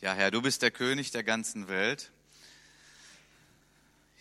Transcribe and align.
Ja, 0.00 0.12
Herr, 0.12 0.30
du 0.30 0.42
bist 0.42 0.62
der 0.62 0.70
König 0.70 1.12
der 1.12 1.22
ganzen 1.22 1.68
Welt. 1.68 2.10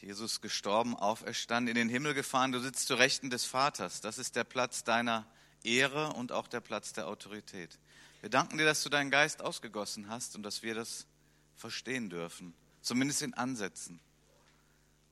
Jesus 0.01 0.41
gestorben, 0.41 0.95
auferstanden, 0.95 1.69
in 1.69 1.75
den 1.75 1.89
Himmel 1.89 2.13
gefahren, 2.13 2.51
du 2.51 2.59
sitzt 2.59 2.87
zu 2.87 2.95
Rechten 2.95 3.29
des 3.29 3.45
Vaters. 3.45 4.01
Das 4.01 4.17
ist 4.17 4.35
der 4.35 4.43
Platz 4.43 4.83
deiner 4.83 5.25
Ehre 5.63 6.13
und 6.13 6.31
auch 6.31 6.47
der 6.47 6.59
Platz 6.59 6.93
der 6.93 7.07
Autorität. 7.07 7.79
Wir 8.21 8.29
danken 8.29 8.57
dir, 8.57 8.65
dass 8.65 8.83
du 8.83 8.89
deinen 8.89 9.11
Geist 9.11 9.41
ausgegossen 9.41 10.09
hast 10.09 10.35
und 10.35 10.43
dass 10.43 10.61
wir 10.61 10.75
das 10.75 11.07
verstehen 11.55 12.09
dürfen, 12.09 12.53
zumindest 12.81 13.21
in 13.21 13.33
Ansätzen. 13.33 13.99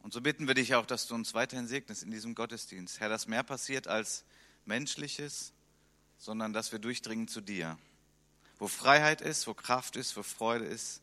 Und 0.01 0.13
so 0.13 0.21
bitten 0.21 0.47
wir 0.47 0.55
dich 0.55 0.75
auch, 0.75 0.85
dass 0.85 1.07
du 1.07 1.15
uns 1.15 1.33
weiterhin 1.33 1.67
segnest 1.67 2.03
in 2.03 2.11
diesem 2.11 2.35
Gottesdienst. 2.35 2.99
Herr, 2.99 3.09
dass 3.09 3.27
mehr 3.27 3.43
passiert 3.43 3.87
als 3.87 4.23
menschliches, 4.65 5.53
sondern 6.17 6.53
dass 6.53 6.71
wir 6.71 6.79
durchdringen 6.79 7.27
zu 7.27 7.41
dir. 7.41 7.77
Wo 8.61 8.67
Freiheit 8.67 9.21
ist, 9.21 9.47
wo 9.47 9.55
Kraft 9.55 9.95
ist, 9.95 10.15
wo 10.15 10.21
Freude 10.21 10.65
ist 10.65 11.01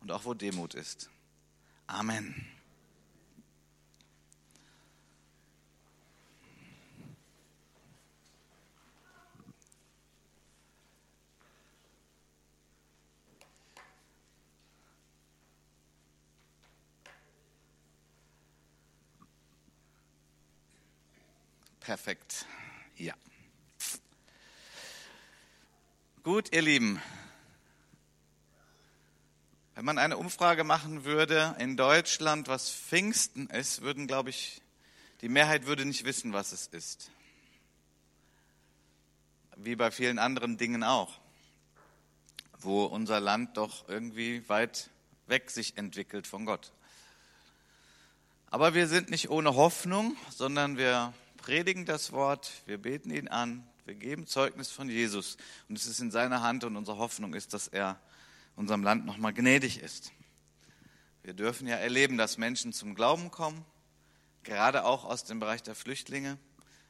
und 0.00 0.10
auch 0.10 0.24
wo 0.24 0.34
Demut 0.34 0.74
ist. 0.74 1.08
Amen. 1.86 2.44
Perfekt. 21.78 22.44
Ja. 22.96 23.14
Gut, 26.28 26.54
ihr 26.54 26.60
Lieben. 26.60 27.00
Wenn 29.74 29.86
man 29.86 29.96
eine 29.96 30.18
Umfrage 30.18 30.62
machen 30.62 31.06
würde 31.06 31.56
in 31.58 31.78
Deutschland, 31.78 32.48
was 32.48 32.70
Pfingsten 32.70 33.46
ist, 33.46 33.80
würden, 33.80 34.06
glaube 34.06 34.28
ich, 34.28 34.60
die 35.22 35.30
Mehrheit 35.30 35.64
würde 35.64 35.86
nicht 35.86 36.04
wissen, 36.04 36.34
was 36.34 36.52
es 36.52 36.66
ist. 36.66 37.10
Wie 39.56 39.74
bei 39.74 39.90
vielen 39.90 40.18
anderen 40.18 40.58
Dingen 40.58 40.84
auch, 40.84 41.18
wo 42.58 42.84
unser 42.84 43.20
Land 43.20 43.56
doch 43.56 43.88
irgendwie 43.88 44.46
weit 44.50 44.90
weg 45.28 45.50
sich 45.50 45.78
entwickelt 45.78 46.26
von 46.26 46.44
Gott. 46.44 46.72
Aber 48.50 48.74
wir 48.74 48.86
sind 48.86 49.08
nicht 49.08 49.30
ohne 49.30 49.54
Hoffnung, 49.54 50.14
sondern 50.28 50.76
wir 50.76 51.14
predigen 51.38 51.86
das 51.86 52.12
Wort, 52.12 52.50
wir 52.66 52.76
beten 52.76 53.10
ihn 53.10 53.28
an, 53.28 53.66
wir 53.88 53.94
geben 53.94 54.26
Zeugnis 54.26 54.70
von 54.70 54.90
Jesus 54.90 55.38
und 55.70 55.78
es 55.78 55.86
ist 55.86 55.98
in 56.00 56.10
seiner 56.10 56.42
Hand 56.42 56.62
und 56.62 56.76
unsere 56.76 56.98
Hoffnung 56.98 57.32
ist, 57.32 57.54
dass 57.54 57.68
er 57.68 57.98
unserem 58.54 58.82
Land 58.82 59.06
nochmal 59.06 59.32
gnädig 59.32 59.80
ist. 59.80 60.12
Wir 61.22 61.32
dürfen 61.32 61.66
ja 61.66 61.76
erleben, 61.76 62.18
dass 62.18 62.36
Menschen 62.36 62.74
zum 62.74 62.94
Glauben 62.94 63.30
kommen, 63.30 63.64
gerade 64.42 64.84
auch 64.84 65.06
aus 65.06 65.24
dem 65.24 65.40
Bereich 65.40 65.62
der 65.62 65.74
Flüchtlinge, 65.74 66.36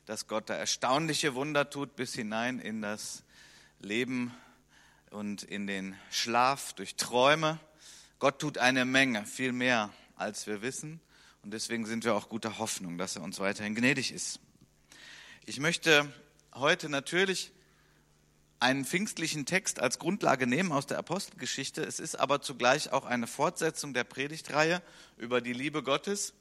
dass 0.06 0.26
Gott 0.26 0.50
da 0.50 0.54
erstaunliche 0.54 1.36
Wunder 1.36 1.70
tut 1.70 1.94
bis 1.94 2.14
hinein 2.14 2.58
in 2.58 2.82
das 2.82 3.22
Leben 3.78 4.34
und 5.10 5.44
in 5.44 5.68
den 5.68 5.94
Schlaf 6.10 6.72
durch 6.72 6.96
Träume. 6.96 7.60
Gott 8.18 8.40
tut 8.40 8.58
eine 8.58 8.84
Menge, 8.84 9.24
viel 9.24 9.52
mehr, 9.52 9.90
als 10.16 10.48
wir 10.48 10.62
wissen. 10.62 11.00
Und 11.44 11.52
deswegen 11.52 11.86
sind 11.86 12.04
wir 12.04 12.16
auch 12.16 12.28
guter 12.28 12.58
Hoffnung, 12.58 12.98
dass 12.98 13.14
er 13.14 13.22
uns 13.22 13.38
weiterhin 13.38 13.76
gnädig 13.76 14.10
ist. 14.10 14.40
Ich 15.46 15.60
möchte 15.60 16.12
heute 16.58 16.88
natürlich 16.88 17.52
einen 18.60 18.84
pfingstlichen 18.84 19.46
Text 19.46 19.80
als 19.80 19.98
Grundlage 19.98 20.46
nehmen 20.46 20.72
aus 20.72 20.86
der 20.86 20.98
Apostelgeschichte. 20.98 21.82
Es 21.82 22.00
ist 22.00 22.16
aber 22.16 22.40
zugleich 22.40 22.92
auch 22.92 23.04
eine 23.04 23.26
Fortsetzung 23.26 23.94
der 23.94 24.04
Predigtreihe 24.04 24.82
über 25.16 25.40
die 25.40 25.52
Liebe 25.52 25.82
Gottes. 25.82 26.34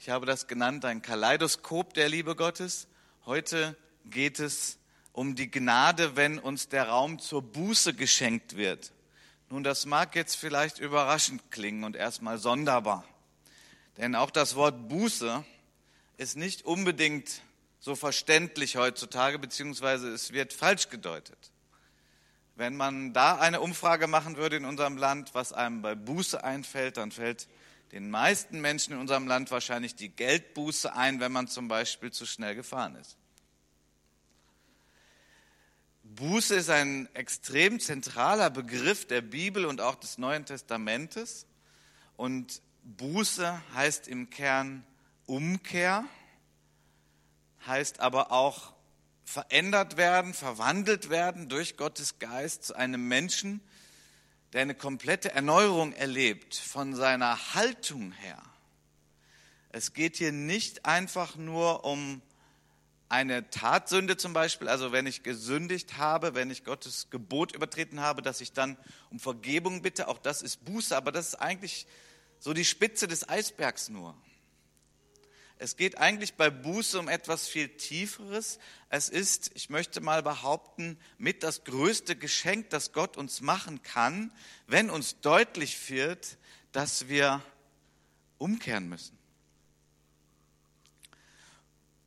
Ich 0.00 0.10
habe 0.10 0.26
das 0.26 0.48
genannt 0.48 0.84
ein 0.84 1.02
Kaleidoskop 1.02 1.94
der 1.94 2.08
Liebe 2.08 2.34
Gottes. 2.34 2.88
Heute 3.24 3.76
geht 4.06 4.40
es 4.40 4.78
um 5.12 5.36
die 5.36 5.50
Gnade, 5.50 6.16
wenn 6.16 6.38
uns 6.38 6.68
der 6.68 6.88
Raum 6.88 7.20
zur 7.20 7.42
Buße 7.42 7.94
geschenkt 7.94 8.56
wird. 8.56 8.92
Nun, 9.48 9.62
das 9.62 9.86
mag 9.86 10.16
jetzt 10.16 10.34
vielleicht 10.34 10.78
überraschend 10.78 11.50
klingen 11.50 11.84
und 11.84 11.94
erstmal 11.94 12.38
sonderbar. 12.38 13.04
Denn 13.98 14.14
auch 14.16 14.30
das 14.30 14.56
Wort 14.56 14.88
Buße 14.88 15.44
ist 16.16 16.36
nicht 16.36 16.64
unbedingt 16.64 17.42
so 17.82 17.96
verständlich 17.96 18.76
heutzutage, 18.76 19.40
beziehungsweise 19.40 20.08
es 20.12 20.32
wird 20.32 20.52
falsch 20.52 20.88
gedeutet. 20.88 21.50
Wenn 22.54 22.76
man 22.76 23.12
da 23.12 23.38
eine 23.38 23.60
Umfrage 23.60 24.06
machen 24.06 24.36
würde 24.36 24.56
in 24.56 24.64
unserem 24.64 24.96
Land, 24.96 25.34
was 25.34 25.52
einem 25.52 25.82
bei 25.82 25.96
Buße 25.96 26.44
einfällt, 26.44 26.96
dann 26.96 27.10
fällt 27.10 27.48
den 27.90 28.08
meisten 28.08 28.60
Menschen 28.60 28.92
in 28.92 29.00
unserem 29.00 29.26
Land 29.26 29.50
wahrscheinlich 29.50 29.96
die 29.96 30.10
Geldbuße 30.10 30.94
ein, 30.94 31.18
wenn 31.18 31.32
man 31.32 31.48
zum 31.48 31.66
Beispiel 31.66 32.12
zu 32.12 32.24
schnell 32.24 32.54
gefahren 32.54 32.94
ist. 32.94 33.16
Buße 36.04 36.54
ist 36.54 36.70
ein 36.70 37.12
extrem 37.14 37.80
zentraler 37.80 38.50
Begriff 38.50 39.08
der 39.08 39.22
Bibel 39.22 39.66
und 39.66 39.80
auch 39.80 39.96
des 39.96 40.18
Neuen 40.18 40.44
Testamentes. 40.44 41.46
Und 42.16 42.62
Buße 42.84 43.60
heißt 43.74 44.06
im 44.06 44.30
Kern 44.30 44.86
Umkehr 45.26 46.04
heißt 47.66 48.00
aber 48.00 48.32
auch 48.32 48.72
verändert 49.24 49.96
werden, 49.96 50.34
verwandelt 50.34 51.10
werden 51.10 51.48
durch 51.48 51.76
Gottes 51.76 52.18
Geist 52.18 52.64
zu 52.64 52.74
einem 52.74 53.08
Menschen, 53.08 53.60
der 54.52 54.62
eine 54.62 54.74
komplette 54.74 55.32
Erneuerung 55.32 55.92
erlebt 55.92 56.54
von 56.54 56.94
seiner 56.94 57.54
Haltung 57.54 58.12
her. 58.12 58.42
Es 59.70 59.94
geht 59.94 60.16
hier 60.16 60.32
nicht 60.32 60.84
einfach 60.84 61.36
nur 61.36 61.84
um 61.84 62.20
eine 63.08 63.48
Tatsünde 63.50 64.16
zum 64.16 64.32
Beispiel, 64.32 64.68
also 64.68 64.92
wenn 64.92 65.06
ich 65.06 65.22
gesündigt 65.22 65.98
habe, 65.98 66.34
wenn 66.34 66.50
ich 66.50 66.64
Gottes 66.64 67.08
Gebot 67.10 67.54
übertreten 67.54 68.00
habe, 68.00 68.22
dass 68.22 68.40
ich 68.40 68.52
dann 68.52 68.76
um 69.10 69.20
Vergebung 69.20 69.82
bitte, 69.82 70.08
auch 70.08 70.18
das 70.18 70.42
ist 70.42 70.64
Buße, 70.64 70.96
aber 70.96 71.12
das 71.12 71.28
ist 71.28 71.34
eigentlich 71.34 71.86
so 72.38 72.54
die 72.54 72.64
Spitze 72.64 73.08
des 73.08 73.28
Eisbergs 73.28 73.88
nur. 73.88 74.14
Es 75.62 75.76
geht 75.76 75.96
eigentlich 75.98 76.34
bei 76.34 76.50
Buße 76.50 76.98
um 76.98 77.08
etwas 77.08 77.46
viel 77.46 77.68
Tieferes. 77.68 78.58
Es 78.88 79.08
ist, 79.08 79.52
ich 79.54 79.70
möchte 79.70 80.00
mal 80.00 80.20
behaupten, 80.20 80.98
mit 81.18 81.44
das 81.44 81.62
größte 81.62 82.16
Geschenk, 82.16 82.70
das 82.70 82.90
Gott 82.90 83.16
uns 83.16 83.40
machen 83.42 83.80
kann, 83.84 84.32
wenn 84.66 84.90
uns 84.90 85.20
deutlich 85.20 85.88
wird, 85.88 86.36
dass 86.72 87.06
wir 87.06 87.40
umkehren 88.38 88.88
müssen. 88.88 89.16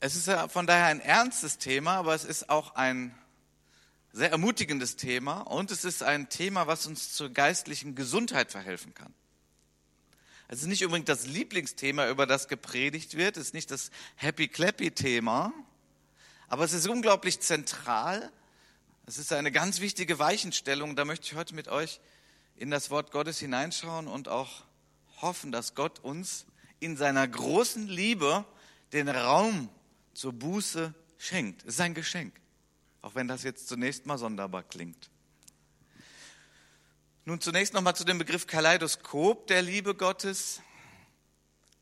Es 0.01 0.17
ist 0.17 0.27
ja 0.27 0.49
von 0.49 0.67
daher 0.67 0.87
ein 0.87 0.99
ernstes 0.99 1.57
Thema, 1.57 1.93
aber 1.95 2.13
es 2.13 2.25
ist 2.25 2.49
auch 2.49 2.75
ein 2.75 3.17
sehr 4.11 4.31
ermutigendes 4.31 4.97
Thema 4.97 5.39
und 5.39 5.72
es 5.72 5.85
ist 5.85 6.03
ein 6.03 6.27
Thema, 6.27 6.67
was 6.67 6.87
uns 6.87 7.13
zur 7.13 7.29
geistlichen 7.29 7.95
Gesundheit 7.95 8.51
verhelfen 8.51 8.93
kann. 8.93 9.13
Es 10.47 10.61
ist 10.61 10.67
nicht 10.67 10.85
unbedingt 10.85 11.09
das 11.09 11.25
Lieblingsthema, 11.25 12.07
über 12.09 12.28
das 12.28 12.47
gepredigt 12.47 13.17
wird, 13.17 13.38
es 13.38 13.47
ist 13.47 13.53
nicht 13.53 13.72
das 13.72 13.89
Happy-Clappy-Thema, 14.16 15.53
aber 16.47 16.63
es 16.63 16.73
ist 16.73 16.88
unglaublich 16.88 17.39
zentral. 17.39 18.31
Es 19.07 19.17
ist 19.17 19.34
eine 19.34 19.51
ganz 19.51 19.81
wichtige 19.81 20.19
Weichenstellung. 20.19 20.95
Da 20.95 21.05
möchte 21.05 21.25
ich 21.25 21.35
heute 21.35 21.55
mit 21.55 21.67
euch 21.67 22.00
in 22.55 22.72
das 22.72 22.89
Wort 22.89 23.11
Gottes 23.11 23.39
hineinschauen 23.39 24.07
und 24.07 24.28
auch 24.28 24.63
hoffen, 25.22 25.51
dass 25.51 25.75
Gott 25.75 26.00
uns 26.00 26.45
in 26.79 26.97
seiner 26.97 27.28
großen 27.28 27.88
Liebe 27.88 28.45
den 28.94 29.09
Raum 29.09 29.69
zur 30.13 30.34
Buße 30.34 30.94
schenkt. 31.17 31.63
Es 31.63 31.75
ist 31.75 31.81
ein 31.81 31.94
Geschenk, 31.94 32.39
auch 33.01 33.16
wenn 33.16 33.28
das 33.28 33.44
jetzt 33.44 33.67
zunächst 33.67 34.05
mal 34.05 34.17
sonderbar 34.17 34.63
klingt. 34.63 35.09
Nun 37.28 37.41
zunächst 37.41 37.74
nochmal 37.74 37.96
zu 37.96 38.03
dem 38.03 38.19
Begriff 38.19 38.46
Kaleidoskop 38.46 39.47
der 39.47 39.64
Liebe 39.64 39.96
Gottes. 39.96 40.61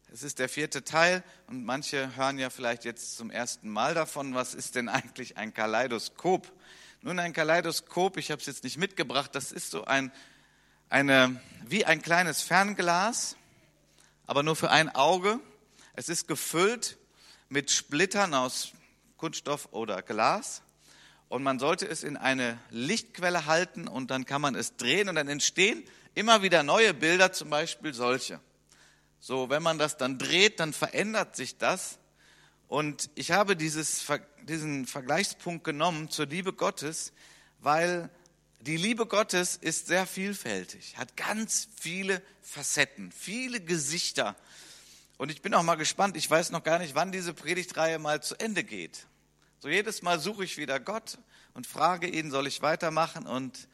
Es 0.09 0.23
ist 0.23 0.39
der 0.39 0.47
vierte 0.47 0.85
Teil 0.85 1.21
und 1.47 1.65
manche 1.65 2.15
hören 2.15 2.39
ja 2.39 2.49
vielleicht 2.49 2.85
jetzt 2.85 3.17
zum 3.17 3.29
ersten 3.29 3.67
Mal 3.67 3.93
davon, 3.93 4.35
was 4.35 4.53
ist 4.53 4.75
denn 4.75 4.87
eigentlich 4.87 5.35
ein 5.35 5.53
Kaleidoskop? 5.53 6.49
Nun, 7.01 7.19
ein 7.19 7.33
Kaleidoskop, 7.33 8.15
ich 8.15 8.31
habe 8.31 8.39
es 8.39 8.45
jetzt 8.45 8.63
nicht 8.63 8.77
mitgebracht, 8.77 9.35
das 9.35 9.51
ist 9.51 9.69
so 9.69 9.83
ein, 9.83 10.13
eine, 10.87 11.41
wie 11.65 11.83
ein 11.83 12.01
kleines 12.01 12.41
Fernglas, 12.41 13.35
aber 14.25 14.43
nur 14.43 14.55
für 14.55 14.71
ein 14.71 14.95
Auge. 14.95 15.41
Es 15.93 16.07
ist 16.07 16.29
gefüllt 16.29 16.97
mit 17.49 17.69
Splittern 17.69 18.33
aus 18.33 18.71
Kunststoff 19.17 19.67
oder 19.73 20.03
Glas 20.03 20.61
und 21.33 21.41
man 21.41 21.57
sollte 21.57 21.87
es 21.87 22.03
in 22.03 22.15
eine 22.15 22.59
Lichtquelle 22.69 23.47
halten 23.47 23.87
und 23.87 24.11
dann 24.11 24.27
kann 24.27 24.39
man 24.39 24.53
es 24.53 24.75
drehen 24.75 25.09
und 25.09 25.15
dann 25.15 25.27
entstehen 25.27 25.83
immer 26.13 26.43
wieder 26.43 26.61
neue 26.61 26.93
Bilder, 26.93 27.31
zum 27.31 27.49
Beispiel 27.49 27.91
solche. 27.91 28.39
So, 29.19 29.49
wenn 29.49 29.63
man 29.63 29.79
das 29.79 29.97
dann 29.97 30.19
dreht, 30.19 30.59
dann 30.59 30.73
verändert 30.73 31.35
sich 31.35 31.57
das. 31.57 31.97
Und 32.67 33.09
ich 33.15 33.31
habe 33.31 33.55
dieses, 33.55 34.05
diesen 34.43 34.85
Vergleichspunkt 34.85 35.63
genommen 35.63 36.11
zur 36.11 36.27
Liebe 36.27 36.53
Gottes, 36.53 37.13
weil 37.61 38.11
die 38.59 38.77
Liebe 38.77 39.07
Gottes 39.07 39.55
ist 39.55 39.87
sehr 39.87 40.05
vielfältig, 40.05 40.99
hat 40.99 41.17
ganz 41.17 41.67
viele 41.81 42.21
Facetten, 42.43 43.11
viele 43.11 43.59
Gesichter. 43.59 44.35
Und 45.17 45.31
ich 45.31 45.41
bin 45.41 45.55
auch 45.55 45.63
mal 45.63 45.77
gespannt, 45.77 46.15
ich 46.15 46.29
weiß 46.29 46.51
noch 46.51 46.63
gar 46.63 46.77
nicht, 46.77 46.93
wann 46.93 47.11
diese 47.11 47.33
Predigtreihe 47.33 47.97
mal 47.97 48.21
zu 48.21 48.35
Ende 48.35 48.63
geht. 48.63 49.07
So 49.63 49.69
jedes 49.69 50.01
Mal 50.01 50.19
suche 50.19 50.43
ich 50.43 50.57
wieder 50.57 50.77
Gott 50.77 51.17
und 51.53 51.65
frage 51.65 52.05
ihn, 52.05 52.31
soll 52.31 52.47
ich 52.47 52.61
weitermachen? 52.61 53.25
Und 53.25 53.69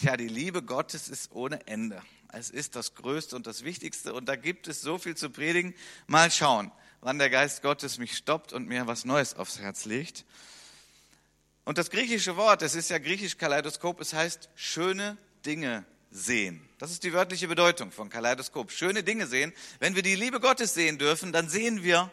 ja, 0.00 0.16
die 0.16 0.28
Liebe 0.28 0.62
Gottes 0.62 1.08
ist 1.08 1.32
ohne 1.32 1.66
Ende. 1.66 2.00
Es 2.32 2.48
ist 2.48 2.76
das 2.76 2.94
Größte 2.94 3.34
und 3.34 3.48
das 3.48 3.64
Wichtigste 3.64 4.14
und 4.14 4.26
da 4.26 4.36
gibt 4.36 4.68
es 4.68 4.82
so 4.82 4.98
viel 4.98 5.16
zu 5.16 5.30
predigen. 5.30 5.74
Mal 6.06 6.30
schauen, 6.30 6.70
wann 7.00 7.18
der 7.18 7.28
Geist 7.28 7.60
Gottes 7.60 7.98
mich 7.98 8.16
stoppt 8.16 8.52
und 8.52 8.68
mir 8.68 8.86
was 8.86 9.04
Neues 9.04 9.34
aufs 9.34 9.58
Herz 9.58 9.84
legt. 9.84 10.24
Und 11.64 11.76
das 11.76 11.90
griechische 11.90 12.36
Wort, 12.36 12.62
es 12.62 12.76
ist 12.76 12.90
ja 12.90 12.98
griechisch 12.98 13.36
Kaleidoskop, 13.36 14.00
es 14.00 14.12
heißt 14.12 14.48
schöne 14.54 15.18
Dinge 15.44 15.84
sehen. 16.12 16.68
Das 16.78 16.92
ist 16.92 17.02
die 17.02 17.12
wörtliche 17.12 17.48
Bedeutung 17.48 17.90
von 17.90 18.10
Kaleidoskop. 18.10 18.70
Schöne 18.70 19.02
Dinge 19.02 19.26
sehen. 19.26 19.52
Wenn 19.80 19.96
wir 19.96 20.04
die 20.04 20.14
Liebe 20.14 20.38
Gottes 20.38 20.72
sehen 20.74 20.98
dürfen, 20.98 21.32
dann 21.32 21.48
sehen 21.48 21.82
wir 21.82 22.12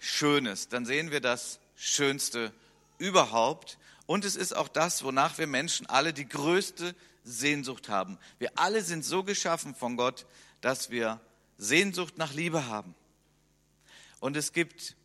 Schönes, 0.00 0.68
dann 0.68 0.84
sehen 0.84 1.12
wir 1.12 1.20
das 1.20 1.60
Schönste 1.76 2.52
überhaupt. 2.98 3.78
Und 4.06 4.24
es 4.24 4.36
ist 4.36 4.56
auch 4.56 4.68
das, 4.68 5.04
wonach 5.04 5.38
wir 5.38 5.46
Menschen 5.46 5.86
alle 5.86 6.12
die 6.12 6.28
größte 6.28 6.94
Sehnsucht 7.22 7.88
haben. 7.88 8.18
Wir 8.38 8.50
alle 8.56 8.82
sind 8.82 9.04
so 9.04 9.22
geschaffen 9.24 9.74
von 9.74 9.96
Gott, 9.96 10.26
dass 10.60 10.90
wir 10.90 11.20
Sehnsucht 11.58 12.18
nach 12.18 12.32
Liebe 12.32 12.66
haben. 12.66 12.94
Und 14.20 14.36
es 14.36 14.52
gibt 14.52 14.96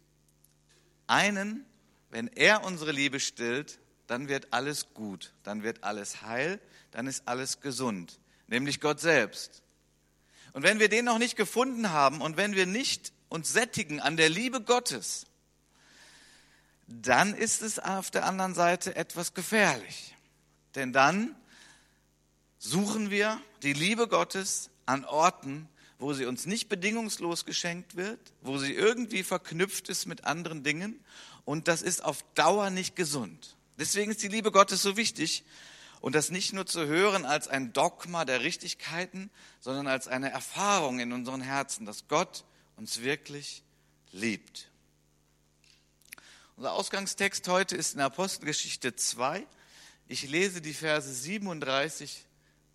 einen, 1.07 1.65
wenn 2.09 2.27
er 2.27 2.63
unsere 2.63 2.91
Liebe 2.91 3.19
stillt, 3.19 3.79
dann 4.07 4.27
wird 4.27 4.51
alles 4.51 4.93
gut, 4.93 5.33
dann 5.43 5.63
wird 5.63 5.83
alles 5.83 6.21
heil, 6.21 6.59
dann 6.91 7.07
ist 7.07 7.27
alles 7.27 7.61
gesund, 7.61 8.19
nämlich 8.47 8.81
Gott 8.81 8.99
selbst. 8.99 9.63
Und 10.53 10.63
wenn 10.63 10.79
wir 10.79 10.89
den 10.89 11.05
noch 11.05 11.17
nicht 11.17 11.37
gefunden 11.37 11.91
haben 11.91 12.21
und 12.21 12.37
wenn 12.37 12.55
wir 12.55 12.65
nicht 12.65 13.13
uns 13.29 13.53
sättigen 13.53 14.01
an 14.01 14.17
der 14.17 14.29
Liebe 14.29 14.61
Gottes, 14.61 15.25
dann 16.91 17.33
ist 17.33 17.61
es 17.61 17.79
auf 17.79 18.11
der 18.11 18.25
anderen 18.25 18.53
Seite 18.53 18.95
etwas 18.95 19.33
gefährlich. 19.33 20.15
Denn 20.75 20.93
dann 20.93 21.35
suchen 22.57 23.09
wir 23.09 23.39
die 23.63 23.73
Liebe 23.73 24.07
Gottes 24.07 24.69
an 24.85 25.05
Orten, 25.05 25.67
wo 25.99 26.13
sie 26.13 26.25
uns 26.25 26.45
nicht 26.45 26.67
bedingungslos 26.67 27.45
geschenkt 27.45 27.95
wird, 27.95 28.19
wo 28.41 28.57
sie 28.57 28.73
irgendwie 28.73 29.23
verknüpft 29.23 29.89
ist 29.89 30.07
mit 30.07 30.23
anderen 30.25 30.63
Dingen 30.63 30.99
und 31.45 31.67
das 31.67 31.81
ist 31.81 32.03
auf 32.03 32.23
Dauer 32.33 32.69
nicht 32.71 32.95
gesund. 32.95 33.55
Deswegen 33.77 34.11
ist 34.11 34.23
die 34.23 34.27
Liebe 34.27 34.51
Gottes 34.51 34.81
so 34.81 34.97
wichtig 34.97 35.43
und 36.01 36.15
das 36.15 36.31
nicht 36.31 36.53
nur 36.53 36.65
zu 36.65 36.87
hören 36.87 37.25
als 37.25 37.47
ein 37.47 37.73
Dogma 37.73 38.25
der 38.25 38.41
Richtigkeiten, 38.41 39.29
sondern 39.59 39.87
als 39.87 40.07
eine 40.07 40.31
Erfahrung 40.31 40.99
in 40.99 41.13
unseren 41.13 41.41
Herzen, 41.41 41.85
dass 41.85 42.07
Gott 42.07 42.45
uns 42.75 43.01
wirklich 43.01 43.63
liebt. 44.11 44.70
Unser 46.61 46.73
Ausgangstext 46.73 47.47
heute 47.47 47.75
ist 47.75 47.95
in 47.95 48.01
Apostelgeschichte 48.01 48.95
2. 48.95 49.47
Ich 50.07 50.29
lese 50.29 50.61
die 50.61 50.75
Verse 50.75 51.11
37 51.11 52.23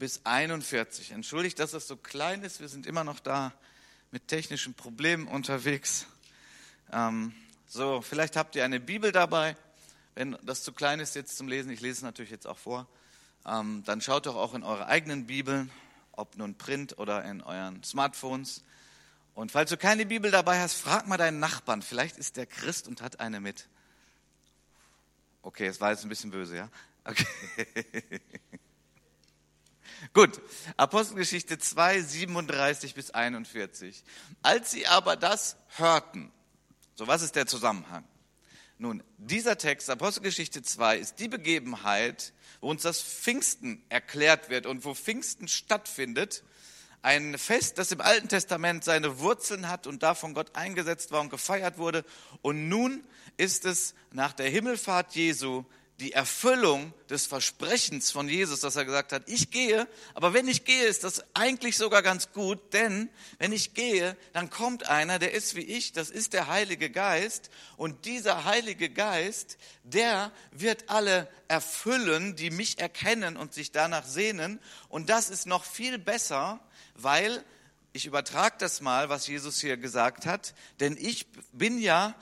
bis 0.01 0.23
41. 0.25 1.13
Entschuldigt, 1.13 1.61
dass 1.61 1.71
das 1.71 1.87
so 1.87 1.95
klein 1.95 2.43
ist. 2.43 2.59
Wir 2.59 2.67
sind 2.67 2.85
immer 2.85 3.05
noch 3.05 3.21
da 3.21 3.53
mit 4.11 4.27
technischen 4.27 4.75
Problemen 4.75 5.29
unterwegs. 5.29 6.07
Ähm, 6.93 7.33
so, 7.69 8.03
vielleicht 8.03 8.35
habt 8.35 8.57
ihr 8.57 8.65
eine 8.65 8.81
Bibel 8.81 9.13
dabei. 9.13 9.57
Wenn 10.17 10.37
das 10.43 10.65
zu 10.65 10.73
klein 10.73 10.99
ist 10.99 11.15
jetzt 11.15 11.37
zum 11.37 11.47
Lesen, 11.47 11.71
ich 11.71 11.81
lese 11.81 11.99
es 11.99 12.03
natürlich 12.03 12.33
jetzt 12.33 12.49
auch 12.49 12.59
vor, 12.59 12.89
ähm, 13.47 13.85
dann 13.87 14.01
schaut 14.01 14.27
doch 14.27 14.35
auch 14.35 14.55
in 14.55 14.65
eure 14.65 14.89
eigenen 14.89 15.29
Bibeln, 15.29 15.71
ob 16.11 16.37
nun 16.37 16.59
Print 16.59 16.99
oder 16.99 17.25
in 17.25 17.41
euren 17.41 17.85
Smartphones. 17.85 18.65
Und 19.37 19.53
falls 19.53 19.71
du 19.71 19.77
keine 19.77 20.07
Bibel 20.07 20.33
dabei 20.33 20.59
hast, 20.59 20.75
frag 20.75 21.07
mal 21.07 21.19
deinen 21.19 21.39
Nachbarn. 21.39 21.83
Vielleicht 21.83 22.17
ist 22.17 22.37
der 22.37 22.47
Christ 22.47 22.89
und 22.89 23.01
hat 23.01 23.21
eine 23.21 23.39
mit. 23.39 23.69
Okay, 25.47 25.69
es 25.69 25.81
war 25.81 25.93
jetzt 25.93 26.03
ein 26.03 26.09
bisschen 26.09 26.33
böse, 26.33 26.57
ja? 26.57 26.69
Okay. 27.05 27.25
Gut, 30.13 30.41
Apostelgeschichte 30.77 31.57
2, 31.57 32.01
37 32.01 32.95
bis 32.95 33.13
41. 33.13 34.03
Als 34.43 34.73
sie 34.73 34.89
aber 34.89 35.15
das 35.15 35.57
hörten, 35.77 36.33
so 36.97 37.07
was 37.07 37.23
ist 37.23 37.37
der 37.37 37.47
Zusammenhang? 37.47 38.03
Nun, 38.79 39.05
dieser 39.19 39.57
Text, 39.57 39.89
Apostelgeschichte 39.89 40.63
2, 40.63 40.99
ist 40.99 41.21
die 41.21 41.29
Begebenheit, 41.29 42.33
wo 42.61 42.69
uns 42.69 42.83
das 42.83 43.01
Pfingsten 43.01 43.85
erklärt 43.89 44.51
wird 44.51 44.67
und 44.67 44.85
wo 44.85 44.95
Pfingsten 44.95 45.47
stattfindet. 45.47 46.43
Ein 47.07 47.39
Fest, 47.39 47.79
das 47.79 47.93
im 47.93 48.01
Alten 48.01 48.27
Testament 48.27 48.83
seine 48.83 49.21
Wurzeln 49.21 49.69
hat 49.69 49.87
und 49.87 50.03
da 50.03 50.17
von 50.17 50.35
Gott 50.35 50.57
eingesetzt 50.57 51.13
war 51.13 51.21
und 51.21 51.31
gefeiert 51.31 51.79
wurde. 51.79 52.05
Und 52.43 52.69
nun 52.69 53.07
ist 53.37 53.65
es 53.65 53.95
nach 54.11 54.33
der 54.33 54.51
Himmelfahrt 54.51 55.15
Jesu 55.15 55.65
die 56.01 56.15
Erfüllung 56.15 56.93
des 57.09 57.27
Versprechens 57.27 58.11
von 58.11 58.29
Jesus, 58.29 58.59
dass 58.59 58.75
er 58.75 58.85
gesagt 58.85 59.13
hat, 59.13 59.23
ich 59.27 59.53
gehe, 59.53 59.87
aber 60.15 60.35
wenn 60.35 60.49
ich 60.49 60.65
gehe, 60.65 60.83
ist 60.83 61.05
das 61.05 61.25
eigentlich 61.33 61.77
sogar 61.77 62.03
ganz 62.03 62.33
gut, 62.33 62.73
denn 62.73 63.09
wenn 63.39 63.53
ich 63.53 63.75
gehe, 63.75 64.17
dann 64.33 64.51
kommt 64.51 64.89
einer, 64.89 65.21
der 65.21 65.33
ist 65.33 65.55
wie 65.55 65.61
ich, 65.61 65.93
das 65.93 66.11
ist 66.11 66.33
der 66.33 66.49
Heilige 66.49 66.91
Geist 66.91 67.51
und 67.77 68.05
dieser 68.05 68.45
Heilige 68.45 68.91
Geist, 68.91 69.59
der 69.85 70.33
wird 70.51 70.91
alle 70.91 71.29
erfüllen, 71.47 72.35
die 72.35 72.51
mich 72.51 72.81
erkennen 72.81 73.37
und 73.37 73.55
sich 73.55 73.71
danach 73.71 74.05
sehnen 74.05 74.59
und 74.89 75.09
das 75.09 75.31
ist 75.31 75.47
noch 75.47 75.65
viel 75.65 75.99
besser, 75.99 76.61
weil 76.99 77.45
ich 77.93 78.07
übertrage 78.07 78.57
das 78.59 78.81
mal, 78.81 79.09
was 79.09 79.27
Jesus 79.27 79.61
hier 79.61 79.77
gesagt 79.77 80.27
hat, 80.27 80.55
denn 80.81 80.97
ich 80.99 81.27
bin 81.53 81.79
ja 81.79 82.15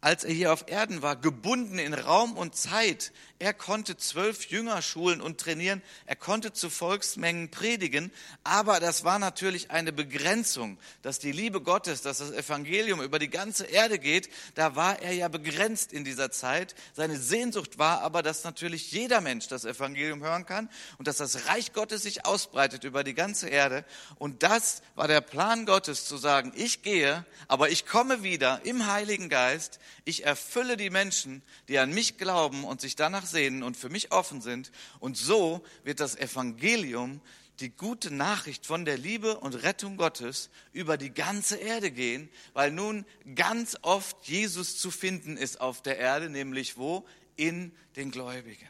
als 0.00 0.24
er 0.24 0.32
hier 0.32 0.52
auf 0.52 0.64
Erden 0.68 1.02
war, 1.02 1.16
gebunden 1.16 1.78
in 1.78 1.94
Raum 1.94 2.36
und 2.36 2.54
Zeit. 2.54 3.12
Er 3.40 3.54
konnte 3.54 3.96
zwölf 3.96 4.46
Jünger 4.46 4.82
schulen 4.82 5.20
und 5.20 5.38
trainieren. 5.38 5.80
Er 6.06 6.16
konnte 6.16 6.52
zu 6.52 6.70
Volksmengen 6.70 7.50
predigen. 7.50 8.10
Aber 8.42 8.80
das 8.80 9.04
war 9.04 9.20
natürlich 9.20 9.70
eine 9.70 9.92
Begrenzung, 9.92 10.76
dass 11.02 11.20
die 11.20 11.30
Liebe 11.30 11.60
Gottes, 11.60 12.02
dass 12.02 12.18
das 12.18 12.32
Evangelium 12.32 13.00
über 13.00 13.20
die 13.20 13.30
ganze 13.30 13.66
Erde 13.66 14.00
geht. 14.00 14.28
Da 14.56 14.74
war 14.74 15.00
er 15.00 15.12
ja 15.12 15.28
begrenzt 15.28 15.92
in 15.92 16.02
dieser 16.02 16.32
Zeit. 16.32 16.74
Seine 16.94 17.16
Sehnsucht 17.16 17.78
war 17.78 18.00
aber, 18.00 18.24
dass 18.24 18.42
natürlich 18.42 18.90
jeder 18.90 19.20
Mensch 19.20 19.46
das 19.46 19.64
Evangelium 19.64 20.24
hören 20.24 20.44
kann 20.44 20.68
und 20.98 21.06
dass 21.06 21.18
das 21.18 21.46
Reich 21.46 21.72
Gottes 21.72 22.02
sich 22.02 22.26
ausbreitet 22.26 22.82
über 22.82 23.04
die 23.04 23.14
ganze 23.14 23.48
Erde. 23.48 23.84
Und 24.16 24.42
das 24.42 24.82
war 24.96 25.06
der 25.06 25.20
Plan 25.20 25.64
Gottes 25.64 26.06
zu 26.06 26.16
sagen, 26.16 26.52
ich 26.56 26.82
gehe, 26.82 27.24
aber 27.46 27.70
ich 27.70 27.86
komme 27.86 28.24
wieder 28.24 28.62
im 28.64 28.86
Heiligen 28.86 29.28
Geist 29.28 29.78
ich 30.08 30.24
erfülle 30.24 30.78
die 30.78 30.88
Menschen, 30.88 31.42
die 31.68 31.78
an 31.78 31.92
mich 31.92 32.16
glauben 32.16 32.64
und 32.64 32.80
sich 32.80 32.96
danach 32.96 33.26
sehnen 33.30 33.62
und 33.62 33.76
für 33.76 33.88
mich 33.88 34.12
offen 34.12 34.40
sind. 34.40 34.70
Und 35.00 35.16
so 35.16 35.64
wird 35.84 36.00
das 36.00 36.16
Evangelium, 36.16 37.20
die 37.60 37.70
gute 37.70 38.12
Nachricht 38.12 38.66
von 38.66 38.84
der 38.84 38.96
Liebe 38.96 39.38
und 39.40 39.54
Rettung 39.62 39.96
Gottes 39.96 40.50
über 40.72 40.96
die 40.96 41.12
ganze 41.12 41.56
Erde 41.56 41.90
gehen, 41.90 42.28
weil 42.52 42.70
nun 42.70 43.04
ganz 43.34 43.76
oft 43.82 44.16
Jesus 44.28 44.78
zu 44.78 44.90
finden 44.90 45.36
ist 45.36 45.60
auf 45.60 45.82
der 45.82 45.98
Erde, 45.98 46.30
nämlich 46.30 46.76
wo? 46.76 47.06
In 47.36 47.72
den 47.96 48.10
Gläubigen. 48.10 48.68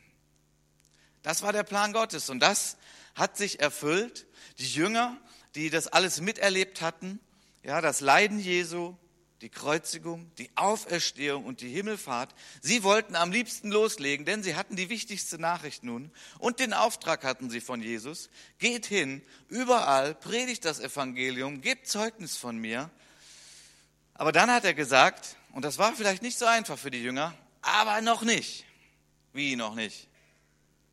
Das 1.23 1.43
war 1.43 1.53
der 1.53 1.65
Plan 1.65 1.93
Gottes 1.93 2.31
und 2.31 2.41
das 2.41 2.77
hat 3.15 3.37
sich 3.37 3.61
erfüllt. 3.61 4.27
Die 4.59 4.67
Jünger, 4.69 5.19
die 5.55 5.69
das 5.71 5.89
alles 5.89 6.21
miterlebt 6.21 6.81
hatten, 6.81 7.21
ja, 7.63 7.81
das 7.81 8.01
Leiden 8.01 8.39
Jesu, 8.39 8.97
die 9.41 9.49
Kreuzigung, 9.49 10.31
die 10.39 10.51
Auferstehung 10.57 11.45
und 11.45 11.61
die 11.61 11.69
Himmelfahrt. 11.69 12.35
Sie 12.61 12.83
wollten 12.83 13.15
am 13.15 13.31
liebsten 13.31 13.71
loslegen, 13.71 14.27
denn 14.27 14.43
sie 14.43 14.57
hatten 14.57 14.77
die 14.77 14.89
wichtigste 14.89 15.39
Nachricht 15.39 15.85
nun 15.85 16.11
und 16.39 16.61
den 16.61 16.73
Auftrag 16.73 17.25
hatten 17.25 17.51
sie 17.51 17.61
von 17.61 17.81
Jesus. 17.81 18.31
Geht 18.59 18.87
hin, 18.87 19.23
überall, 19.49 20.15
predigt 20.15 20.65
das 20.65 20.81
Evangelium, 20.81 21.61
gebt 21.61 21.87
Zeugnis 21.87 22.37
von 22.37 22.57
mir. 22.57 22.91
Aber 24.15 24.33
dann 24.33 24.51
hat 24.51 24.65
er 24.65 24.75
gesagt, 24.75 25.37
und 25.53 25.65
das 25.65 25.79
war 25.79 25.93
vielleicht 25.95 26.23
nicht 26.23 26.39
so 26.39 26.47
einfach 26.47 26.79
für 26.79 26.91
die 26.91 27.03
Jünger, 27.03 27.35
aber 27.63 28.01
noch 28.01 28.23
nicht. 28.23 28.65
Wie 29.33 29.57
noch 29.57 29.75
nicht? 29.75 30.09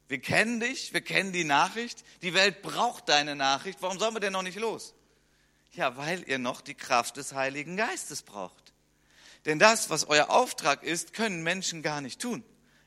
Wir 0.08 0.20
kennen 0.20 0.60
dich, 0.60 0.94
wir 0.94 1.02
kennen 1.02 1.32
die 1.32 1.44
Nachricht, 1.44 2.04
die 2.22 2.34
Welt 2.34 2.62
braucht 2.62 3.10
deine 3.10 3.36
Nachricht, 3.36 3.82
warum 3.82 3.98
sollen 3.98 4.16
wir 4.16 4.20
denn 4.20 4.34
noch 4.34 4.44
nicht 4.44 4.60
los? 4.60 4.95
Ja, 5.75 5.98
weil 5.98 6.24
ihr 6.27 6.39
noch 6.39 6.62
die 6.62 6.74
Kraft 6.74 7.17
des 7.17 7.34
Heiligen 7.34 7.75
Geistes 7.75 8.22
braucht. 8.22 8.74
Denn 9.46 9.60
das, 9.60 9.89
was 9.89 10.05
euer 10.05 10.29
Auftrag 10.29 10.84
ist, 10.84 11.13
können 11.13 11.44
Menschen 11.44 11.82
gar 11.82 12.01
nicht 12.01 12.22
tun 12.22 12.44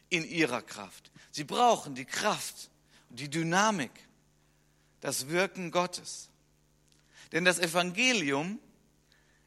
in 0.09 0.25
ihrer 0.25 0.63
Kraft. 0.63 1.11
Sie 1.31 1.45
brauchen 1.45 1.95
die 1.95 2.07
Kraft 2.07 2.71
die 3.11 3.29
Dynamik, 3.29 3.93
das 5.01 5.29
Wirken 5.29 5.71
Gottes. 5.71 6.31
Denn 7.33 7.45
das 7.45 7.59
Evangelium 7.59 8.59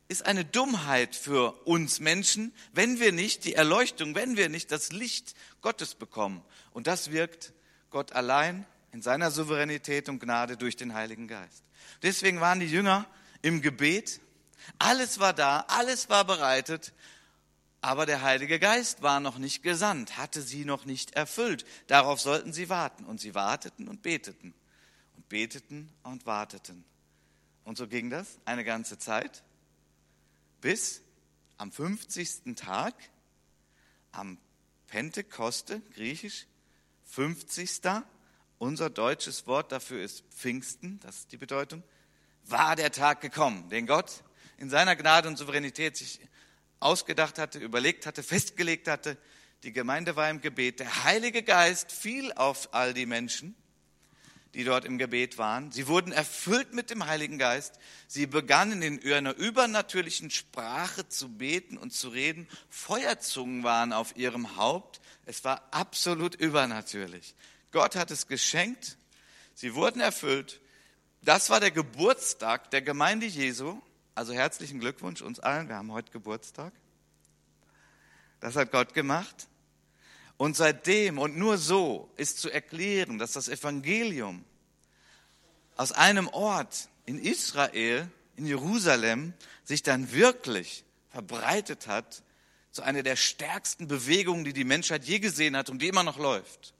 ist 0.07 0.25
eine 0.25 0.45
Dummheit 0.45 1.15
für 1.15 1.53
uns 1.65 1.99
Menschen, 1.99 2.53
wenn 2.73 2.99
wir 2.99 3.11
nicht 3.11 3.45
die 3.45 3.55
Erleuchtung, 3.55 4.13
wenn 4.15 4.37
wir 4.37 4.49
nicht 4.49 4.71
das 4.71 4.91
Licht 4.91 5.35
Gottes 5.61 5.95
bekommen. 5.95 6.43
Und 6.71 6.87
das 6.87 7.11
wirkt 7.11 7.53
Gott 7.89 8.11
allein 8.11 8.65
in 8.91 9.01
seiner 9.01 9.31
Souveränität 9.31 10.09
und 10.09 10.19
Gnade 10.19 10.57
durch 10.57 10.75
den 10.75 10.93
Heiligen 10.93 11.27
Geist. 11.27 11.63
Deswegen 12.03 12.41
waren 12.41 12.59
die 12.59 12.67
Jünger 12.67 13.07
im 13.41 13.61
Gebet. 13.61 14.21
Alles 14.79 15.19
war 15.19 15.33
da, 15.33 15.61
alles 15.67 16.09
war 16.09 16.25
bereitet, 16.25 16.93
aber 17.81 18.05
der 18.05 18.21
Heilige 18.21 18.59
Geist 18.59 19.01
war 19.01 19.19
noch 19.19 19.39
nicht 19.39 19.63
gesandt, 19.63 20.17
hatte 20.17 20.41
sie 20.41 20.65
noch 20.65 20.85
nicht 20.85 21.15
erfüllt. 21.15 21.65
Darauf 21.87 22.21
sollten 22.21 22.53
sie 22.53 22.69
warten. 22.69 23.05
Und 23.05 23.19
sie 23.19 23.33
warteten 23.33 23.87
und 23.87 24.03
beteten 24.03 24.53
und 25.15 25.27
beteten 25.29 25.91
und 26.03 26.27
warteten. 26.27 26.85
Und 27.63 27.77
so 27.77 27.87
ging 27.87 28.09
das 28.09 28.39
eine 28.45 28.63
ganze 28.63 28.99
Zeit, 28.99 29.43
bis 30.61 31.01
am 31.57 31.71
50. 31.71 32.55
Tag, 32.55 32.93
am 34.11 34.37
Pentekoste, 34.87 35.81
griechisch, 35.95 36.45
50. 37.05 37.81
Unser 38.59 38.91
deutsches 38.91 39.47
Wort 39.47 39.71
dafür 39.71 40.03
ist 40.03 40.23
Pfingsten, 40.29 40.99
das 40.99 41.19
ist 41.19 41.31
die 41.31 41.37
Bedeutung, 41.37 41.81
war 42.51 42.75
der 42.75 42.91
Tag 42.91 43.21
gekommen, 43.21 43.69
den 43.69 43.87
Gott 43.87 44.23
in 44.57 44.69
seiner 44.69 44.95
Gnade 44.95 45.27
und 45.27 45.37
Souveränität 45.37 45.97
sich 45.97 46.19
ausgedacht 46.79 47.39
hatte, 47.39 47.59
überlegt 47.59 48.05
hatte, 48.05 48.23
festgelegt 48.23 48.87
hatte. 48.87 49.17
Die 49.63 49.71
Gemeinde 49.71 50.15
war 50.15 50.29
im 50.29 50.41
Gebet. 50.41 50.79
Der 50.79 51.03
Heilige 51.03 51.43
Geist 51.43 51.91
fiel 51.91 52.31
auf 52.33 52.73
all 52.73 52.93
die 52.93 53.05
Menschen 53.05 53.55
die 54.53 54.63
dort 54.63 54.85
im 54.85 54.97
Gebet 54.97 55.37
waren. 55.37 55.71
Sie 55.71 55.87
wurden 55.87 56.11
erfüllt 56.11 56.73
mit 56.73 56.89
dem 56.89 57.05
Heiligen 57.05 57.37
Geist. 57.37 57.75
Sie 58.07 58.27
begannen 58.27 58.81
in 58.81 59.13
einer 59.13 59.35
übernatürlichen 59.35 60.29
Sprache 60.29 61.07
zu 61.07 61.29
beten 61.29 61.77
und 61.77 61.93
zu 61.93 62.09
reden. 62.09 62.47
Feuerzungen 62.69 63.63
waren 63.63 63.93
auf 63.93 64.15
ihrem 64.17 64.57
Haupt. 64.57 64.99
Es 65.25 65.43
war 65.43 65.69
absolut 65.71 66.35
übernatürlich. 66.35 67.35
Gott 67.71 67.95
hat 67.95 68.11
es 68.11 68.27
geschenkt. 68.27 68.97
Sie 69.53 69.73
wurden 69.73 70.01
erfüllt. 70.01 70.59
Das 71.23 71.51
war 71.51 71.59
der 71.59 71.69
Geburtstag 71.69 72.71
der 72.71 72.81
Gemeinde 72.81 73.27
Jesu. 73.27 73.79
Also 74.15 74.33
herzlichen 74.33 74.79
Glückwunsch 74.79 75.21
uns 75.21 75.39
allen. 75.39 75.67
Wir 75.67 75.75
haben 75.75 75.91
heute 75.91 76.11
Geburtstag. 76.11 76.73
Das 78.39 78.55
hat 78.55 78.71
Gott 78.71 78.95
gemacht. 78.95 79.47
Und 80.37 80.57
seitdem 80.57 81.19
und 81.19 81.37
nur 81.37 81.59
so 81.59 82.09
ist 82.17 82.39
zu 82.39 82.49
erklären, 82.49 83.19
dass 83.19 83.33
das 83.33 83.49
Evangelium 83.49 84.43
aus 85.75 85.91
einem 85.91 86.27
Ort 86.29 86.89
in 87.05 87.19
Israel, 87.19 88.09
in 88.35 88.47
Jerusalem, 88.47 89.33
sich 89.63 89.83
dann 89.83 90.11
wirklich 90.11 90.83
verbreitet 91.09 91.85
hat 91.85 92.23
zu 92.71 92.81
einer 92.81 93.03
der 93.03 93.15
stärksten 93.15 93.87
Bewegungen, 93.87 94.43
die 94.43 94.53
die 94.53 94.63
Menschheit 94.63 95.03
je 95.03 95.19
gesehen 95.19 95.55
hat 95.55 95.69
und 95.69 95.83
die 95.83 95.87
immer 95.87 96.03
noch 96.03 96.17
läuft. 96.17 96.73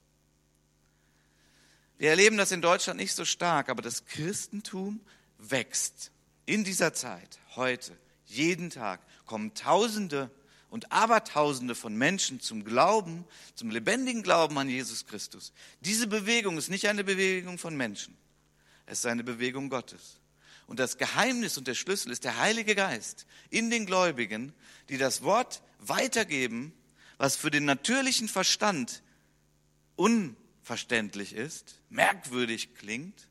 Wir 1.98 2.10
erleben 2.10 2.36
das 2.36 2.52
in 2.52 2.62
Deutschland 2.62 2.98
nicht 2.98 3.14
so 3.14 3.24
stark, 3.24 3.68
aber 3.68 3.82
das 3.82 4.04
Christentum 4.06 5.00
wächst 5.38 6.10
in 6.46 6.64
dieser 6.64 6.92
Zeit, 6.92 7.38
heute, 7.56 7.96
jeden 8.26 8.70
Tag 8.70 9.00
kommen 9.26 9.54
Tausende 9.54 10.30
und 10.70 10.90
Abertausende 10.90 11.74
von 11.74 11.94
Menschen 11.94 12.40
zum 12.40 12.64
Glauben, 12.64 13.24
zum 13.54 13.70
lebendigen 13.70 14.22
Glauben 14.22 14.56
an 14.58 14.68
Jesus 14.68 15.06
Christus. 15.06 15.52
Diese 15.80 16.06
Bewegung 16.06 16.56
ist 16.56 16.70
nicht 16.70 16.88
eine 16.88 17.04
Bewegung 17.04 17.58
von 17.58 17.76
Menschen, 17.76 18.16
es 18.86 19.00
ist 19.00 19.06
eine 19.06 19.24
Bewegung 19.24 19.68
Gottes. 19.68 20.18
Und 20.66 20.78
das 20.78 20.96
Geheimnis 20.96 21.58
und 21.58 21.68
der 21.68 21.74
Schlüssel 21.74 22.10
ist 22.10 22.24
der 22.24 22.38
Heilige 22.38 22.74
Geist 22.74 23.26
in 23.50 23.70
den 23.70 23.84
Gläubigen, 23.84 24.54
die 24.88 24.96
das 24.96 25.22
Wort 25.22 25.62
weitergeben, 25.80 26.72
was 27.18 27.36
für 27.36 27.50
den 27.50 27.66
natürlichen 27.66 28.28
Verstand 28.28 29.02
unverständlich 30.72 31.34
ist, 31.34 31.82
merkwürdig 31.90 32.74
klingt. 32.74 33.28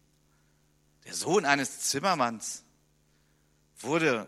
Der 1.05 1.15
Sohn 1.15 1.43
eines 1.43 1.79
Zimmermanns 1.79 2.63
wurde 3.79 4.27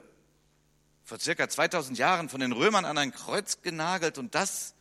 vor 1.04 1.20
circa 1.20 1.48
2000 1.48 1.96
Jahren 2.00 2.28
von 2.28 2.40
den 2.40 2.54
Römern 2.54 2.86
an 2.86 2.98
ein 2.98 3.14
Kreuz 3.14 3.62
genagelt 3.62 4.18
und 4.18 4.34
das 4.34 4.74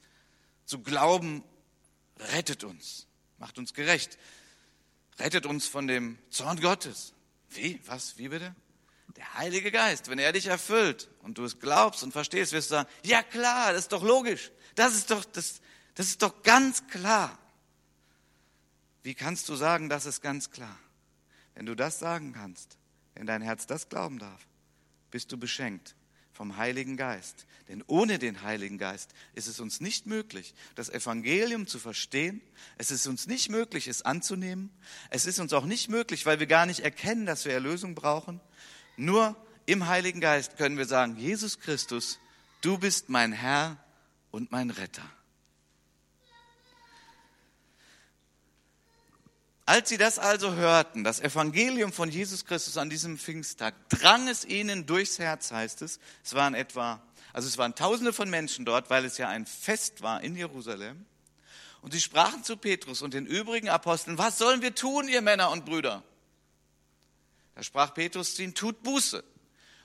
zu 0.64 0.78
glauben, 0.78 1.44
rettet 2.32 2.64
uns, 2.64 3.06
macht 3.36 3.58
uns 3.58 3.74
gerecht, 3.74 4.16
rettet 5.18 5.44
uns 5.44 5.66
von 5.66 5.86
dem 5.86 6.16
Zorn 6.30 6.58
Gottes. 6.58 7.12
Wie? 7.50 7.82
Was? 7.84 8.16
Wie 8.16 8.28
bitte? 8.28 8.54
Der 9.18 9.34
Heilige 9.34 9.70
Geist, 9.70 10.08
wenn 10.08 10.18
er 10.18 10.32
dich 10.32 10.46
erfüllt 10.46 11.10
und 11.20 11.36
du 11.36 11.44
es 11.44 11.58
glaubst 11.58 12.02
und 12.02 12.12
verstehst, 12.12 12.52
wirst 12.52 12.70
du 12.70 12.76
sagen, 12.76 12.88
ja 13.04 13.22
klar, 13.22 13.74
das 13.74 13.82
ist 13.82 13.92
doch 13.92 14.02
logisch. 14.02 14.52
Das 14.74 14.94
ist 14.94 15.10
doch, 15.10 15.22
das, 15.22 15.60
das 15.94 16.06
ist 16.06 16.22
doch 16.22 16.42
ganz 16.42 16.86
klar. 16.86 17.38
Wie 19.02 19.14
kannst 19.14 19.48
du 19.48 19.56
sagen, 19.56 19.88
das 19.88 20.06
ist 20.06 20.20
ganz 20.20 20.50
klar? 20.50 20.78
Wenn 21.54 21.66
du 21.66 21.74
das 21.74 21.98
sagen 21.98 22.32
kannst, 22.32 22.78
wenn 23.14 23.26
dein 23.26 23.42
Herz 23.42 23.66
das 23.66 23.88
glauben 23.88 24.18
darf, 24.18 24.46
bist 25.10 25.32
du 25.32 25.36
beschenkt 25.36 25.94
vom 26.32 26.56
Heiligen 26.56 26.96
Geist. 26.96 27.46
Denn 27.68 27.84
ohne 27.86 28.18
den 28.18 28.42
Heiligen 28.42 28.78
Geist 28.78 29.12
ist 29.34 29.46
es 29.46 29.60
uns 29.60 29.80
nicht 29.80 30.06
möglich, 30.06 30.54
das 30.74 30.88
Evangelium 30.88 31.66
zu 31.66 31.78
verstehen. 31.78 32.40
Es 32.78 32.90
ist 32.90 33.06
uns 33.06 33.26
nicht 33.26 33.50
möglich, 33.50 33.86
es 33.86 34.02
anzunehmen. 34.02 34.70
Es 35.10 35.26
ist 35.26 35.38
uns 35.38 35.52
auch 35.52 35.66
nicht 35.66 35.88
möglich, 35.88 36.24
weil 36.24 36.40
wir 36.40 36.46
gar 36.46 36.66
nicht 36.66 36.80
erkennen, 36.80 37.26
dass 37.26 37.44
wir 37.44 37.52
Erlösung 37.52 37.94
brauchen. 37.94 38.40
Nur 38.96 39.36
im 39.66 39.86
Heiligen 39.86 40.20
Geist 40.20 40.56
können 40.56 40.78
wir 40.78 40.86
sagen, 40.86 41.16
Jesus 41.16 41.60
Christus, 41.60 42.18
du 42.62 42.78
bist 42.78 43.08
mein 43.08 43.32
Herr 43.32 43.76
und 44.30 44.50
mein 44.50 44.70
Retter. 44.70 45.08
Als 49.64 49.88
sie 49.88 49.96
das 49.96 50.18
also 50.18 50.54
hörten, 50.54 51.04
das 51.04 51.20
Evangelium 51.20 51.92
von 51.92 52.10
Jesus 52.10 52.44
Christus 52.44 52.76
an 52.76 52.90
diesem 52.90 53.16
Pfingsttag, 53.16 53.74
drang 53.88 54.26
es 54.26 54.44
ihnen 54.44 54.86
durchs 54.86 55.18
Herz, 55.18 55.52
heißt 55.52 55.82
es. 55.82 56.00
Es 56.24 56.34
waren 56.34 56.54
etwa, 56.54 57.00
also 57.32 57.46
es 57.46 57.58
waren 57.58 57.74
Tausende 57.74 58.12
von 58.12 58.28
Menschen 58.28 58.64
dort, 58.64 58.90
weil 58.90 59.04
es 59.04 59.18
ja 59.18 59.28
ein 59.28 59.46
Fest 59.46 60.02
war 60.02 60.22
in 60.22 60.34
Jerusalem. 60.34 61.06
Und 61.80 61.92
sie 61.92 62.00
sprachen 62.00 62.42
zu 62.42 62.56
Petrus 62.56 63.02
und 63.02 63.14
den 63.14 63.26
übrigen 63.26 63.68
Aposteln, 63.68 64.18
was 64.18 64.38
sollen 64.38 64.62
wir 64.62 64.74
tun, 64.74 65.08
ihr 65.08 65.22
Männer 65.22 65.50
und 65.50 65.64
Brüder? 65.64 66.02
Da 67.54 67.62
sprach 67.62 67.94
Petrus 67.94 68.34
zu 68.34 68.42
ihnen, 68.42 68.54
tut 68.54 68.82
Buße. 68.82 69.22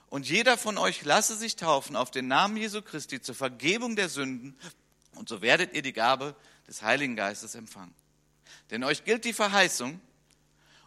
Und 0.08 0.28
jeder 0.28 0.56
von 0.56 0.78
euch 0.78 1.04
lasse 1.04 1.36
sich 1.36 1.56
taufen 1.56 1.94
auf 1.94 2.10
den 2.10 2.28
Namen 2.28 2.56
Jesu 2.56 2.82
Christi 2.82 3.20
zur 3.20 3.34
Vergebung 3.34 3.94
der 3.94 4.08
Sünden. 4.08 4.58
Und 5.14 5.28
so 5.28 5.42
werdet 5.42 5.74
ihr 5.74 5.82
die 5.82 5.92
Gabe 5.92 6.34
des 6.66 6.82
Heiligen 6.82 7.14
Geistes 7.14 7.54
empfangen. 7.54 7.94
Denn 8.70 8.84
euch 8.84 9.04
gilt 9.04 9.24
die 9.24 9.32
Verheißung 9.32 10.00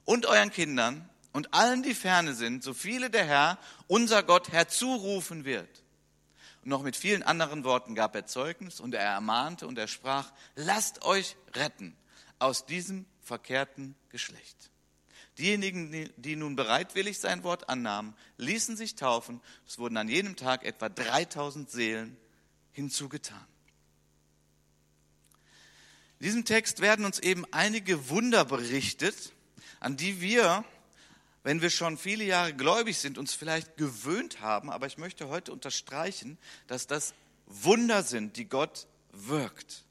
und 0.06 0.25
euren 0.25 0.51
Kindern 0.51 1.10
und 1.34 1.53
allen, 1.53 1.84
die 1.84 1.94
ferne 1.94 2.34
sind, 2.34 2.63
so 2.63 2.74
viele 2.74 3.10
der 3.10 3.25
Herr, 3.25 3.58
unser 3.88 4.24
Gott, 4.24 4.51
herzurufen 4.51 5.46
wird. 5.46 5.84
Und 6.63 6.70
noch 6.70 6.84
mit 6.84 6.96
vielen 6.96 7.24
anderen 7.24 7.63
Worten 7.63 7.96
gab 7.96 8.15
er 8.15 8.25
Zeugnis 8.25 8.80
und 8.80 8.94
er 8.94 9.01
ermahnte 9.01 9.68
und 9.68 9.77
er 9.77 9.88
sprach, 9.88 10.32
lasst 10.56 11.03
euch 11.03 11.36
retten 11.56 11.96
aus 12.39 12.65
diesem 12.65 13.06
verkehrten 13.22 13.96
Geschlecht. 14.10 14.72
Diejenigen, 15.38 16.12
die 16.18 16.36
nun 16.36 16.56
bereitwillig 16.56 17.20
sein 17.20 17.44
Wort 17.44 17.70
annahmen, 17.70 18.15
ließen 18.38 18.75
sich 18.75 18.96
taufen. 18.96 19.41
Es 19.65 19.80
wurden 19.80 19.98
an 19.98 20.10
jedem 20.10 20.36
Tag 20.36 20.65
etwa 20.65 20.89
3000 20.89 21.70
Seelen 21.70 22.18
hinzugetan. 22.74 23.46
In 26.22 26.25
diesem 26.25 26.46
Text 26.46 26.82
werden 26.82 27.04
uns 27.04 27.18
eben 27.18 27.46
einige 27.50 28.10
Wunder 28.10 28.46
berichtet, 28.46 29.34
an 29.80 29.98
die 29.98 30.22
wir, 30.22 30.63
wenn 31.42 31.63
wir 31.63 31.72
schon 31.72 31.98
viele 31.98 32.24
Jahre 32.24 32.54
gläubig 32.54 33.00
sind, 33.00 33.18
uns 33.18 33.34
vielleicht 33.34 33.75
gewöhnt 33.75 34.40
haben. 34.40 34.70
Aber 34.70 34.86
ich 34.86 35.00
möchte 35.00 35.30
heute 35.30 35.51
unterstreichen, 35.51 36.38
dass 36.68 36.86
das 36.86 37.16
Wunder 37.48 38.04
sind, 38.04 38.38
die 38.38 38.46
Gott 38.46 38.86
wirkt. 39.12 39.84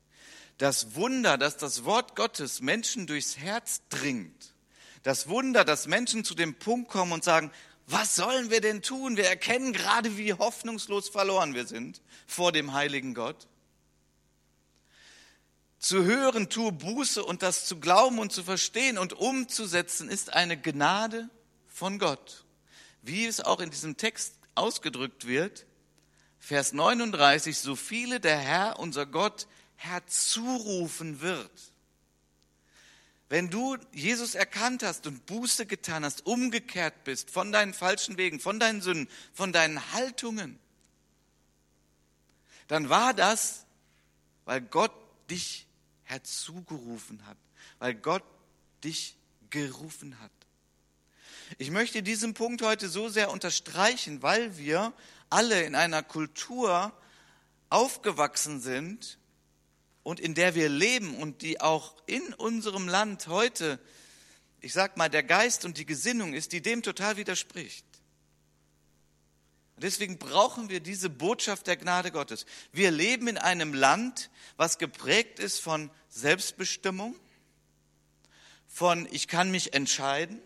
Das 0.57 0.95
Wunder, 0.95 1.37
dass 1.37 1.57
das 1.57 1.83
Wort 1.83 2.15
Gottes 2.15 2.61
Menschen 2.61 3.09
durchs 3.09 3.37
Herz 3.37 3.83
dringt. 3.89 4.55
Das 5.03 5.29
Wunder, 5.29 5.65
dass 5.65 5.89
Menschen 5.89 6.25
zu 6.25 6.37
dem 6.37 6.55
Punkt 6.55 6.93
kommen 6.93 7.11
und 7.11 7.25
sagen, 7.25 7.51
was 7.89 8.15
sollen 8.15 8.51
wir 8.51 8.61
denn 8.61 8.83
tun? 8.83 9.17
Wir 9.17 9.27
erkennen 9.27 9.73
gerade, 9.73 10.17
wie 10.17 10.33
hoffnungslos 10.33 11.09
verloren 11.09 11.55
wir 11.55 11.67
sind 11.67 12.01
vor 12.29 12.53
dem 12.53 12.73
heiligen 12.73 13.15
Gott 13.15 13.49
zu 15.81 16.05
hören, 16.05 16.51
tue 16.51 16.73
Buße 16.73 17.25
und 17.25 17.43
das 17.43 17.65
zu 17.65 17.81
glauben 17.81 18.19
und 18.19 18.33
zu 18.33 18.45
verstehen 18.45 18.99
und 18.99 19.15
umzusetzen, 19.15 20.09
ist 20.09 20.33
eine 20.33 20.61
Gnade 20.61 21.29
von 21.67 21.99
Gott. 21.99 22.45
Wie 23.03 23.25
es 23.25 23.41
auch 23.41 23.61
in 23.61 23.71
diesem 23.71 23.97
Text 23.97 24.35
ausgedrückt 24.55 25.27
wird, 25.27 25.67
Vers 26.39 26.75
39, 26.75 27.59
so 27.59 27.77
viele 27.77 28.21
der 28.21 28.39
Herr, 28.39 28.79
unser 28.79 29.07
Gott, 29.07 29.47
herzurufen 29.77 31.23
wird. 31.23 31.51
Wenn 33.31 33.49
du 33.49 33.79
Jesus 33.93 34.35
erkannt 34.35 34.83
hast 34.83 35.07
und 35.07 35.25
Buße 35.25 35.65
getan 35.65 36.05
hast, 36.05 36.27
umgekehrt 36.27 37.05
bist 37.05 37.31
von 37.31 37.53
deinen 37.53 37.73
falschen 37.73 38.19
Wegen, 38.19 38.39
von 38.39 38.61
deinen 38.61 38.83
Sünden, 38.83 39.09
von 39.33 39.53
deinen 39.53 39.93
Haltungen, 39.93 40.59
dann 42.69 42.91
war 42.91 43.15
das, 43.15 43.65
weil 44.45 44.61
Gott 44.61 44.93
dich 45.31 45.67
herzugerufen 46.11 47.25
hat, 47.27 47.39
weil 47.79 47.95
Gott 47.95 48.25
dich 48.85 49.17
gerufen 49.51 50.19
hat. 50.21 50.31
Ich 51.59 51.71
möchte 51.71 52.03
diesen 52.03 52.35
Punkt 52.35 52.63
heute 52.63 52.89
so 52.89 53.09
sehr 53.09 53.31
unterstreichen, 53.31 54.23
weil 54.23 54.57
wir 54.57 54.93
alle 55.29 55.63
in 55.63 55.75
einer 55.75 56.03
Kultur 56.03 56.93
aufgewachsen 57.69 58.61
sind 58.61 59.19
und 60.03 60.21
in 60.21 60.35
der 60.35 60.55
wir 60.55 60.69
leben 60.69 61.17
und 61.17 61.43
die 61.43 61.61
auch 61.61 61.95
in 62.07 62.35
unserem 62.35 62.89
Land 62.89 63.29
heute, 63.29 63.79
ich 64.61 64.73
sag 64.73 64.97
mal, 64.97 65.09
der 65.09 65.23
Geist 65.23 65.65
und 65.65 65.79
die 65.79 65.87
Gesinnung 65.87 66.35
ist, 66.35 66.53
die 66.53 66.63
dem 66.63 66.83
total 66.83 67.17
widerspricht. 67.17 67.85
Deswegen 69.81 70.19
brauchen 70.19 70.69
wir 70.69 70.81
diese 70.81 71.09
Botschaft 71.09 71.67
der 71.67 71.77
Gnade 71.77 72.13
Gottes. 72.13 72.45
Wir 72.73 72.91
leben 72.91 73.29
in 73.29 73.39
einem 73.39 73.73
Land, 73.73 74.31
was 74.57 74.77
geprägt 74.79 75.39
ist 75.39 75.59
von 75.59 75.91
Selbstbestimmung, 76.09 77.17
von 78.67 79.09
ich 79.11 79.27
kann 79.27 79.51
mich 79.51 79.73
entscheiden, 79.73 80.41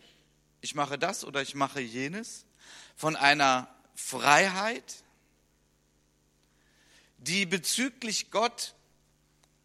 ich 0.60 0.74
mache 0.74 0.98
das 0.98 1.24
oder 1.24 1.42
ich 1.42 1.54
mache 1.54 1.80
jenes, 1.80 2.46
von 2.94 3.16
einer 3.16 3.68
Freiheit, 3.94 5.02
die 7.18 7.44
bezüglich 7.44 8.30
Gott 8.30 8.74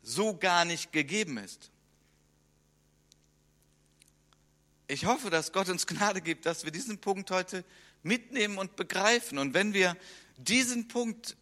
so 0.02 0.36
gar 0.36 0.66
nicht 0.66 0.92
gegeben 0.92 1.38
ist. 1.38 1.70
Ich 4.88 5.06
hoffe, 5.06 5.30
dass 5.30 5.52
Gott 5.52 5.70
uns 5.70 5.86
Gnade 5.86 6.22
gibt, 6.22 6.48
dass 6.48 6.66
wir 6.66 6.72
diesen 6.72 6.98
Punkt 6.98 7.30
heute 7.30 7.64
mitnehmen 8.10 8.58
und 8.58 8.76
begreifen. 8.76 9.38
Und 9.38 9.54
wenn 9.54 9.74
wir 9.74 9.96
diesen 10.38 10.88
Punkt 10.90 11.38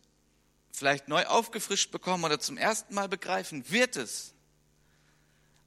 vielleicht 0.71 1.07
neu 1.07 1.25
aufgefrischt 1.25 1.91
bekommen 1.91 2.25
oder 2.25 2.39
zum 2.39 2.57
ersten 2.57 2.93
Mal 2.93 3.09
begreifen, 3.09 3.71
wird 3.71 3.95
es 3.95 4.33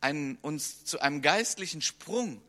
einen, 0.00 0.36
uns 0.36 0.84
zu 0.84 1.00
einem 1.00 1.22
geistlichen 1.22 1.82
Sprung, 1.82 2.40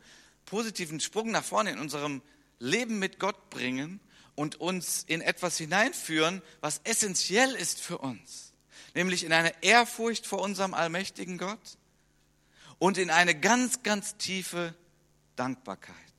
positiven 0.44 1.00
Sprung 1.00 1.30
nach 1.30 1.42
vorne 1.42 1.70
in 1.70 1.78
unserem 1.78 2.22
Leben 2.58 2.98
mit 2.98 3.18
Gott 3.18 3.50
bringen 3.50 4.00
und 4.34 4.60
uns 4.60 5.04
in 5.06 5.22
etwas 5.22 5.56
hineinführen, 5.56 6.42
was 6.60 6.80
essentiell 6.84 7.54
ist 7.54 7.80
für 7.80 7.98
uns, 7.98 8.52
nämlich 8.94 9.24
in 9.24 9.32
eine 9.32 9.52
Ehrfurcht 9.62 10.26
vor 10.26 10.40
unserem 10.40 10.74
allmächtigen 10.74 11.38
Gott 11.38 11.78
und 12.78 12.98
in 12.98 13.10
eine 13.10 13.34
ganz, 13.34 13.82
ganz 13.82 14.16
tiefe 14.16 14.74
Dankbarkeit. 15.36 16.11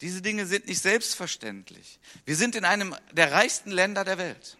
Diese 0.00 0.22
Dinge 0.22 0.46
sind 0.46 0.66
nicht 0.66 0.80
selbstverständlich. 0.80 1.98
Wir 2.24 2.36
sind 2.36 2.56
in 2.56 2.64
einem 2.64 2.94
der 3.12 3.32
reichsten 3.32 3.70
Länder 3.70 4.04
der 4.04 4.18
Welt 4.18 4.58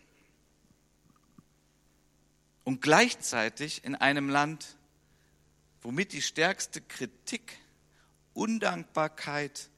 und 2.65 2.81
gleichzeitig 2.81 3.85
in 3.85 3.95
einem 3.95 4.29
Land, 4.31 4.77
womit 5.83 6.13
die 6.13 6.23
stärkste 6.23 6.81
Kritik, 6.81 7.59
Undankbarkeit, 8.33 9.69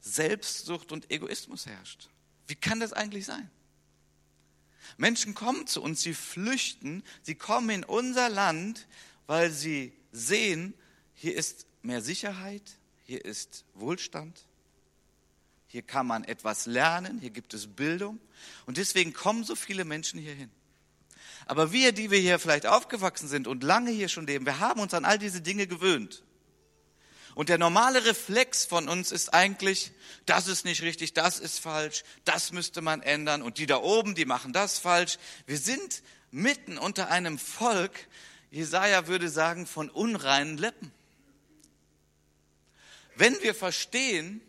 Selbstsucht 0.00 0.92
und 0.92 1.10
Egoismus 1.10 1.66
herrscht. 1.66 2.08
Wie 2.46 2.54
kann 2.54 2.78
das 2.78 2.92
eigentlich 2.92 3.24
sein? 3.24 3.50
Menschen 4.98 5.34
kommen 5.34 5.66
zu 5.66 5.82
uns, 5.82 6.02
sie 6.02 6.14
flüchten, 6.14 7.02
sie 7.22 7.34
kommen 7.34 7.70
in 7.70 7.84
unser 7.84 8.28
Land, 8.28 8.86
weil 9.26 9.50
sie 9.50 9.92
sehen, 10.12 10.74
hier 11.14 11.34
ist 11.34 11.66
mehr 11.82 12.02
Sicherheit, 12.02 12.62
hier 13.04 13.24
ist 13.24 13.64
Wohlstand, 13.74 14.46
hier 15.76 15.82
kann 15.82 16.06
man 16.06 16.24
etwas 16.24 16.64
lernen, 16.64 17.18
hier 17.18 17.28
gibt 17.28 17.52
es 17.52 17.66
Bildung 17.66 18.18
und 18.64 18.78
deswegen 18.78 19.12
kommen 19.12 19.44
so 19.44 19.54
viele 19.54 19.84
Menschen 19.84 20.18
hierhin. 20.18 20.50
Aber 21.44 21.70
wir, 21.70 21.92
die 21.92 22.10
wir 22.10 22.18
hier 22.18 22.38
vielleicht 22.38 22.64
aufgewachsen 22.64 23.28
sind 23.28 23.46
und 23.46 23.62
lange 23.62 23.90
hier 23.90 24.08
schon 24.08 24.26
leben, 24.26 24.46
wir 24.46 24.58
haben 24.58 24.80
uns 24.80 24.94
an 24.94 25.04
all 25.04 25.18
diese 25.18 25.42
Dinge 25.42 25.66
gewöhnt. 25.66 26.22
Und 27.34 27.50
der 27.50 27.58
normale 27.58 28.06
Reflex 28.06 28.64
von 28.64 28.88
uns 28.88 29.12
ist 29.12 29.34
eigentlich, 29.34 29.92
das 30.24 30.48
ist 30.48 30.64
nicht 30.64 30.80
richtig, 30.80 31.12
das 31.12 31.38
ist 31.38 31.58
falsch, 31.58 32.04
das 32.24 32.52
müsste 32.52 32.80
man 32.80 33.02
ändern 33.02 33.42
und 33.42 33.58
die 33.58 33.66
da 33.66 33.76
oben, 33.76 34.14
die 34.14 34.24
machen 34.24 34.54
das 34.54 34.78
falsch. 34.78 35.18
Wir 35.44 35.58
sind 35.58 36.02
mitten 36.30 36.78
unter 36.78 37.10
einem 37.10 37.38
Volk, 37.38 37.92
Jesaja 38.50 39.08
würde 39.08 39.28
sagen, 39.28 39.66
von 39.66 39.90
unreinen 39.90 40.56
Lippen. 40.56 40.90
Wenn 43.14 43.38
wir 43.42 43.54
verstehen, 43.54 44.40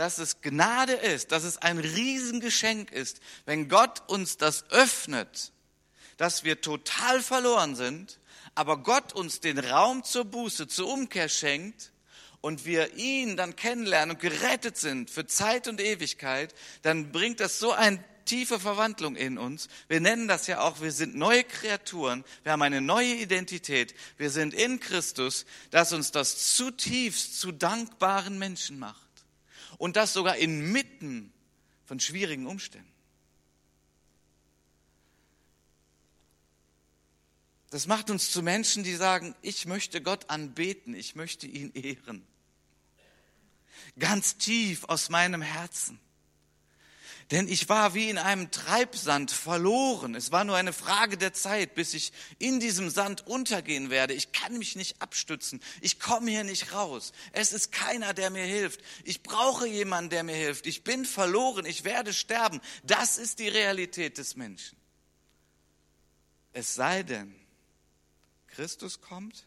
dass 0.00 0.16
es 0.16 0.40
Gnade 0.40 0.94
ist, 0.94 1.30
dass 1.30 1.44
es 1.44 1.58
ein 1.58 1.76
Riesengeschenk 1.76 2.90
ist, 2.90 3.20
wenn 3.44 3.68
Gott 3.68 4.02
uns 4.08 4.38
das 4.38 4.64
öffnet, 4.70 5.52
dass 6.16 6.42
wir 6.42 6.62
total 6.62 7.20
verloren 7.20 7.76
sind, 7.76 8.18
aber 8.54 8.78
Gott 8.78 9.12
uns 9.12 9.40
den 9.40 9.58
Raum 9.58 10.02
zur 10.02 10.24
Buße, 10.24 10.68
zur 10.68 10.88
Umkehr 10.90 11.28
schenkt 11.28 11.92
und 12.40 12.64
wir 12.64 12.96
ihn 12.96 13.36
dann 13.36 13.56
kennenlernen 13.56 14.16
und 14.16 14.22
gerettet 14.22 14.78
sind 14.78 15.10
für 15.10 15.26
Zeit 15.26 15.68
und 15.68 15.82
Ewigkeit, 15.82 16.54
dann 16.80 17.12
bringt 17.12 17.38
das 17.38 17.58
so 17.58 17.72
eine 17.72 18.02
tiefe 18.24 18.58
Verwandlung 18.58 19.16
in 19.16 19.36
uns. 19.36 19.68
Wir 19.88 20.00
nennen 20.00 20.28
das 20.28 20.46
ja 20.46 20.60
auch, 20.60 20.80
wir 20.80 20.92
sind 20.92 21.14
neue 21.14 21.44
Kreaturen, 21.44 22.24
wir 22.42 22.52
haben 22.52 22.62
eine 22.62 22.80
neue 22.80 23.16
Identität, 23.16 23.94
wir 24.16 24.30
sind 24.30 24.54
in 24.54 24.80
Christus, 24.80 25.44
dass 25.70 25.92
uns 25.92 26.10
das 26.10 26.54
zutiefst 26.56 27.38
zu 27.38 27.52
dankbaren 27.52 28.38
Menschen 28.38 28.78
macht 28.78 29.09
und 29.80 29.96
das 29.96 30.12
sogar 30.12 30.36
inmitten 30.36 31.32
von 31.86 31.98
schwierigen 32.00 32.46
Umständen. 32.46 32.92
Das 37.70 37.86
macht 37.86 38.10
uns 38.10 38.30
zu 38.30 38.42
Menschen, 38.42 38.84
die 38.84 38.94
sagen, 38.94 39.34
ich 39.40 39.64
möchte 39.64 40.02
Gott 40.02 40.28
anbeten, 40.28 40.92
ich 40.92 41.14
möchte 41.14 41.46
ihn 41.46 41.72
ehren. 41.72 42.26
Ganz 43.98 44.36
tief 44.36 44.84
aus 44.84 45.08
meinem 45.08 45.40
Herzen. 45.40 45.98
Denn 47.30 47.46
ich 47.46 47.68
war 47.68 47.94
wie 47.94 48.10
in 48.10 48.18
einem 48.18 48.50
Treibsand 48.50 49.30
verloren. 49.30 50.16
Es 50.16 50.32
war 50.32 50.42
nur 50.44 50.56
eine 50.56 50.72
Frage 50.72 51.16
der 51.16 51.32
Zeit, 51.32 51.74
bis 51.76 51.94
ich 51.94 52.12
in 52.40 52.58
diesem 52.58 52.90
Sand 52.90 53.26
untergehen 53.28 53.88
werde. 53.88 54.14
Ich 54.14 54.32
kann 54.32 54.58
mich 54.58 54.74
nicht 54.74 55.00
abstützen. 55.00 55.60
Ich 55.80 56.00
komme 56.00 56.28
hier 56.30 56.42
nicht 56.42 56.72
raus. 56.72 57.12
Es 57.30 57.52
ist 57.52 57.70
keiner, 57.70 58.14
der 58.14 58.30
mir 58.30 58.44
hilft. 58.44 58.80
Ich 59.04 59.22
brauche 59.22 59.68
jemanden, 59.68 60.10
der 60.10 60.24
mir 60.24 60.34
hilft. 60.34 60.66
Ich 60.66 60.82
bin 60.82 61.04
verloren. 61.04 61.66
Ich 61.66 61.84
werde 61.84 62.12
sterben. 62.12 62.60
Das 62.82 63.16
ist 63.16 63.38
die 63.38 63.48
Realität 63.48 64.18
des 64.18 64.34
Menschen. 64.34 64.76
Es 66.52 66.74
sei 66.74 67.04
denn, 67.04 67.32
Christus 68.48 69.00
kommt, 69.00 69.46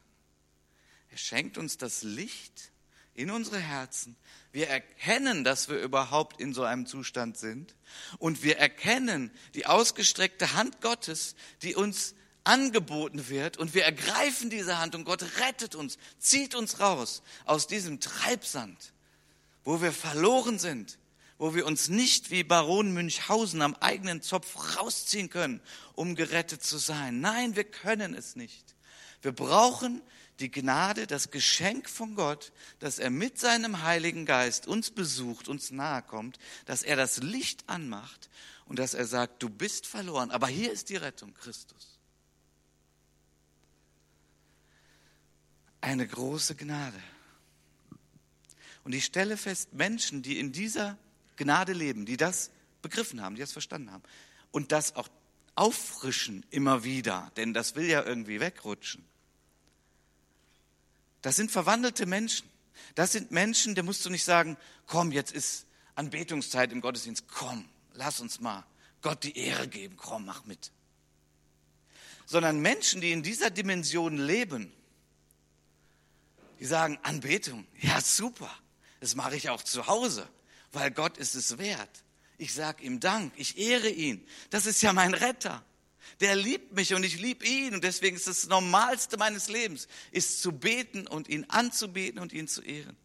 er 1.10 1.18
schenkt 1.18 1.58
uns 1.58 1.78
das 1.78 2.04
Licht 2.04 2.72
in 3.16 3.30
unsere 3.30 3.60
Herzen. 3.60 4.16
Wir 4.52 4.68
erkennen, 4.68 5.44
dass 5.44 5.70
wir 5.70 5.80
überhaupt 5.80 6.40
in 6.40 6.54
so 6.54 6.64
einem 6.64 6.86
Zustand 6.86 7.38
sind. 7.38 7.76
Und 8.20 8.44
wir 8.44 8.58
erkennen 8.58 9.32
die 9.56 9.66
ausgestreckte 9.66 10.54
Hand 10.54 10.82
Gottes, 10.82 11.36
die 11.62 11.76
uns 11.76 12.16
angeboten 12.44 13.30
wird. 13.30 13.58
Und 13.58 13.74
wir 13.74 13.84
ergreifen 13.84 14.50
diese 14.50 14.80
Hand 14.80 14.96
und 14.96 15.06
Gott 15.06 15.24
rettet 15.40 15.76
uns, 15.76 15.98
zieht 16.20 16.56
uns 16.56 16.80
raus 16.80 17.24
aus 17.46 17.68
diesem 17.68 18.00
Treibsand, 18.00 18.94
wo 19.64 19.82
wir 19.82 19.92
verloren 19.92 20.60
sind, 20.60 20.98
wo 21.38 21.56
wir 21.56 21.66
uns 21.66 21.90
nicht 21.90 22.32
wie 22.32 22.44
Baron 22.44 22.94
Münchhausen 22.94 23.62
am 23.62 23.76
eigenen 23.76 24.22
Zopf 24.22 24.78
rausziehen 24.78 25.30
können, 25.30 25.62
um 25.94 26.16
gerettet 26.16 26.64
zu 26.64 26.78
sein. 26.78 27.22
Nein, 27.22 27.56
wir 27.56 27.64
können 27.64 28.14
es 28.14 28.36
nicht. 28.36 28.76
Wir 29.22 29.32
brauchen 29.32 30.02
die 30.40 30.52
Gnade, 30.52 31.08
das 31.08 31.32
Geschenk 31.32 31.90
von 31.90 32.16
Gott, 32.16 32.52
dass 32.80 33.00
er 33.00 33.10
mit 33.10 33.40
seinem 33.40 33.84
Heiligen 33.84 34.26
Geist 34.26 34.68
uns 34.68 34.92
besucht, 34.92 35.48
uns 35.48 35.72
nahe 35.72 36.02
kommt, 36.02 36.40
dass 36.66 36.84
er 36.84 36.96
das 36.96 37.18
Licht 37.18 37.64
anmacht 37.68 38.30
und 38.66 38.80
dass 38.80 38.94
er 38.94 39.06
sagt, 39.06 39.44
du 39.44 39.50
bist 39.50 39.86
verloren, 39.86 40.32
aber 40.32 40.48
hier 40.48 40.72
ist 40.72 40.90
die 40.90 40.96
Rettung, 40.96 41.34
Christus. 41.34 42.00
Eine 45.82 46.08
große 46.08 46.56
Gnade. 46.56 47.00
Und 48.84 48.94
ich 48.94 49.06
stelle 49.06 49.38
fest, 49.38 49.74
Menschen, 49.74 50.24
die 50.24 50.40
in 50.40 50.52
dieser 50.52 50.98
Gnade 51.36 51.74
leben, 51.74 52.06
die 52.06 52.18
das 52.18 52.52
begriffen 52.82 53.22
haben, 53.22 53.36
die 53.36 53.42
das 53.42 53.52
verstanden 53.52 53.92
haben 53.92 54.04
und 54.52 54.72
das 54.72 54.96
auch 54.96 55.10
auffrischen 55.56 56.46
immer 56.50 56.84
wieder, 56.84 57.32
denn 57.38 57.54
das 57.54 57.76
will 57.76 57.86
ja 57.86 58.04
irgendwie 58.04 58.40
wegrutschen 58.40 59.06
das 61.24 61.38
sind 61.38 61.52
verwandelte 61.52 62.06
Menschen. 62.06 62.48
Das 62.96 63.14
sind 63.14 63.32
Menschen, 63.32 63.76
der 63.76 63.84
musst 63.84 64.06
du 64.06 64.12
nicht 64.12 64.26
sagen, 64.26 64.58
komm, 64.86 65.12
jetzt 65.12 65.32
ist 65.32 65.66
Anbetungszeit 65.96 66.72
im 66.72 66.82
Gottesdienst, 66.82 67.28
komm, 67.28 67.68
lass 67.94 68.20
uns 68.20 68.40
mal 68.40 68.64
Gott 69.02 69.24
die 69.24 69.38
Ehre 69.38 69.68
geben, 69.68 69.96
komm, 69.98 70.26
mach 70.26 70.46
mit. 70.46 70.72
Sondern 72.26 72.60
Menschen, 72.60 73.02
die 73.02 73.12
in 73.12 73.24
dieser 73.24 73.50
Dimension 73.50 74.18
leben, 74.18 74.72
die 76.60 76.66
sagen, 76.66 77.00
Anbetung, 77.04 77.66
ja 77.80 78.00
super, 78.02 78.50
das 79.00 79.16
mache 79.16 79.36
ich 79.36 79.50
auch 79.50 79.64
zu 79.64 79.88
Hause, 79.88 80.28
weil 80.72 80.92
Gott 80.92 81.18
ist 81.18 81.36
es 81.36 81.58
wert. 81.58 82.04
Ich 82.38 82.54
sage 82.54 82.84
ihm 82.84 83.00
Dank, 83.00 83.34
ich 83.38 83.58
ehre 83.58 83.90
ihn. 83.90 84.26
Das 84.50 84.66
ist 84.66 84.82
ja 84.82 84.92
mein 84.92 85.14
Retter. 85.14 85.64
Der 86.20 86.36
liebt 86.36 86.74
mich 86.74 86.94
und 86.94 87.04
ich 87.04 87.20
liebe 87.20 87.46
ihn. 87.46 87.74
Und 87.74 87.84
deswegen 87.84 88.16
ist 88.16 88.28
das 88.28 88.48
Normalste 88.48 89.18
meines 89.18 89.50
Lebens, 89.50 89.88
ist 90.12 90.42
zu 90.42 90.52
beten 90.52 91.08
und 91.08 91.28
ihn 91.28 91.46
anzubeten 91.50 92.20
und 92.20 92.34
ihn 92.34 92.48
zu 92.48 92.62
ehren. 92.62 92.98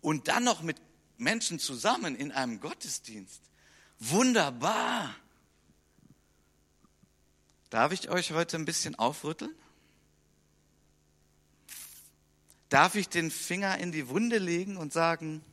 Und 0.00 0.28
dann 0.28 0.44
noch 0.44 0.62
mit 0.62 0.80
Menschen 1.18 1.58
zusammen 1.58 2.14
in 2.14 2.32
einem 2.32 2.60
Gottesdienst. 2.60 3.42
Wunderbar. 3.98 5.14
Darf 7.70 7.92
ich 7.92 8.08
euch 8.10 8.32
heute 8.32 8.56
ein 8.56 8.64
bisschen 8.64 8.94
aufrütteln? 8.94 9.54
Darf 12.68 12.94
ich 12.94 13.08
den 13.08 13.30
Finger 13.30 13.78
in 13.78 13.92
die 13.92 14.08
Wunde 14.08 14.38
legen 14.38 14.76
und 14.76 14.92
sagen, 14.92 15.44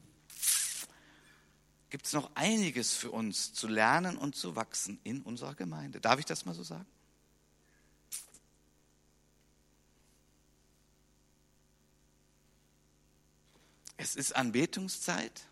gibt 1.93 2.07
es 2.07 2.13
noch 2.13 2.31
einiges 2.33 2.95
für 2.95 3.11
uns 3.11 3.53
zu 3.53 3.67
lernen 3.67 4.17
und 4.17 4.35
zu 4.35 4.55
wachsen 4.55 4.99
in 5.03 5.21
unserer 5.21 5.53
Gemeinde. 5.53 6.01
Darf 6.01 6.17
ich 6.17 6.25
das 6.25 6.43
mal 6.43 6.55
so 6.55 6.63
sagen? 6.63 6.87
Es 13.95 14.15
ist 14.15 14.35
Anbetungszeit. 14.35 15.43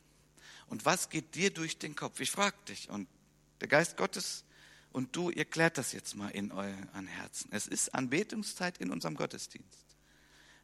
Und 0.65 0.84
was 0.84 1.10
geht 1.10 1.36
dir 1.36 1.54
durch 1.54 1.77
den 1.77 1.95
Kopf? 1.95 2.19
Ich 2.19 2.32
frage 2.32 2.58
dich. 2.67 2.89
Und 2.89 3.08
der 3.60 3.67
Geist 3.67 3.95
Gottes 3.95 4.43
und 4.91 5.15
du, 5.15 5.30
ihr 5.30 5.45
klärt 5.45 5.77
das 5.77 5.91
jetzt 5.91 6.15
mal 6.15 6.30
in 6.30 6.51
euren 6.51 7.06
Herzen. 7.06 7.51
Es 7.51 7.67
ist 7.67 7.93
Anbetungszeit 7.93 8.80
in 8.80 8.89
unserem 8.89 9.13
Gottesdienst. 9.13 9.86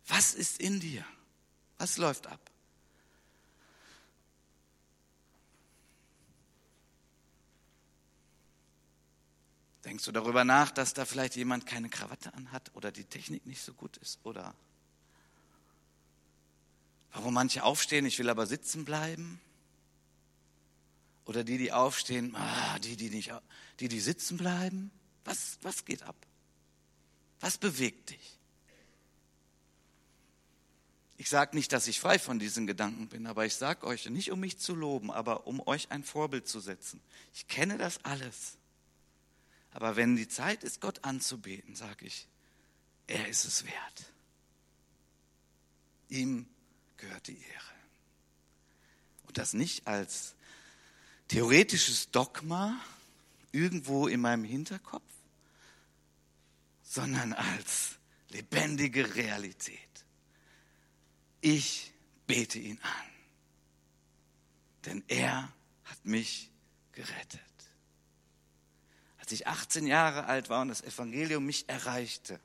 Was 0.08 0.34
ist 0.34 0.60
in 0.60 0.80
dir? 0.80 1.06
Was 1.78 2.00
läuft 2.00 2.26
ab? 2.26 2.42
Denkst 9.88 10.04
du 10.04 10.12
darüber 10.12 10.44
nach, 10.44 10.72
dass 10.72 10.94
da 10.94 11.06
vielleicht 11.06 11.38
jemand 11.38 11.66
keine 11.66 11.88
Krawatte 11.88 12.34
anhat 12.34 12.76
oder 12.76 12.92
die 12.92 13.06
Technik 13.06 13.46
nicht 13.46 13.62
so 13.62 13.74
gut 13.74 13.96
ist? 13.96 14.20
Oder 14.24 14.54
warum 17.14 17.34
manche 17.34 17.64
aufstehen, 17.64 18.06
ich 18.06 18.20
will 18.20 18.30
aber 18.30 18.48
sitzen 18.48 18.84
bleiben? 18.84 19.40
Oder 21.24 21.46
die, 21.46 21.58
die 21.58 21.72
aufstehen, 21.72 22.36
ah, 22.36 22.78
die, 22.80 22.98
die 22.98 23.10
nicht, 23.10 23.32
die, 23.80 23.88
die 23.88 24.02
sitzen 24.02 24.36
bleiben? 24.36 24.92
Was, 25.24 25.58
was 25.62 25.86
geht 25.86 26.04
ab? 26.04 26.18
Was 27.40 27.58
bewegt 27.58 28.10
dich? 28.10 28.38
Ich 31.16 31.30
sage 31.30 31.56
nicht, 31.56 31.72
dass 31.72 31.88
ich 31.88 32.02
frei 32.02 32.20
von 32.20 32.40
diesen 32.40 32.68
Gedanken 32.68 33.08
bin, 33.08 33.26
aber 33.26 33.46
ich 33.46 33.56
sage 33.56 33.88
euch, 33.88 34.10
nicht 34.10 34.34
um 34.34 34.42
mich 34.42 34.58
zu 34.58 34.76
loben, 34.76 35.12
aber 35.12 35.48
um 35.48 35.66
euch 35.66 35.92
ein 35.92 36.04
Vorbild 36.04 36.46
zu 36.46 36.60
setzen. 36.60 37.00
Ich 37.34 37.48
kenne 37.48 37.78
das 37.78 38.04
alles. 38.04 38.58
Aber 39.78 39.96
wenn 39.96 40.16
die 40.16 40.28
Zeit 40.28 40.64
ist, 40.64 40.82
Gott 40.82 41.04
anzubeten, 41.04 41.76
sage 41.76 42.08
ich, 42.08 42.28
er 43.06 43.28
ist 43.28 43.46
es 43.46 43.64
wert. 43.64 44.12
Ihm 46.10 46.48
gehört 46.98 47.28
die 47.28 47.40
Ehre. 47.40 47.76
Und 49.28 49.38
das 49.38 49.54
nicht 49.54 49.86
als 49.86 50.34
theoretisches 51.28 52.10
Dogma 52.10 52.76
irgendwo 53.52 54.08
in 54.08 54.20
meinem 54.20 54.46
Hinterkopf, 54.46 55.04
sondern 56.82 57.34
als 57.34 57.98
lebendige 58.30 59.14
Realität. 59.14 59.78
Ich 61.40 61.94
bete 62.26 62.58
ihn 62.58 62.80
an, 62.82 63.12
denn 64.86 65.04
er 65.08 65.54
hat 65.84 66.04
mich 66.04 66.50
gerettet 66.94 67.47
als 69.28 69.34
ich 69.34 69.46
18 69.46 69.88
Jahre 69.88 70.28
alt 70.28 70.48
war 70.48 70.62
und 70.62 70.70
das 70.70 70.82
Evangelium 70.82 71.46
mich 71.46 71.68
erreichte, 71.68 72.40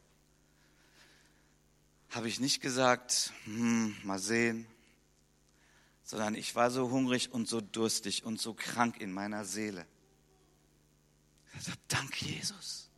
habe 2.11 2.27
ich 2.27 2.41
nicht 2.41 2.61
gesagt, 2.61 3.33
hm, 3.45 3.95
mal 4.03 4.19
sehen, 4.19 4.67
sondern 6.03 6.35
ich 6.35 6.57
war 6.57 6.73
so 6.73 6.91
hungrig 6.91 7.31
und 7.31 7.49
so 7.49 7.61
durstig 7.61 8.25
und 8.25 8.41
so 8.41 8.53
krank 8.53 9.01
in 9.01 9.13
meiner 9.13 9.45
Seele. 9.45 9.87
Ich 11.61 11.69
habe 11.69 11.79
danke 11.87 12.25
Jesus. 12.25 12.91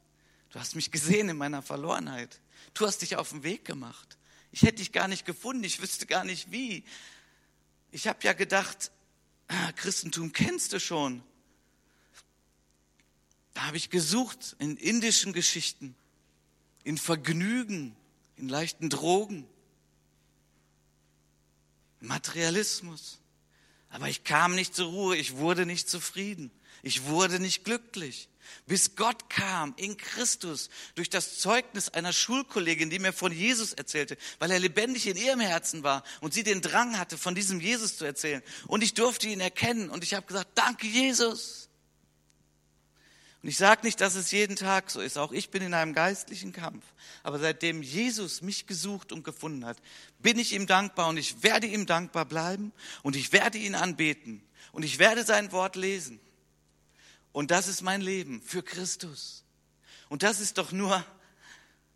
Du 0.48 0.58
hast 0.58 0.76
mich 0.76 0.90
gesehen 0.90 1.28
in 1.28 1.36
meiner 1.36 1.60
Verlorenheit. 1.60 2.40
Du 2.72 2.86
hast 2.86 3.02
dich 3.02 3.16
auf 3.16 3.28
den 3.32 3.42
Weg 3.42 3.66
gemacht. 3.66 4.16
Ich 4.50 4.62
hätte 4.62 4.76
dich 4.76 4.92
gar 4.92 5.08
nicht 5.08 5.26
gefunden, 5.26 5.62
ich 5.62 5.82
wüsste 5.82 6.06
gar 6.06 6.24
nicht 6.24 6.50
wie. 6.50 6.84
Ich 7.90 8.08
habe 8.08 8.20
ja 8.22 8.32
gedacht, 8.32 8.92
ah, 9.48 9.72
Christentum 9.72 10.32
kennst 10.32 10.72
du 10.72 10.80
schon. 10.80 11.22
Da 13.54 13.66
habe 13.66 13.76
ich 13.76 13.90
gesucht 13.90 14.56
in 14.58 14.76
indischen 14.76 15.32
Geschichten, 15.32 15.94
in 16.82 16.98
Vergnügen, 16.98 17.96
in 18.36 18.48
leichten 18.48 18.90
Drogen, 18.90 19.46
Materialismus. 22.00 23.20
Aber 23.88 24.08
ich 24.08 24.24
kam 24.24 24.54
nicht 24.54 24.74
zur 24.74 24.88
Ruhe, 24.88 25.16
ich 25.16 25.36
wurde 25.36 25.66
nicht 25.66 25.88
zufrieden, 25.88 26.50
ich 26.82 27.04
wurde 27.04 27.38
nicht 27.38 27.64
glücklich. 27.64 28.28
Bis 28.66 28.96
Gott 28.96 29.30
kam 29.30 29.72
in 29.76 29.96
Christus 29.96 30.68
durch 30.96 31.08
das 31.08 31.38
Zeugnis 31.38 31.88
einer 31.88 32.12
Schulkollegin, 32.12 32.90
die 32.90 32.98
mir 32.98 33.12
von 33.12 33.32
Jesus 33.32 33.72
erzählte, 33.72 34.18
weil 34.38 34.50
er 34.50 34.58
lebendig 34.58 35.06
in 35.06 35.16
ihrem 35.16 35.40
Herzen 35.40 35.82
war 35.82 36.02
und 36.20 36.34
sie 36.34 36.42
den 36.42 36.60
Drang 36.60 36.98
hatte, 36.98 37.16
von 37.16 37.34
diesem 37.34 37.60
Jesus 37.60 37.96
zu 37.96 38.04
erzählen. 38.04 38.42
Und 38.66 38.82
ich 38.82 38.94
durfte 38.94 39.28
ihn 39.28 39.40
erkennen 39.40 39.88
und 39.88 40.04
ich 40.04 40.12
habe 40.12 40.26
gesagt, 40.26 40.50
danke 40.56 40.86
Jesus. 40.86 41.63
Und 43.44 43.50
ich 43.50 43.58
sage 43.58 43.82
nicht, 43.84 44.00
dass 44.00 44.14
es 44.14 44.30
jeden 44.30 44.56
Tag 44.56 44.90
so 44.90 45.02
ist. 45.02 45.18
Auch 45.18 45.30
ich 45.30 45.50
bin 45.50 45.62
in 45.62 45.74
einem 45.74 45.92
geistlichen 45.92 46.54
Kampf. 46.54 46.82
Aber 47.22 47.38
seitdem 47.38 47.82
Jesus 47.82 48.40
mich 48.40 48.66
gesucht 48.66 49.12
und 49.12 49.22
gefunden 49.22 49.66
hat, 49.66 49.76
bin 50.18 50.38
ich 50.38 50.54
ihm 50.54 50.66
dankbar 50.66 51.08
und 51.08 51.18
ich 51.18 51.42
werde 51.42 51.66
ihm 51.66 51.84
dankbar 51.84 52.24
bleiben 52.24 52.72
und 53.02 53.16
ich 53.16 53.32
werde 53.32 53.58
ihn 53.58 53.74
anbeten 53.74 54.42
und 54.72 54.82
ich 54.82 54.98
werde 54.98 55.24
sein 55.24 55.52
Wort 55.52 55.76
lesen. 55.76 56.20
Und 57.32 57.50
das 57.50 57.68
ist 57.68 57.82
mein 57.82 58.00
Leben 58.00 58.40
für 58.40 58.62
Christus. 58.62 59.44
Und 60.08 60.22
das 60.22 60.40
ist 60.40 60.56
doch 60.56 60.72
nur 60.72 61.04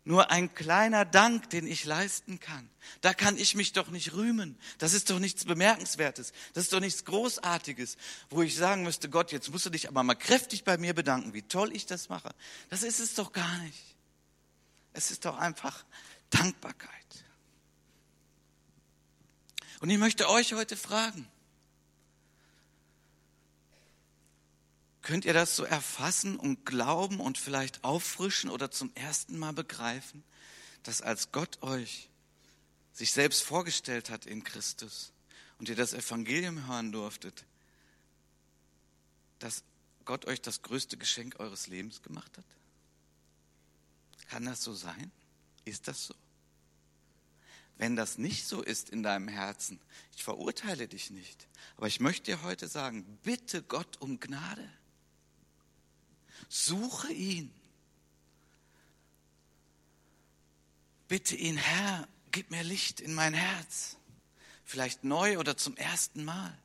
nur 0.09 0.31
ein 0.31 0.55
kleiner 0.55 1.05
Dank, 1.05 1.51
den 1.51 1.67
ich 1.67 1.85
leisten 1.85 2.39
kann. 2.39 2.67
Da 3.01 3.13
kann 3.13 3.37
ich 3.37 3.53
mich 3.53 3.73
doch 3.73 3.89
nicht 3.89 4.13
rühmen. 4.13 4.57
Das 4.79 4.93
ist 4.93 5.11
doch 5.11 5.19
nichts 5.19 5.45
Bemerkenswertes. 5.45 6.33
Das 6.55 6.63
ist 6.63 6.73
doch 6.73 6.79
nichts 6.79 7.05
Großartiges, 7.05 7.95
wo 8.31 8.41
ich 8.41 8.55
sagen 8.55 8.81
müsste, 8.81 9.07
Gott, 9.07 9.31
jetzt 9.31 9.51
musst 9.51 9.67
du 9.67 9.69
dich 9.69 9.87
aber 9.87 10.01
mal 10.01 10.15
kräftig 10.15 10.63
bei 10.63 10.79
mir 10.79 10.95
bedanken, 10.95 11.35
wie 11.35 11.43
toll 11.43 11.75
ich 11.75 11.85
das 11.85 12.09
mache. 12.09 12.31
Das 12.71 12.81
ist 12.81 12.99
es 12.99 13.13
doch 13.13 13.33
gar 13.33 13.59
nicht. 13.59 13.77
Es 14.93 15.11
ist 15.11 15.25
doch 15.25 15.37
einfach 15.37 15.85
Dankbarkeit. 16.31 16.89
Und 19.81 19.91
ich 19.91 19.99
möchte 19.99 20.27
euch 20.27 20.53
heute 20.53 20.75
fragen, 20.75 21.27
Könnt 25.09 25.25
ihr 25.25 25.33
das 25.33 25.55
so 25.55 25.63
erfassen 25.63 26.35
und 26.37 26.67
glauben 26.67 27.19
und 27.19 27.39
vielleicht 27.39 27.83
auffrischen 27.83 28.51
oder 28.51 28.69
zum 28.69 28.91
ersten 28.93 29.39
Mal 29.39 29.53
begreifen, 29.53 30.23
dass 30.83 31.01
als 31.01 31.31
Gott 31.31 31.63
euch 31.63 32.09
sich 32.93 33.11
selbst 33.11 33.41
vorgestellt 33.41 34.11
hat 34.11 34.27
in 34.27 34.43
Christus 34.43 35.11
und 35.57 35.67
ihr 35.67 35.75
das 35.75 35.95
Evangelium 35.95 36.67
hören 36.67 36.91
durftet, 36.91 37.43
dass 39.39 39.63
Gott 40.05 40.25
euch 40.25 40.43
das 40.43 40.61
größte 40.61 40.95
Geschenk 40.95 41.39
eures 41.39 41.65
Lebens 41.65 42.03
gemacht 42.03 42.37
hat? 42.37 42.45
Kann 44.27 44.45
das 44.45 44.63
so 44.63 44.75
sein? 44.75 45.11
Ist 45.65 45.87
das 45.87 46.05
so? 46.05 46.13
Wenn 47.79 47.95
das 47.95 48.19
nicht 48.19 48.45
so 48.45 48.61
ist 48.61 48.91
in 48.91 49.01
deinem 49.01 49.27
Herzen, 49.27 49.81
ich 50.15 50.23
verurteile 50.23 50.87
dich 50.87 51.09
nicht, 51.09 51.47
aber 51.77 51.87
ich 51.87 51.99
möchte 51.99 52.25
dir 52.25 52.43
heute 52.43 52.67
sagen, 52.67 53.17
bitte 53.23 53.63
Gott 53.63 53.99
um 54.01 54.19
Gnade. 54.19 54.69
Suche 56.47 57.11
ihn. 57.11 57.53
Bitte 61.07 61.35
ihn, 61.35 61.57
Herr, 61.57 62.07
gib 62.31 62.51
mir 62.51 62.63
Licht 62.63 63.01
in 63.01 63.13
mein 63.13 63.33
Herz. 63.33 63.97
Vielleicht 64.63 65.03
neu 65.03 65.39
oder 65.39 65.57
zum 65.57 65.75
ersten 65.75 66.23
Mal. 66.23 66.57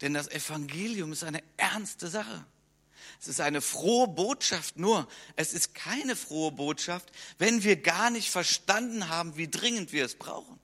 Denn 0.00 0.14
das 0.14 0.28
Evangelium 0.28 1.12
ist 1.12 1.24
eine 1.24 1.42
ernste 1.56 2.08
Sache. 2.08 2.46
Es 3.20 3.26
ist 3.26 3.40
eine 3.40 3.60
frohe 3.60 4.06
Botschaft, 4.06 4.76
nur 4.76 5.08
es 5.34 5.52
ist 5.52 5.74
keine 5.74 6.14
frohe 6.14 6.52
Botschaft, 6.52 7.10
wenn 7.38 7.64
wir 7.64 7.76
gar 7.76 8.10
nicht 8.10 8.30
verstanden 8.30 9.08
haben, 9.08 9.36
wie 9.36 9.48
dringend 9.48 9.92
wir 9.92 10.04
es 10.04 10.14
brauchen. 10.14 10.58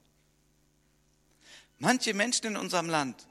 Manche 1.79 2.14
Menschen 2.14 2.47
in 2.47 2.57
unserem 2.57 2.88
Land 2.88 3.27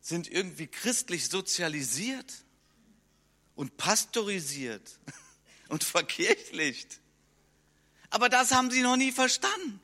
sind 0.00 0.28
irgendwie 0.28 0.66
christlich 0.66 1.28
sozialisiert 1.28 2.45
und 3.56 3.76
pastorisiert 3.76 4.98
und 5.68 5.82
verkirchlicht. 5.82 7.00
Aber 8.10 8.28
das 8.28 8.52
haben 8.52 8.70
sie 8.70 8.82
noch 8.82 8.96
nie 8.96 9.10
verstanden. 9.10 9.80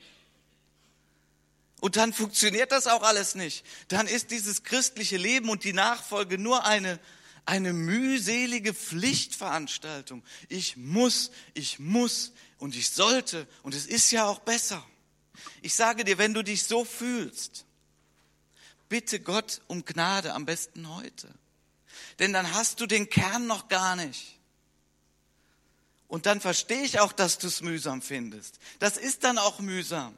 Und 1.81 1.97
dann 1.97 2.13
funktioniert 2.13 2.71
das 2.71 2.87
auch 2.87 3.03
alles 3.03 3.35
nicht. 3.35 3.67
Dann 3.89 4.07
ist 4.07 4.31
dieses 4.31 4.63
christliche 4.63 5.17
Leben 5.17 5.49
und 5.49 5.65
die 5.65 5.73
Nachfolge 5.73 6.39
nur 6.39 6.65
eine, 6.65 7.01
eine 7.45 7.73
mühselige 7.73 8.73
Pflichtveranstaltung. 8.73 10.23
Ich 10.49 10.77
muss, 10.77 11.33
ich 11.55 11.81
muss 11.81 12.33
und 12.59 12.77
ich 12.77 12.91
sollte 12.91 13.49
und 13.65 13.75
es 13.75 13.87
ist 13.87 14.13
ja 14.13 14.27
auch 14.27 14.39
besser. 14.39 14.87
Ich 15.61 15.75
sage 15.75 16.05
dir, 16.05 16.19
wenn 16.19 16.35
du 16.35 16.45
dich 16.45 16.63
so 16.63 16.85
fühlst, 16.85 17.65
bitte 18.89 19.19
Gott 19.19 19.61
um 19.67 19.85
Gnade, 19.85 20.35
am 20.35 20.45
besten 20.45 20.89
heute. 20.89 21.35
Denn 22.19 22.33
dann 22.33 22.53
hast 22.53 22.81
du 22.81 22.87
den 22.87 23.09
Kern 23.09 23.47
noch 23.47 23.69
gar 23.69 23.97
nicht. 23.97 24.39
Und 26.09 26.27
dann 26.27 26.41
verstehe 26.41 26.83
ich 26.83 27.01
auch, 27.01 27.13
dass 27.13 27.39
du 27.39 27.47
es 27.47 27.63
mühsam 27.63 28.03
findest. 28.03 28.59
Das 28.79 28.97
ist 28.97 29.25
dann 29.25 29.39
auch 29.39 29.61
mühsam. 29.61 30.17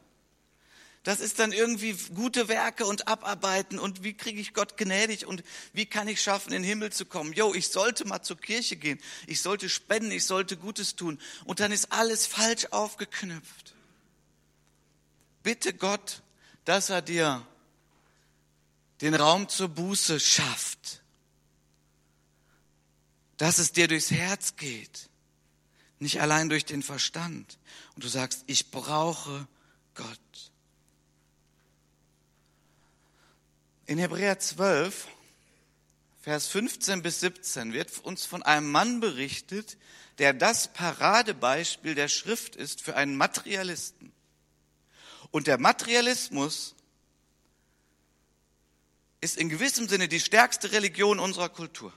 Das 1.04 1.20
ist 1.20 1.38
dann 1.38 1.52
irgendwie 1.52 1.92
gute 2.14 2.48
Werke 2.48 2.86
und 2.86 3.08
Abarbeiten 3.08 3.78
und 3.78 4.02
wie 4.02 4.14
kriege 4.14 4.40
ich 4.40 4.54
Gott 4.54 4.78
gnädig 4.78 5.26
und 5.26 5.44
wie 5.74 5.84
kann 5.84 6.08
ich 6.08 6.22
schaffen, 6.22 6.54
in 6.54 6.62
den 6.62 6.68
Himmel 6.68 6.92
zu 6.92 7.04
kommen. 7.04 7.34
Jo, 7.34 7.52
ich 7.52 7.68
sollte 7.68 8.06
mal 8.06 8.22
zur 8.22 8.38
Kirche 8.38 8.76
gehen, 8.76 8.98
ich 9.26 9.42
sollte 9.42 9.68
spenden, 9.68 10.10
ich 10.10 10.24
sollte 10.24 10.56
Gutes 10.56 10.96
tun 10.96 11.20
und 11.44 11.60
dann 11.60 11.72
ist 11.72 11.92
alles 11.92 12.26
falsch 12.26 12.68
aufgeknüpft. 12.70 13.74
Bitte 15.42 15.74
Gott, 15.74 16.22
dass 16.64 16.88
er 16.88 17.02
dir 17.02 17.46
den 19.02 19.14
Raum 19.14 19.50
zur 19.50 19.68
Buße 19.68 20.18
schafft, 20.18 21.02
dass 23.44 23.58
es 23.58 23.72
dir 23.72 23.88
durchs 23.88 24.10
Herz 24.10 24.56
geht, 24.56 25.10
nicht 25.98 26.22
allein 26.22 26.48
durch 26.48 26.64
den 26.64 26.82
Verstand. 26.82 27.58
Und 27.94 28.02
du 28.02 28.08
sagst, 28.08 28.42
ich 28.46 28.70
brauche 28.70 29.46
Gott. 29.94 30.50
In 33.84 33.98
Hebräer 33.98 34.38
12, 34.38 35.08
Vers 36.22 36.46
15 36.46 37.02
bis 37.02 37.20
17 37.20 37.74
wird 37.74 37.98
uns 37.98 38.24
von 38.24 38.42
einem 38.42 38.70
Mann 38.70 39.00
berichtet, 39.00 39.76
der 40.16 40.32
das 40.32 40.72
Paradebeispiel 40.72 41.94
der 41.94 42.08
Schrift 42.08 42.56
ist 42.56 42.80
für 42.80 42.96
einen 42.96 43.14
Materialisten. 43.14 44.10
Und 45.32 45.48
der 45.48 45.58
Materialismus 45.58 46.74
ist 49.20 49.36
in 49.36 49.50
gewissem 49.50 49.86
Sinne 49.86 50.08
die 50.08 50.20
stärkste 50.20 50.72
Religion 50.72 51.18
unserer 51.18 51.50
Kultur. 51.50 51.92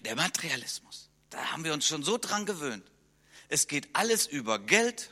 Der 0.00 0.16
Materialismus. 0.16 1.10
Da 1.30 1.52
haben 1.52 1.64
wir 1.64 1.72
uns 1.72 1.86
schon 1.86 2.02
so 2.02 2.18
dran 2.18 2.46
gewöhnt. 2.46 2.84
Es 3.48 3.68
geht 3.68 3.88
alles 3.92 4.26
über 4.26 4.58
Geld, 4.58 5.10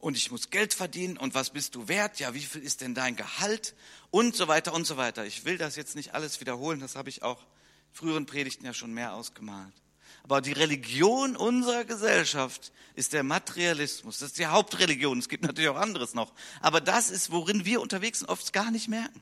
und 0.00 0.16
ich 0.16 0.30
muss 0.30 0.48
Geld 0.48 0.72
verdienen 0.72 1.18
und 1.18 1.34
was 1.34 1.50
bist 1.50 1.74
du 1.74 1.86
wert? 1.86 2.18
Ja, 2.18 2.32
wie 2.32 2.40
viel 2.40 2.62
ist 2.62 2.80
denn 2.80 2.94
dein 2.94 3.16
Gehalt? 3.16 3.74
Und 4.10 4.34
so 4.34 4.48
weiter 4.48 4.72
und 4.72 4.86
so 4.86 4.96
weiter. 4.96 5.26
Ich 5.26 5.44
will 5.44 5.58
das 5.58 5.76
jetzt 5.76 5.94
nicht 5.94 6.14
alles 6.14 6.40
wiederholen, 6.40 6.80
das 6.80 6.96
habe 6.96 7.10
ich 7.10 7.22
auch 7.22 7.46
früheren 7.92 8.24
Predigten 8.24 8.64
ja 8.64 8.72
schon 8.72 8.94
mehr 8.94 9.12
ausgemalt. 9.12 9.74
Aber 10.22 10.40
die 10.40 10.52
Religion 10.52 11.36
unserer 11.36 11.84
Gesellschaft 11.84 12.72
ist 12.94 13.12
der 13.12 13.22
Materialismus. 13.22 14.18
Das 14.18 14.30
ist 14.30 14.38
die 14.38 14.46
Hauptreligion. 14.46 15.18
Es 15.18 15.28
gibt 15.28 15.44
natürlich 15.44 15.70
auch 15.70 15.76
anderes 15.76 16.14
noch. 16.14 16.32
Aber 16.60 16.80
das 16.80 17.10
ist, 17.10 17.30
worin 17.30 17.64
wir 17.64 17.80
unterwegs 17.80 18.20
sind, 18.20 18.28
oft 18.28 18.52
gar 18.52 18.70
nicht 18.70 18.88
merken. 18.88 19.20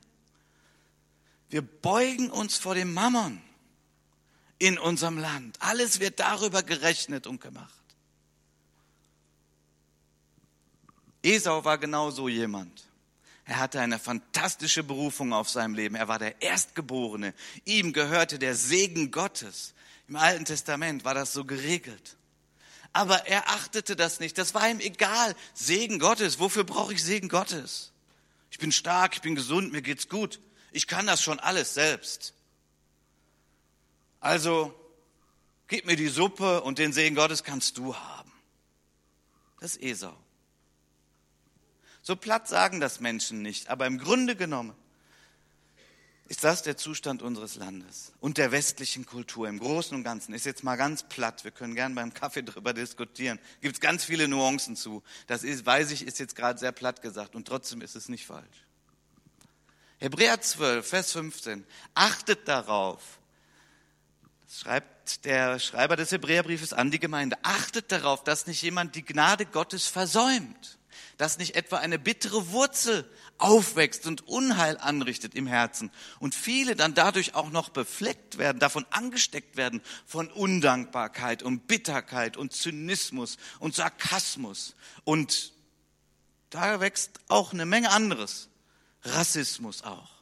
Wir 1.49 1.61
beugen 1.61 2.29
uns 2.29 2.57
vor 2.57 2.75
dem 2.75 2.93
Mammon 2.93 3.41
in 4.59 4.77
unserem 4.77 5.17
Land. 5.17 5.57
Alles 5.61 5.99
wird 5.99 6.19
darüber 6.19 6.61
gerechnet 6.63 7.25
und 7.25 7.41
gemacht. 7.41 7.73
Esau 11.23 11.65
war 11.65 11.77
genau 11.77 12.11
so 12.11 12.29
jemand. 12.29 12.85
Er 13.45 13.57
hatte 13.57 13.81
eine 13.81 13.97
fantastische 13.97 14.83
Berufung 14.83 15.33
auf 15.33 15.49
seinem 15.49 15.73
Leben. 15.73 15.95
Er 15.95 16.07
war 16.07 16.19
der 16.19 16.41
Erstgeborene. 16.41 17.33
Ihm 17.65 17.93
gehörte 17.93 18.37
der 18.37 18.53
Segen 18.55 19.09
Gottes. 19.09 19.73
Im 20.07 20.17
Alten 20.17 20.45
Testament 20.45 21.03
war 21.03 21.15
das 21.15 21.33
so 21.33 21.45
geregelt. 21.45 22.15
Aber 22.93 23.27
er 23.27 23.49
achtete 23.49 23.95
das 23.95 24.19
nicht. 24.19 24.37
Das 24.37 24.53
war 24.53 24.69
ihm 24.69 24.79
egal. 24.79 25.35
Segen 25.53 25.99
Gottes. 25.99 26.39
Wofür 26.39 26.63
brauche 26.63 26.93
ich 26.93 27.03
Segen 27.03 27.27
Gottes? 27.27 27.91
Ich 28.51 28.59
bin 28.59 28.71
stark, 28.71 29.15
ich 29.15 29.21
bin 29.21 29.35
gesund, 29.35 29.71
mir 29.71 29.81
geht's 29.81 30.09
gut. 30.09 30.39
Ich 30.71 30.87
kann 30.87 31.07
das 31.07 31.21
schon 31.21 31.39
alles 31.39 31.73
selbst. 31.73 32.33
Also, 34.19 34.73
gib 35.67 35.85
mir 35.85 35.95
die 35.95 36.07
Suppe 36.07 36.61
und 36.61 36.79
den 36.79 36.93
Segen 36.93 37.15
Gottes 37.15 37.43
kannst 37.43 37.77
du 37.77 37.95
haben. 37.95 38.31
Das 39.59 39.75
ist 39.75 39.83
Esau. 39.83 40.17
So 42.01 42.15
platt 42.15 42.47
sagen 42.47 42.79
das 42.79 42.99
Menschen 42.99 43.41
nicht, 43.41 43.69
aber 43.69 43.85
im 43.85 43.97
Grunde 43.97 44.35
genommen 44.35 44.73
ist 46.29 46.43
das 46.43 46.61
der 46.61 46.77
Zustand 46.77 47.23
unseres 47.23 47.55
Landes 47.55 48.13
und 48.19 48.37
der 48.37 48.51
westlichen 48.51 49.05
Kultur 49.05 49.49
im 49.49 49.59
Großen 49.59 49.97
und 49.97 50.03
Ganzen. 50.03 50.33
Ist 50.33 50.45
jetzt 50.45 50.63
mal 50.63 50.75
ganz 50.75 51.03
platt. 51.03 51.43
Wir 51.43 51.51
können 51.51 51.73
gern 51.75 51.95
beim 51.95 52.13
Kaffee 52.13 52.41
drüber 52.43 52.73
diskutieren. 52.73 53.39
Gibt 53.61 53.75
es 53.75 53.81
ganz 53.81 54.05
viele 54.05 54.27
Nuancen 54.27 54.75
zu. 54.75 55.03
Das 55.27 55.43
ist, 55.43 55.65
weiß 55.65 55.91
ich, 55.91 56.05
ist 56.05 56.19
jetzt 56.19 56.35
gerade 56.35 56.59
sehr 56.59 56.71
platt 56.71 57.01
gesagt 57.01 57.35
und 57.35 57.47
trotzdem 57.47 57.81
ist 57.81 57.95
es 57.95 58.09
nicht 58.09 58.25
falsch. 58.25 58.65
Hebräer 59.97 60.39
12, 60.39 60.87
Vers 60.87 61.11
15. 61.11 61.65
Achtet 61.95 62.47
darauf. 62.47 63.18
Schreibt 64.51 65.25
der 65.25 65.59
Schreiber 65.59 65.95
des 65.95 66.11
Hebräerbriefes 66.11 66.73
an 66.73 66.91
die 66.91 66.99
Gemeinde. 66.99 67.37
Achtet 67.43 67.91
darauf, 67.91 68.23
dass 68.23 68.47
nicht 68.47 68.61
jemand 68.61 68.95
die 68.95 69.05
Gnade 69.05 69.45
Gottes 69.45 69.87
versäumt 69.87 70.79
dass 71.19 71.37
nicht 71.37 71.55
etwa 71.55 71.77
eine 71.77 71.99
bittere 71.99 72.51
Wurzel 72.51 73.09
aufwächst 73.37 74.05
und 74.05 74.27
Unheil 74.29 74.77
anrichtet 74.77 75.35
im 75.35 75.47
Herzen 75.47 75.91
und 76.19 76.33
viele 76.33 76.77
dann 76.77 76.93
dadurch 76.93 77.35
auch 77.35 77.49
noch 77.49 77.69
befleckt 77.69 78.37
werden, 78.37 78.59
davon 78.59 78.85
angesteckt 78.89 79.57
werden 79.57 79.81
von 80.05 80.29
Undankbarkeit 80.31 81.43
und 81.43 81.67
Bitterkeit 81.67 82.37
und 82.37 82.53
Zynismus 82.53 83.37
und 83.59 83.75
Sarkasmus 83.75 84.75
und 85.03 85.51
da 86.51 86.79
wächst 86.79 87.19
auch 87.27 87.51
eine 87.51 87.65
Menge 87.65 87.91
anderes, 87.91 88.47
Rassismus 89.03 89.83
auch. 89.83 90.18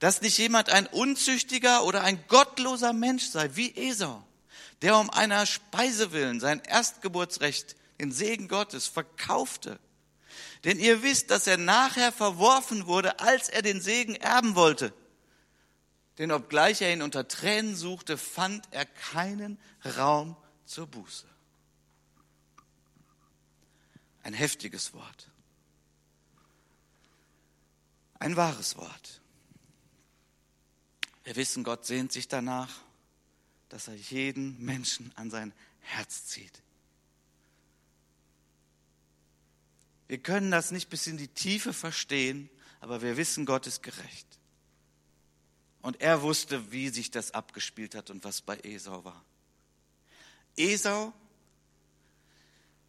Dass 0.00 0.22
nicht 0.22 0.38
jemand 0.38 0.70
ein 0.70 0.86
unzüchtiger 0.86 1.84
oder 1.84 2.02
ein 2.02 2.26
gottloser 2.26 2.92
Mensch 2.92 3.26
sei, 3.26 3.54
wie 3.54 3.76
Esau, 3.76 4.26
der 4.82 4.96
um 4.96 5.10
einer 5.10 5.46
Speise 5.46 6.12
willen 6.12 6.40
sein 6.40 6.60
Erstgeburtsrecht 6.60 7.76
den 8.00 8.10
Segen 8.10 8.48
Gottes, 8.48 8.86
verkaufte. 8.86 9.78
Denn 10.64 10.78
ihr 10.78 11.02
wisst, 11.02 11.30
dass 11.30 11.46
er 11.46 11.58
nachher 11.58 12.12
verworfen 12.12 12.86
wurde, 12.86 13.20
als 13.20 13.50
er 13.50 13.62
den 13.62 13.80
Segen 13.80 14.16
erben 14.16 14.54
wollte. 14.54 14.92
Denn 16.18 16.32
obgleich 16.32 16.80
er 16.80 16.92
ihn 16.92 17.02
unter 17.02 17.28
Tränen 17.28 17.76
suchte, 17.76 18.16
fand 18.16 18.66
er 18.70 18.86
keinen 18.86 19.58
Raum 19.98 20.36
zur 20.64 20.86
Buße. 20.86 21.26
Ein 24.22 24.34
heftiges 24.34 24.92
Wort. 24.94 25.28
Ein 28.18 28.36
wahres 28.36 28.76
Wort. 28.76 29.19
Wir 31.24 31.36
wissen, 31.36 31.64
Gott 31.64 31.84
sehnt 31.84 32.12
sich 32.12 32.28
danach, 32.28 32.80
dass 33.68 33.88
er 33.88 33.94
jeden 33.94 34.62
Menschen 34.64 35.12
an 35.16 35.30
sein 35.30 35.52
Herz 35.80 36.26
zieht. 36.26 36.62
Wir 40.08 40.18
können 40.18 40.50
das 40.50 40.72
nicht 40.72 40.88
bis 40.90 41.06
in 41.06 41.18
die 41.18 41.28
Tiefe 41.28 41.72
verstehen, 41.72 42.50
aber 42.80 43.00
wir 43.00 43.16
wissen, 43.16 43.46
Gott 43.46 43.66
ist 43.66 43.82
gerecht. 43.82 44.26
Und 45.82 46.00
er 46.00 46.22
wusste, 46.22 46.72
wie 46.72 46.88
sich 46.88 47.10
das 47.10 47.30
abgespielt 47.30 47.94
hat 47.94 48.10
und 48.10 48.24
was 48.24 48.40
bei 48.40 48.58
Esau 48.64 49.04
war. 49.04 49.24
Esau 50.56 51.12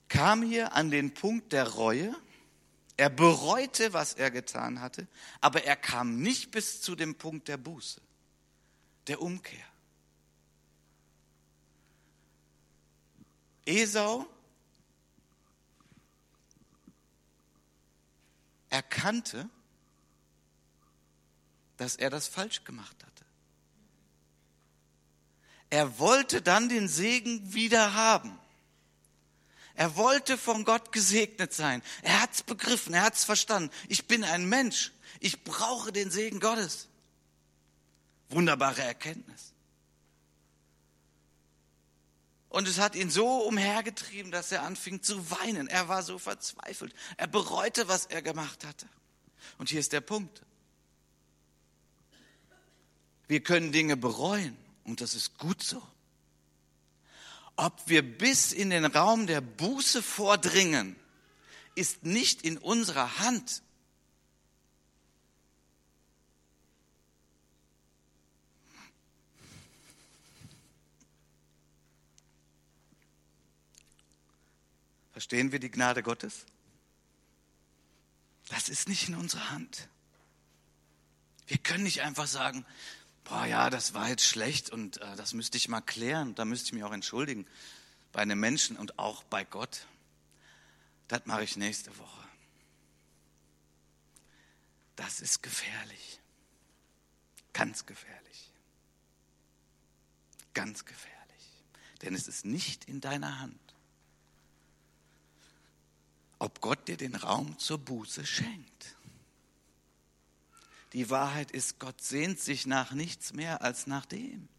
kam 0.09 0.41
hier 0.41 0.73
an 0.73 0.91
den 0.91 1.13
Punkt 1.13 1.53
der 1.53 1.67
Reue. 1.67 2.13
Er 2.97 3.09
bereute, 3.09 3.93
was 3.93 4.13
er 4.13 4.29
getan 4.29 4.81
hatte, 4.81 5.07
aber 5.39 5.63
er 5.63 5.75
kam 5.75 6.21
nicht 6.21 6.51
bis 6.51 6.81
zu 6.81 6.95
dem 6.95 7.15
Punkt 7.15 7.47
der 7.47 7.57
Buße, 7.57 8.01
der 9.07 9.21
Umkehr. 9.21 9.65
Esau 13.65 14.25
erkannte, 18.69 19.49
dass 21.77 21.95
er 21.95 22.09
das 22.09 22.27
falsch 22.27 22.63
gemacht 22.63 22.95
hatte. 23.03 23.25
Er 25.69 25.99
wollte 25.99 26.41
dann 26.41 26.69
den 26.69 26.87
Segen 26.87 27.53
wieder 27.53 27.93
haben. 27.93 28.37
Er 29.73 29.95
wollte 29.95 30.37
von 30.37 30.65
Gott 30.65 30.91
gesegnet 30.91 31.53
sein. 31.53 31.81
Er 32.01 32.21
hat 32.21 32.33
es 32.33 32.43
begriffen, 32.43 32.93
er 32.93 33.03
hat 33.03 33.15
es 33.15 33.23
verstanden. 33.23 33.71
Ich 33.87 34.05
bin 34.05 34.23
ein 34.23 34.47
Mensch. 34.47 34.91
Ich 35.19 35.43
brauche 35.43 35.91
den 35.91 36.11
Segen 36.11 36.39
Gottes. 36.39 36.87
Wunderbare 38.31 38.81
Erkenntnis. 38.81 39.53
Und 42.49 42.67
es 42.67 42.79
hat 42.79 42.95
ihn 42.95 43.09
so 43.09 43.43
umhergetrieben, 43.43 44.31
dass 44.31 44.51
er 44.51 44.63
anfing 44.63 45.01
zu 45.01 45.31
weinen. 45.31 45.67
Er 45.67 45.87
war 45.87 46.03
so 46.03 46.19
verzweifelt. 46.19 46.93
Er 47.15 47.27
bereute, 47.27 47.87
was 47.87 48.07
er 48.07 48.21
gemacht 48.21 48.65
hatte. 48.65 48.87
Und 49.57 49.69
hier 49.69 49.79
ist 49.79 49.93
der 49.93 50.01
Punkt. 50.01 50.41
Wir 53.27 53.41
können 53.41 53.71
Dinge 53.71 53.95
bereuen 53.95 54.57
und 54.83 54.99
das 54.99 55.15
ist 55.15 55.37
gut 55.37 55.63
so. 55.63 55.81
Ob 57.55 57.87
wir 57.87 58.01
bis 58.01 58.51
in 58.51 58.69
den 58.69 58.85
Raum 58.85 59.27
der 59.27 59.39
Buße 59.39 60.03
vordringen, 60.03 60.97
ist 61.75 62.03
nicht 62.03 62.41
in 62.41 62.57
unserer 62.57 63.19
Hand. 63.19 63.63
Verstehen 75.21 75.51
wir 75.51 75.59
die 75.59 75.69
Gnade 75.69 76.01
Gottes? 76.01 76.47
Das 78.49 78.69
ist 78.69 78.89
nicht 78.89 79.07
in 79.07 79.13
unserer 79.13 79.51
Hand. 79.51 79.87
Wir 81.45 81.59
können 81.59 81.83
nicht 81.83 82.01
einfach 82.01 82.25
sagen, 82.25 82.65
boah, 83.25 83.45
ja, 83.45 83.69
das 83.69 83.93
war 83.93 84.09
jetzt 84.09 84.25
schlecht 84.25 84.71
und 84.71 84.99
äh, 84.99 85.15
das 85.17 85.33
müsste 85.33 85.57
ich 85.57 85.67
mal 85.67 85.81
klären, 85.81 86.33
da 86.33 86.43
müsste 86.43 86.69
ich 86.69 86.73
mich 86.73 86.83
auch 86.83 86.91
entschuldigen 86.91 87.45
bei 88.11 88.23
einem 88.23 88.39
Menschen 88.39 88.77
und 88.77 88.97
auch 88.97 89.21
bei 89.25 89.43
Gott. 89.43 89.85
Das 91.07 91.23
mache 91.27 91.43
ich 91.43 91.55
nächste 91.55 91.95
Woche. 91.99 92.27
Das 94.95 95.21
ist 95.21 95.43
gefährlich. 95.43 96.19
Ganz 97.53 97.85
gefährlich. 97.85 98.49
Ganz 100.55 100.83
gefährlich. 100.83 101.19
Denn 102.01 102.15
es 102.15 102.27
ist 102.27 102.43
nicht 102.43 102.85
in 102.85 103.01
deiner 103.01 103.37
Hand 103.37 103.60
ob 106.41 106.59
Gott 106.59 106.87
dir 106.87 106.97
den 106.97 107.15
Raum 107.15 107.59
zur 107.59 107.77
Buße 107.77 108.25
schenkt. 108.25 108.95
Die 110.93 111.11
Wahrheit 111.11 111.51
ist, 111.51 111.77
Gott 111.77 112.01
sehnt 112.01 112.39
sich 112.39 112.65
nach 112.65 112.93
nichts 112.93 113.33
mehr 113.33 113.61
als 113.61 113.85
nach 113.85 114.07
dem. 114.07 114.49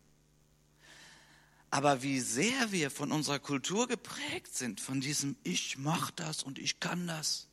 Aber 1.70 2.02
wie 2.02 2.20
sehr 2.20 2.70
wir 2.70 2.92
von 2.92 3.10
unserer 3.10 3.40
Kultur 3.40 3.88
geprägt 3.88 4.54
sind, 4.54 4.80
von 4.80 5.00
diesem 5.00 5.34
Ich 5.42 5.76
mach 5.76 6.12
das 6.12 6.44
und 6.44 6.60
ich 6.60 6.78
kann 6.78 7.08
das, 7.08 7.48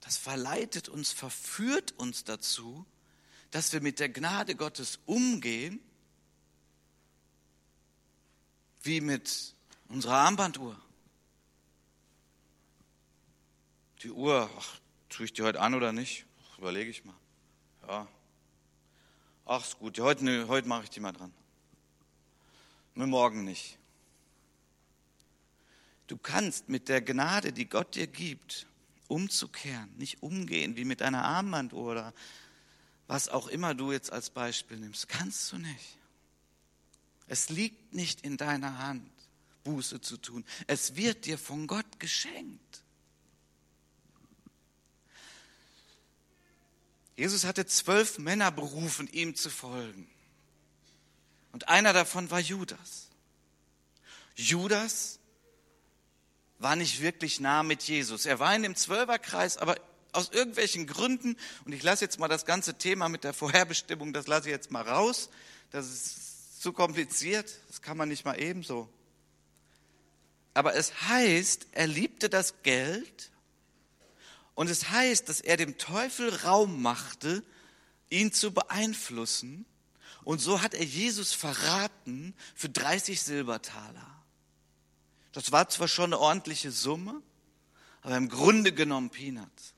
das 0.00 0.16
verleitet 0.16 0.88
uns, 0.88 1.12
verführt 1.12 1.92
uns 1.98 2.24
dazu, 2.24 2.86
dass 3.50 3.74
wir 3.74 3.82
mit 3.82 4.00
der 4.00 4.08
Gnade 4.08 4.56
Gottes 4.56 5.00
umgehen, 5.04 5.80
wie 8.84 9.02
mit 9.02 9.54
unserer 9.88 10.14
Armbanduhr. 10.14 10.80
Die 14.02 14.10
Uhr, 14.10 14.50
ach, 14.58 14.80
tue 15.08 15.26
ich 15.26 15.32
die 15.32 15.42
heute 15.42 15.60
an 15.60 15.74
oder 15.74 15.92
nicht? 15.92 16.26
Überlege 16.58 16.90
ich 16.90 17.04
mal. 17.04 17.14
Ja. 17.86 18.08
Ach, 19.46 19.64
ist 19.64 19.78
gut. 19.78 19.98
Heute, 20.00 20.48
heute 20.48 20.66
mache 20.66 20.84
ich 20.84 20.90
die 20.90 21.00
mal 21.00 21.12
dran. 21.12 21.32
Nur 22.94 23.06
morgen 23.06 23.44
nicht. 23.44 23.78
Du 26.08 26.16
kannst 26.16 26.68
mit 26.68 26.88
der 26.88 27.00
Gnade, 27.00 27.52
die 27.52 27.68
Gott 27.68 27.94
dir 27.94 28.06
gibt, 28.06 28.66
umzukehren, 29.08 29.88
nicht 29.96 30.22
umgehen 30.22 30.76
wie 30.76 30.84
mit 30.84 31.00
einer 31.00 31.24
Armbanduhr 31.24 31.92
oder 31.92 32.14
was 33.06 33.28
auch 33.28 33.46
immer 33.46 33.74
du 33.74 33.92
jetzt 33.92 34.12
als 34.12 34.30
Beispiel 34.30 34.78
nimmst. 34.78 35.08
Kannst 35.08 35.52
du 35.52 35.58
nicht. 35.58 35.98
Es 37.28 37.50
liegt 37.50 37.94
nicht 37.94 38.22
in 38.22 38.36
deiner 38.36 38.78
Hand, 38.78 39.10
Buße 39.64 40.00
zu 40.00 40.16
tun. 40.16 40.44
Es 40.66 40.96
wird 40.96 41.24
dir 41.24 41.38
von 41.38 41.66
Gott 41.66 42.00
geschenkt. 42.00 42.81
Jesus 47.16 47.44
hatte 47.44 47.66
zwölf 47.66 48.18
Männer 48.18 48.50
berufen, 48.50 49.08
ihm 49.12 49.34
zu 49.34 49.50
folgen. 49.50 50.08
Und 51.52 51.68
einer 51.68 51.92
davon 51.92 52.30
war 52.30 52.40
Judas. 52.40 53.08
Judas 54.34 55.18
war 56.58 56.76
nicht 56.76 57.02
wirklich 57.02 57.40
nah 57.40 57.62
mit 57.62 57.82
Jesus. 57.82 58.24
Er 58.24 58.38
war 58.38 58.54
in 58.54 58.62
dem 58.62 58.76
Zwölferkreis, 58.76 59.58
aber 59.58 59.76
aus 60.12 60.30
irgendwelchen 60.30 60.86
Gründen, 60.86 61.36
und 61.64 61.72
ich 61.72 61.82
lasse 61.82 62.04
jetzt 62.04 62.18
mal 62.18 62.28
das 62.28 62.44
ganze 62.44 62.74
Thema 62.74 63.08
mit 63.08 63.24
der 63.24 63.32
Vorherbestimmung, 63.32 64.12
das 64.12 64.26
lasse 64.26 64.48
ich 64.48 64.52
jetzt 64.52 64.70
mal 64.70 64.82
raus, 64.82 65.30
das 65.70 65.86
ist 65.86 66.62
zu 66.62 66.72
kompliziert, 66.72 67.50
das 67.68 67.82
kann 67.82 67.96
man 67.96 68.08
nicht 68.08 68.24
mal 68.24 68.40
ebenso. 68.40 68.88
Aber 70.54 70.74
es 70.74 71.08
heißt, 71.08 71.66
er 71.72 71.86
liebte 71.86 72.28
das 72.28 72.62
Geld 72.62 73.31
und 74.54 74.68
es 74.68 74.90
heißt, 74.90 75.28
dass 75.28 75.40
er 75.40 75.56
dem 75.56 75.78
Teufel 75.78 76.34
Raum 76.34 76.82
machte, 76.82 77.42
ihn 78.10 78.32
zu 78.32 78.52
beeinflussen. 78.52 79.64
Und 80.24 80.40
so 80.40 80.60
hat 80.60 80.74
er 80.74 80.84
Jesus 80.84 81.32
verraten 81.32 82.34
für 82.54 82.68
30 82.68 83.20
Silbertaler. 83.20 84.22
Das 85.32 85.50
war 85.50 85.68
zwar 85.68 85.88
schon 85.88 86.12
eine 86.12 86.18
ordentliche 86.18 86.70
Summe, 86.70 87.22
aber 88.02 88.16
im 88.16 88.28
Grunde 88.28 88.72
genommen 88.72 89.10
Peanuts. 89.10 89.74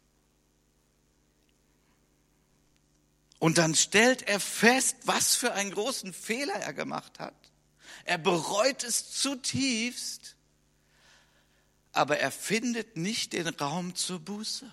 Und 3.39 3.59
dann 3.59 3.75
stellt 3.75 4.23
er 4.23 4.41
fest, 4.41 4.97
was 5.05 5.37
für 5.37 5.53
einen 5.53 5.71
großen 5.71 6.13
Fehler 6.13 6.55
er 6.55 6.73
gemacht 6.73 7.21
hat. 7.21 7.35
Er 8.05 8.19
bereut 8.19 8.83
es 8.83 9.13
zutiefst 9.13 10.35
aber 11.95 12.19
er 12.19 12.31
findet 12.31 12.97
nicht 12.97 13.33
den 13.33 13.49
Raum 13.49 13.95
zur 13.95 14.19
Buße. 14.19 14.71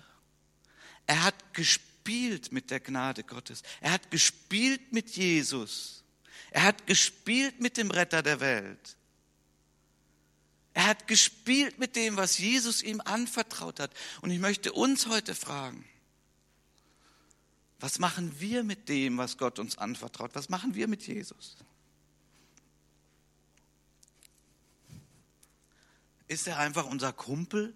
Er 1.06 1.22
hat 1.22 1.54
gespielt 1.54 2.52
mit 2.52 2.70
der 2.70 2.80
Gnade 2.80 3.22
Gottes. 3.22 3.62
Er 3.80 3.92
hat 3.92 4.10
gespielt 4.10 4.92
mit 4.92 5.10
Jesus. 5.10 6.02
Er 6.50 6.64
hat 6.64 6.86
gespielt 6.86 7.60
mit 7.60 7.76
dem 7.76 7.90
Retter 7.90 8.22
der 8.22 8.40
Welt. 8.40 8.96
Er 10.74 10.86
hat 10.86 11.06
gespielt 11.06 11.78
mit 11.78 11.96
dem, 11.96 12.16
was 12.16 12.38
Jesus 12.38 12.82
ihm 12.82 13.00
anvertraut 13.00 13.78
hat. 13.78 13.92
Und 14.20 14.30
ich 14.30 14.38
möchte 14.38 14.72
uns 14.72 15.06
heute 15.06 15.34
fragen, 15.34 15.84
was 17.78 17.98
machen 17.98 18.40
wir 18.40 18.62
mit 18.64 18.88
dem, 18.88 19.18
was 19.18 19.38
Gott 19.38 19.58
uns 19.58 19.76
anvertraut? 19.76 20.34
Was 20.34 20.48
machen 20.48 20.74
wir 20.74 20.88
mit 20.88 21.06
Jesus? 21.06 21.56
Ist 26.32 26.46
er 26.46 26.58
einfach 26.58 26.86
unser 26.86 27.12
Kumpel? 27.12 27.74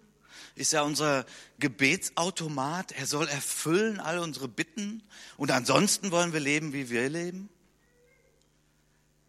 Ist 0.54 0.72
er 0.72 0.86
unser 0.86 1.26
Gebetsautomat? 1.58 2.92
Er 2.92 3.04
soll 3.04 3.28
erfüllen 3.28 4.00
all 4.00 4.18
unsere 4.18 4.48
Bitten 4.48 5.02
und 5.36 5.50
ansonsten 5.50 6.10
wollen 6.10 6.32
wir 6.32 6.40
leben, 6.40 6.72
wie 6.72 6.88
wir 6.88 7.10
leben? 7.10 7.50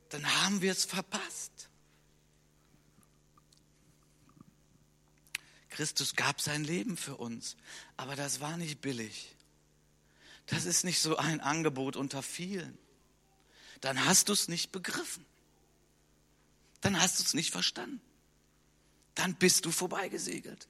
Dann 0.08 0.26
haben 0.44 0.62
wir 0.62 0.72
es 0.72 0.86
verpasst. 0.86 1.52
Christus 5.72 6.16
gab 6.16 6.40
sein 6.40 6.64
Leben 6.64 6.96
für 6.96 7.18
uns, 7.18 7.58
aber 7.98 8.16
das 8.16 8.40
war 8.40 8.56
nicht 8.56 8.80
billig. 8.80 9.36
Das 10.46 10.64
ist 10.64 10.86
nicht 10.86 11.02
so 11.02 11.18
ein 11.18 11.42
Angebot 11.42 11.98
unter 11.98 12.24
vielen. 12.24 12.78
Dann 13.82 14.06
hast 14.06 14.30
du 14.30 14.34
es 14.34 14.48
nicht 14.48 14.72
begriffen. 14.72 15.26
Dann 16.80 16.98
hast 16.98 17.20
du 17.20 17.24
es 17.24 17.34
nicht 17.34 17.52
verstanden 17.52 18.07
dann 19.18 19.36
bist 19.36 19.66
du 19.66 19.72
vorbeigesegelt. 19.72 20.68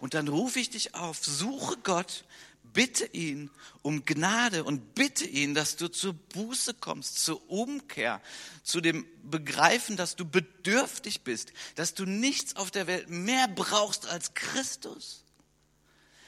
Und 0.00 0.14
dann 0.14 0.28
rufe 0.28 0.60
ich 0.60 0.70
dich 0.70 0.94
auf, 0.94 1.24
suche 1.24 1.76
Gott, 1.82 2.24
bitte 2.72 3.06
ihn 3.06 3.50
um 3.82 4.04
Gnade 4.04 4.64
und 4.64 4.94
bitte 4.94 5.24
ihn, 5.26 5.54
dass 5.54 5.76
du 5.76 5.88
zur 5.88 6.12
Buße 6.12 6.74
kommst, 6.74 7.24
zur 7.24 7.48
Umkehr, 7.50 8.20
zu 8.62 8.80
dem 8.80 9.06
Begreifen, 9.22 9.96
dass 9.96 10.16
du 10.16 10.24
bedürftig 10.24 11.22
bist, 11.22 11.52
dass 11.74 11.94
du 11.94 12.04
nichts 12.04 12.56
auf 12.56 12.70
der 12.70 12.86
Welt 12.86 13.08
mehr 13.08 13.48
brauchst 13.48 14.06
als 14.06 14.34
Christus. 14.34 15.24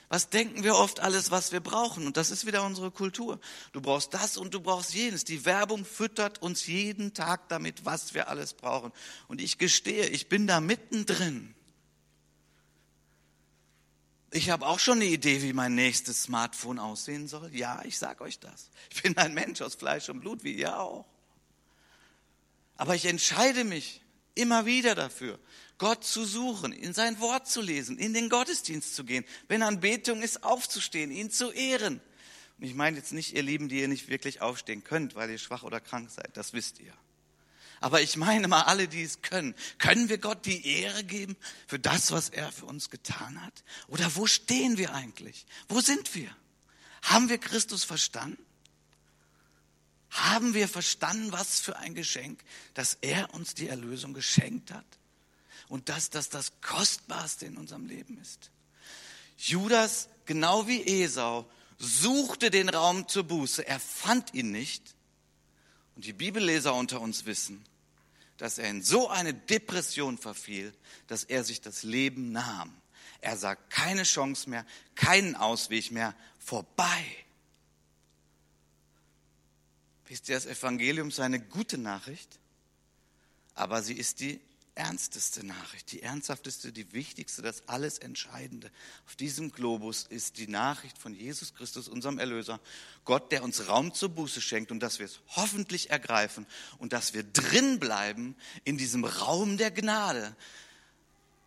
Was 0.08 0.30
denken 0.30 0.64
wir 0.64 0.76
oft 0.76 1.00
alles, 1.00 1.30
was 1.30 1.52
wir 1.52 1.60
brauchen? 1.60 2.06
Und 2.06 2.16
das 2.16 2.30
ist 2.30 2.46
wieder 2.46 2.64
unsere 2.64 2.90
Kultur. 2.90 3.38
Du 3.72 3.82
brauchst 3.82 4.14
das 4.14 4.38
und 4.38 4.54
du 4.54 4.60
brauchst 4.60 4.94
jenes. 4.94 5.24
Die 5.24 5.44
Werbung 5.44 5.84
füttert 5.84 6.40
uns 6.40 6.66
jeden 6.66 7.12
Tag 7.12 7.48
damit, 7.50 7.84
was 7.84 8.14
wir 8.14 8.28
alles 8.28 8.54
brauchen. 8.54 8.90
Und 9.28 9.40
ich 9.40 9.58
gestehe, 9.58 10.06
ich 10.06 10.28
bin 10.28 10.46
da 10.46 10.60
mittendrin. 10.60 11.54
Ich 14.30 14.48
habe 14.48 14.66
auch 14.66 14.78
schon 14.78 14.98
eine 14.98 15.06
Idee, 15.06 15.42
wie 15.42 15.52
mein 15.52 15.74
nächstes 15.74 16.22
Smartphone 16.22 16.78
aussehen 16.78 17.28
soll. 17.28 17.54
Ja, 17.54 17.82
ich 17.84 17.98
sage 17.98 18.24
euch 18.24 18.38
das. 18.38 18.70
Ich 18.90 19.02
bin 19.02 19.16
ein 19.18 19.34
Mensch 19.34 19.60
aus 19.60 19.74
Fleisch 19.74 20.08
und 20.08 20.20
Blut, 20.20 20.42
wie 20.42 20.54
ihr 20.54 20.78
auch. 20.78 21.06
Aber 22.76 22.94
ich 22.94 23.04
entscheide 23.06 23.64
mich 23.64 24.02
immer 24.34 24.64
wieder 24.64 24.94
dafür, 24.94 25.38
Gott 25.78 26.04
zu 26.04 26.24
suchen, 26.24 26.72
in 26.72 26.92
sein 26.92 27.20
Wort 27.20 27.48
zu 27.48 27.60
lesen, 27.60 27.98
in 27.98 28.12
den 28.12 28.28
Gottesdienst 28.28 28.94
zu 28.94 29.04
gehen, 29.04 29.24
wenn 29.46 29.62
Anbetung 29.62 30.22
ist, 30.22 30.42
aufzustehen, 30.42 31.10
ihn 31.10 31.30
zu 31.30 31.50
ehren. 31.50 32.00
Und 32.58 32.64
ich 32.64 32.74
meine 32.74 32.96
jetzt 32.96 33.12
nicht 33.12 33.34
ihr 33.34 33.42
Lieben, 33.42 33.68
die 33.68 33.80
ihr 33.80 33.88
nicht 33.88 34.08
wirklich 34.08 34.40
aufstehen 34.40 34.82
könnt, 34.82 35.14
weil 35.14 35.30
ihr 35.30 35.38
schwach 35.38 35.62
oder 35.62 35.80
krank 35.80 36.10
seid, 36.10 36.36
das 36.36 36.52
wisst 36.52 36.80
ihr. 36.80 36.92
Aber 37.80 38.02
ich 38.02 38.16
meine 38.16 38.48
mal 38.48 38.62
alle, 38.62 38.88
die 38.88 39.02
es 39.02 39.22
können. 39.22 39.54
Können 39.78 40.08
wir 40.08 40.18
Gott 40.18 40.44
die 40.46 40.66
Ehre 40.66 41.04
geben 41.04 41.36
für 41.68 41.78
das, 41.78 42.10
was 42.10 42.28
er 42.28 42.50
für 42.50 42.66
uns 42.66 42.90
getan 42.90 43.40
hat? 43.44 43.62
Oder 43.86 44.16
wo 44.16 44.26
stehen 44.26 44.78
wir 44.78 44.94
eigentlich? 44.94 45.46
Wo 45.68 45.80
sind 45.80 46.12
wir? 46.16 46.34
Haben 47.02 47.28
wir 47.28 47.38
Christus 47.38 47.84
verstanden? 47.84 48.44
Haben 50.10 50.54
wir 50.54 50.68
verstanden, 50.68 51.30
was 51.30 51.60
für 51.60 51.76
ein 51.76 51.94
Geschenk, 51.94 52.42
dass 52.74 52.98
er 53.00 53.32
uns 53.34 53.54
die 53.54 53.68
Erlösung 53.68 54.14
geschenkt 54.14 54.72
hat? 54.72 54.97
Und 55.68 55.88
dass 55.88 56.10
das 56.10 56.28
das 56.28 56.52
Kostbarste 56.60 57.46
in 57.46 57.56
unserem 57.56 57.86
Leben 57.86 58.18
ist. 58.18 58.50
Judas, 59.36 60.08
genau 60.24 60.66
wie 60.66 61.02
Esau, 61.02 61.48
suchte 61.78 62.50
den 62.50 62.68
Raum 62.68 63.06
zur 63.08 63.24
Buße. 63.24 63.66
Er 63.66 63.78
fand 63.78 64.34
ihn 64.34 64.50
nicht. 64.50 64.94
Und 65.94 66.04
die 66.04 66.12
Bibelleser 66.12 66.74
unter 66.74 67.00
uns 67.00 67.26
wissen, 67.26 67.64
dass 68.36 68.58
er 68.58 68.70
in 68.70 68.82
so 68.82 69.08
eine 69.08 69.34
Depression 69.34 70.16
verfiel, 70.16 70.72
dass 71.06 71.24
er 71.24 71.44
sich 71.44 71.60
das 71.60 71.82
Leben 71.82 72.32
nahm. 72.32 72.74
Er 73.20 73.36
sah 73.36 73.56
keine 73.56 74.04
Chance 74.04 74.48
mehr, 74.48 74.64
keinen 74.94 75.34
Ausweg 75.34 75.90
mehr, 75.90 76.14
vorbei. 76.38 77.04
Wisst 80.06 80.28
ihr, 80.28 80.36
das 80.36 80.46
Evangelium 80.46 81.08
ist 81.08 81.20
eine 81.20 81.40
gute 81.40 81.78
Nachricht, 81.78 82.38
aber 83.54 83.82
sie 83.82 83.94
ist 83.94 84.20
die 84.20 84.40
ernsteste 84.78 85.44
Nachricht, 85.44 85.92
die 85.92 86.02
ernsthafteste, 86.02 86.72
die 86.72 86.92
wichtigste, 86.92 87.42
das 87.42 87.68
alles 87.68 87.98
Entscheidende 87.98 88.70
auf 89.06 89.16
diesem 89.16 89.50
Globus 89.50 90.06
ist 90.08 90.38
die 90.38 90.46
Nachricht 90.46 90.96
von 90.96 91.14
Jesus 91.14 91.52
Christus, 91.54 91.88
unserem 91.88 92.18
Erlöser, 92.18 92.60
Gott, 93.04 93.32
der 93.32 93.42
uns 93.42 93.68
Raum 93.68 93.92
zur 93.92 94.10
Buße 94.10 94.40
schenkt 94.40 94.70
und 94.70 94.80
dass 94.80 95.00
wir 95.00 95.06
es 95.06 95.20
hoffentlich 95.28 95.90
ergreifen 95.90 96.46
und 96.78 96.92
dass 96.92 97.12
wir 97.12 97.24
drin 97.24 97.80
bleiben 97.80 98.36
in 98.64 98.78
diesem 98.78 99.04
Raum 99.04 99.58
der 99.58 99.72
Gnade, 99.72 100.36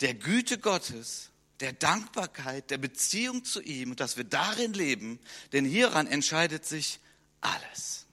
der 0.02 0.14
Güte 0.14 0.58
Gottes, 0.58 1.30
der 1.62 1.74
Dankbarkeit, 1.74 2.70
der 2.70 2.80
Beziehung 2.80 3.46
zu 3.46 3.62
ihm 3.62 3.92
und 3.92 4.00
dass 4.00 4.18
wir 4.18 4.26
darin 4.26 4.74
leben, 4.74 5.20
denn 5.54 5.64
hieran 5.64 6.08
entscheidet 6.08 6.66
sich 6.66 7.00
alles. 7.40 8.06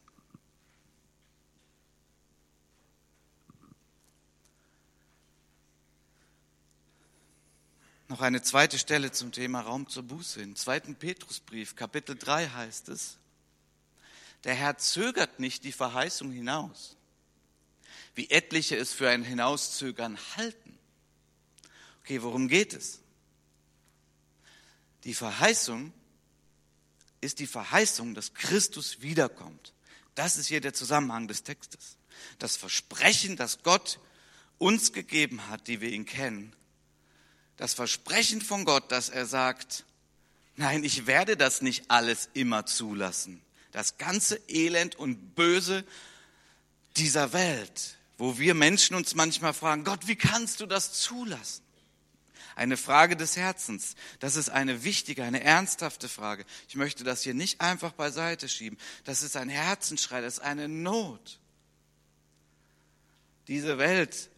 Noch 8.08 8.22
eine 8.22 8.40
zweite 8.40 8.78
Stelle 8.78 9.12
zum 9.12 9.32
Thema 9.32 9.60
Raum 9.60 9.86
zur 9.86 10.02
Buße. 10.02 10.40
Im 10.40 10.56
zweiten 10.56 10.94
Petrusbrief, 10.94 11.76
Kapitel 11.76 12.16
3 12.16 12.48
heißt 12.48 12.88
es, 12.88 13.18
der 14.44 14.54
Herr 14.54 14.78
zögert 14.78 15.40
nicht 15.40 15.64
die 15.64 15.72
Verheißung 15.72 16.32
hinaus, 16.32 16.96
wie 18.14 18.30
etliche 18.30 18.76
es 18.76 18.92
für 18.92 19.10
ein 19.10 19.22
Hinauszögern 19.22 20.18
halten. 20.36 20.78
Okay, 22.00 22.22
worum 22.22 22.48
geht 22.48 22.72
es? 22.72 23.00
Die 25.04 25.12
Verheißung 25.12 25.92
ist 27.20 27.40
die 27.40 27.46
Verheißung, 27.46 28.14
dass 28.14 28.32
Christus 28.32 29.02
wiederkommt. 29.02 29.74
Das 30.14 30.38
ist 30.38 30.46
hier 30.46 30.62
der 30.62 30.72
Zusammenhang 30.72 31.28
des 31.28 31.42
Textes. 31.42 31.98
Das 32.38 32.56
Versprechen, 32.56 33.36
das 33.36 33.62
Gott 33.62 34.00
uns 34.56 34.92
gegeben 34.94 35.46
hat, 35.48 35.66
die 35.66 35.82
wir 35.82 35.90
ihn 35.90 36.06
kennen, 36.06 36.54
das 37.58 37.74
Versprechen 37.74 38.40
von 38.40 38.64
Gott, 38.64 38.90
dass 38.90 39.10
er 39.10 39.26
sagt, 39.26 39.84
nein, 40.56 40.84
ich 40.84 41.06
werde 41.06 41.36
das 41.36 41.60
nicht 41.60 41.90
alles 41.90 42.30
immer 42.32 42.64
zulassen. 42.64 43.42
Das 43.72 43.98
ganze 43.98 44.40
Elend 44.48 44.94
und 44.96 45.34
Böse 45.34 45.84
dieser 46.96 47.32
Welt, 47.32 47.98
wo 48.16 48.38
wir 48.38 48.54
Menschen 48.54 48.96
uns 48.96 49.14
manchmal 49.14 49.52
fragen, 49.52 49.84
Gott, 49.84 50.06
wie 50.06 50.16
kannst 50.16 50.60
du 50.60 50.66
das 50.66 50.92
zulassen? 50.94 51.62
Eine 52.54 52.76
Frage 52.76 53.16
des 53.16 53.36
Herzens. 53.36 53.94
Das 54.18 54.36
ist 54.36 54.50
eine 54.50 54.82
wichtige, 54.82 55.22
eine 55.22 55.42
ernsthafte 55.42 56.08
Frage. 56.08 56.44
Ich 56.68 56.76
möchte 56.76 57.04
das 57.04 57.22
hier 57.22 57.34
nicht 57.34 57.60
einfach 57.60 57.92
beiseite 57.92 58.48
schieben. 58.48 58.78
Das 59.04 59.22
ist 59.22 59.36
ein 59.36 59.48
Herzensschrei, 59.48 60.20
das 60.20 60.34
ist 60.34 60.44
eine 60.44 60.68
Not. 60.68 61.38
Diese 63.48 63.78
Welt 63.78 64.30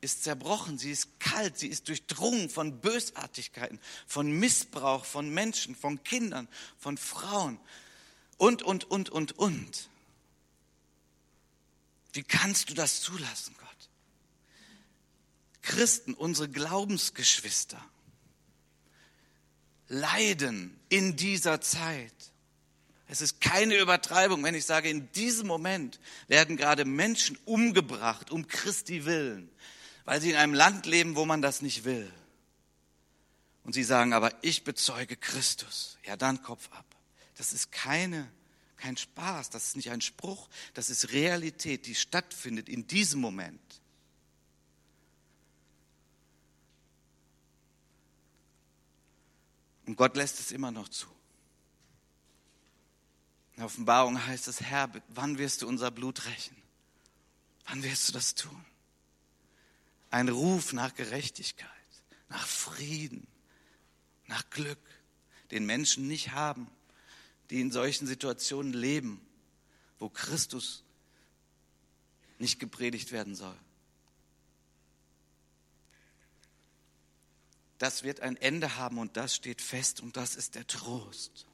ist 0.00 0.22
zerbrochen, 0.22 0.78
sie 0.78 0.92
ist 0.92 1.18
kalt, 1.18 1.58
sie 1.58 1.68
ist 1.68 1.88
durchdrungen 1.88 2.50
von 2.50 2.80
Bösartigkeiten, 2.80 3.80
von 4.06 4.30
Missbrauch 4.30 5.04
von 5.04 5.32
Menschen, 5.32 5.74
von 5.74 6.02
Kindern, 6.04 6.48
von 6.78 6.96
Frauen 6.96 7.58
und, 8.36 8.62
und, 8.62 8.84
und, 8.84 9.10
und, 9.10 9.32
und. 9.38 9.90
Wie 12.12 12.22
kannst 12.22 12.70
du 12.70 12.74
das 12.74 13.00
zulassen, 13.00 13.54
Gott? 13.58 13.68
Christen, 15.62 16.14
unsere 16.14 16.48
Glaubensgeschwister, 16.48 17.84
leiden 19.88 20.78
in 20.88 21.16
dieser 21.16 21.60
Zeit. 21.60 22.14
Es 23.08 23.20
ist 23.20 23.40
keine 23.40 23.76
Übertreibung, 23.78 24.44
wenn 24.44 24.54
ich 24.54 24.66
sage, 24.66 24.88
in 24.90 25.10
diesem 25.12 25.46
Moment 25.46 25.98
werden 26.28 26.56
gerade 26.56 26.84
Menschen 26.84 27.38
umgebracht 27.46 28.30
um 28.30 28.46
Christi 28.46 29.06
willen 29.06 29.50
weil 30.08 30.22
sie 30.22 30.30
in 30.30 30.36
einem 30.36 30.54
Land 30.54 30.86
leben, 30.86 31.16
wo 31.16 31.26
man 31.26 31.42
das 31.42 31.60
nicht 31.60 31.84
will. 31.84 32.10
Und 33.62 33.74
sie 33.74 33.84
sagen, 33.84 34.14
aber 34.14 34.32
ich 34.42 34.64
bezeuge 34.64 35.18
Christus. 35.18 35.98
Ja, 36.02 36.16
dann 36.16 36.42
Kopf 36.42 36.70
ab. 36.72 36.86
Das 37.36 37.52
ist 37.52 37.70
keine, 37.72 38.26
kein 38.78 38.96
Spaß, 38.96 39.50
das 39.50 39.66
ist 39.66 39.76
nicht 39.76 39.90
ein 39.90 40.00
Spruch, 40.00 40.48
das 40.72 40.88
ist 40.88 41.12
Realität, 41.12 41.84
die 41.84 41.94
stattfindet 41.94 42.70
in 42.70 42.86
diesem 42.86 43.20
Moment. 43.20 43.60
Und 49.84 49.96
Gott 49.96 50.16
lässt 50.16 50.40
es 50.40 50.52
immer 50.52 50.70
noch 50.70 50.88
zu. 50.88 51.06
In 53.52 53.56
der 53.56 53.66
Offenbarung 53.66 54.26
heißt 54.26 54.48
es, 54.48 54.62
Herr, 54.62 54.90
wann 55.08 55.36
wirst 55.36 55.60
du 55.60 55.68
unser 55.68 55.90
Blut 55.90 56.24
rächen? 56.24 56.56
Wann 57.66 57.82
wirst 57.82 58.08
du 58.08 58.14
das 58.14 58.34
tun? 58.34 58.64
Ein 60.10 60.28
Ruf 60.28 60.72
nach 60.72 60.94
Gerechtigkeit, 60.94 61.68
nach 62.28 62.46
Frieden, 62.46 63.26
nach 64.26 64.48
Glück, 64.50 64.78
den 65.50 65.66
Menschen 65.66 66.06
nicht 66.06 66.32
haben, 66.32 66.68
die 67.50 67.60
in 67.60 67.70
solchen 67.72 68.06
Situationen 68.06 68.72
leben, 68.72 69.20
wo 69.98 70.08
Christus 70.08 70.84
nicht 72.38 72.60
gepredigt 72.60 73.12
werden 73.12 73.34
soll. 73.34 73.56
Das 77.78 78.02
wird 78.02 78.20
ein 78.20 78.36
Ende 78.36 78.76
haben 78.76 78.98
und 78.98 79.16
das 79.16 79.36
steht 79.36 79.62
fest 79.62 80.00
und 80.00 80.16
das 80.16 80.36
ist 80.36 80.56
der 80.56 80.66
Trost. 80.66 81.46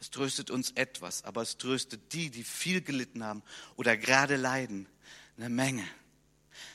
Es 0.00 0.10
tröstet 0.10 0.50
uns 0.50 0.70
etwas, 0.72 1.24
aber 1.24 1.42
es 1.42 1.58
tröstet 1.58 2.14
die, 2.14 2.30
die 2.30 2.44
viel 2.44 2.80
gelitten 2.80 3.22
haben 3.22 3.42
oder 3.76 3.96
gerade 3.98 4.36
leiden, 4.36 4.86
eine 5.36 5.50
Menge. 5.50 5.86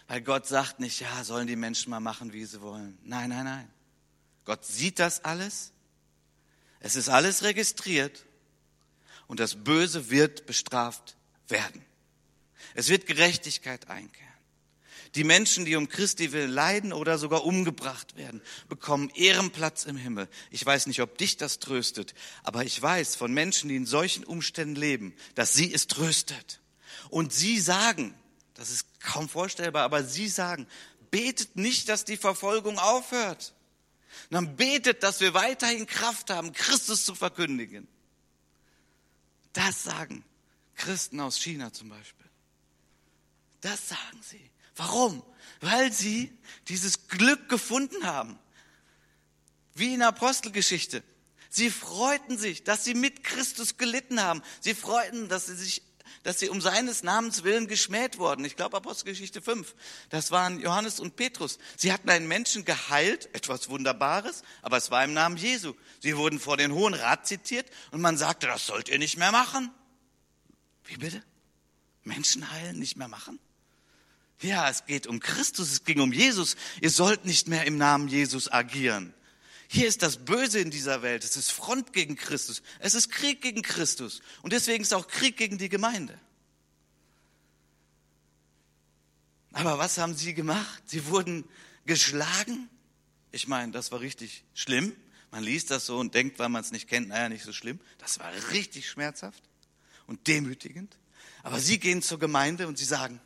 Weil 0.07 0.21
Gott 0.21 0.47
sagt 0.47 0.79
nicht, 0.79 0.99
ja, 0.99 1.23
sollen 1.23 1.47
die 1.47 1.55
Menschen 1.55 1.89
mal 1.89 1.99
machen, 1.99 2.33
wie 2.33 2.45
sie 2.45 2.61
wollen. 2.61 2.97
Nein, 3.03 3.29
nein, 3.29 3.45
nein. 3.45 3.69
Gott 4.45 4.65
sieht 4.65 4.99
das 4.99 5.23
alles. 5.25 5.71
Es 6.79 6.95
ist 6.95 7.09
alles 7.09 7.43
registriert. 7.43 8.25
Und 9.27 9.39
das 9.39 9.63
Böse 9.63 10.09
wird 10.09 10.45
bestraft 10.45 11.15
werden. 11.47 11.83
Es 12.75 12.89
wird 12.89 13.07
Gerechtigkeit 13.07 13.89
einkehren. 13.89 14.25
Die 15.15 15.23
Menschen, 15.23 15.63
die 15.63 15.77
um 15.77 15.87
Christi 15.87 16.33
willen 16.33 16.51
leiden 16.51 16.91
oder 16.91 17.17
sogar 17.17 17.45
umgebracht 17.45 18.17
werden, 18.17 18.41
bekommen 18.67 19.09
Ehrenplatz 19.15 19.85
im 19.85 19.95
Himmel. 19.95 20.27
Ich 20.51 20.65
weiß 20.65 20.87
nicht, 20.87 21.01
ob 21.01 21.17
dich 21.17 21.37
das 21.37 21.59
tröstet, 21.59 22.13
aber 22.43 22.65
ich 22.65 22.79
weiß 22.81 23.15
von 23.15 23.33
Menschen, 23.33 23.69
die 23.69 23.77
in 23.77 23.85
solchen 23.85 24.25
Umständen 24.25 24.75
leben, 24.75 25.15
dass 25.33 25.53
sie 25.53 25.73
es 25.73 25.87
tröstet. 25.87 26.59
Und 27.09 27.31
sie 27.31 27.61
sagen, 27.61 28.13
das 28.55 28.71
ist 28.71 28.99
kaum 28.99 29.29
vorstellbar, 29.29 29.83
aber 29.83 30.03
sie 30.03 30.27
sagen, 30.27 30.67
betet 31.11 31.55
nicht, 31.55 31.87
dass 31.89 32.05
die 32.05 32.17
Verfolgung 32.17 32.79
aufhört. 32.79 33.53
Dann 34.29 34.55
betet, 34.55 35.03
dass 35.03 35.19
wir 35.19 35.33
weiterhin 35.33 35.85
Kraft 35.85 36.29
haben, 36.29 36.53
Christus 36.53 37.05
zu 37.05 37.15
verkündigen. 37.15 37.87
Das 39.53 39.83
sagen 39.83 40.23
Christen 40.75 41.19
aus 41.19 41.37
China 41.37 41.71
zum 41.71 41.89
Beispiel. 41.89 42.25
Das 43.61 43.89
sagen 43.89 44.19
sie. 44.21 44.51
Warum? 44.75 45.23
Weil 45.61 45.91
sie 45.91 46.31
dieses 46.67 47.07
Glück 47.07 47.49
gefunden 47.49 48.05
haben. 48.05 48.37
Wie 49.73 49.93
in 49.93 49.99
der 49.99 50.09
Apostelgeschichte. 50.09 51.03
Sie 51.49 51.69
freuten 51.69 52.37
sich, 52.37 52.63
dass 52.63 52.83
sie 52.83 52.93
mit 52.93 53.23
Christus 53.23 53.77
gelitten 53.77 54.21
haben. 54.21 54.41
Sie 54.59 54.73
freuten, 54.73 55.29
dass 55.29 55.45
sie 55.45 55.55
sich 55.55 55.81
dass 56.25 56.39
sie 56.39 56.49
um 56.49 56.59
seines 56.59 57.03
Namens 57.03 57.43
willen 57.43 57.67
geschmäht 57.67 58.17
wurden. 58.17 58.43
Ich 58.45 58.55
glaube 58.55 58.75
Apostelgeschichte 58.77 59.43
5. 59.43 59.75
Das 60.09 60.31
waren 60.31 60.59
Johannes 60.59 60.99
und 60.99 61.15
Petrus. 61.15 61.59
Sie 61.77 61.93
hatten 61.93 62.09
einen 62.09 62.27
Menschen 62.27 62.65
geheilt, 62.65 63.29
etwas 63.35 63.69
Wunderbares, 63.69 64.41
aber 64.63 64.77
es 64.77 64.89
war 64.89 65.03
im 65.03 65.13
Namen 65.13 65.37
Jesu. 65.37 65.75
Sie 65.99 66.17
wurden 66.17 66.39
vor 66.39 66.57
den 66.57 66.73
Hohen 66.73 66.95
Rat 66.95 67.27
zitiert 67.27 67.67
und 67.91 68.01
man 68.01 68.17
sagte, 68.17 68.47
das 68.47 68.65
sollt 68.65 68.89
ihr 68.89 68.97
nicht 68.97 69.17
mehr 69.17 69.31
machen. 69.31 69.69
Wie 70.85 70.97
bitte? 70.97 71.21
Menschen 72.03 72.49
heilen 72.51 72.79
nicht 72.79 72.97
mehr 72.97 73.07
machen? 73.07 73.39
Ja, 74.41 74.67
es 74.67 74.87
geht 74.87 75.05
um 75.05 75.19
Christus, 75.19 75.71
es 75.71 75.83
ging 75.83 76.01
um 76.01 76.11
Jesus. 76.11 76.55
Ihr 76.81 76.89
sollt 76.89 77.25
nicht 77.25 77.47
mehr 77.47 77.65
im 77.65 77.77
Namen 77.77 78.07
Jesus 78.07 78.51
agieren. 78.51 79.13
Hier 79.67 79.87
ist 79.87 80.01
das 80.01 80.17
Böse 80.17 80.59
in 80.59 80.71
dieser 80.71 81.01
Welt. 81.01 81.23
Es 81.23 81.37
ist 81.37 81.51
Front 81.51 81.93
gegen 81.93 82.15
Christus. 82.15 82.61
Es 82.79 82.93
ist 82.93 83.09
Krieg 83.09 83.41
gegen 83.41 83.61
Christus. 83.61 84.21
Und 84.41 84.53
deswegen 84.53 84.83
ist 84.83 84.93
auch 84.93 85.07
Krieg 85.07 85.37
gegen 85.37 85.57
die 85.57 85.69
Gemeinde. 85.69 86.19
Aber 89.53 89.77
was 89.77 89.97
haben 89.97 90.15
sie 90.15 90.33
gemacht? 90.33 90.83
Sie 90.85 91.07
wurden 91.07 91.45
geschlagen. 91.85 92.69
Ich 93.31 93.47
meine, 93.47 93.71
das 93.71 93.91
war 93.91 94.01
richtig 94.01 94.43
schlimm. 94.53 94.95
Man 95.31 95.43
liest 95.43 95.71
das 95.71 95.85
so 95.85 95.97
und 95.97 96.13
denkt, 96.13 96.39
weil 96.39 96.49
man 96.49 96.61
es 96.61 96.71
nicht 96.71 96.87
kennt, 96.87 97.09
naja, 97.09 97.29
nicht 97.29 97.43
so 97.43 97.53
schlimm. 97.53 97.79
Das 97.97 98.19
war 98.19 98.31
richtig 98.51 98.89
schmerzhaft 98.89 99.43
und 100.07 100.27
demütigend. 100.27 100.97
Aber 101.43 101.59
sie 101.59 101.79
gehen 101.79 102.01
zur 102.01 102.19
Gemeinde 102.19 102.67
und 102.67 102.77
sie 102.77 102.85
sagen, 102.85 103.19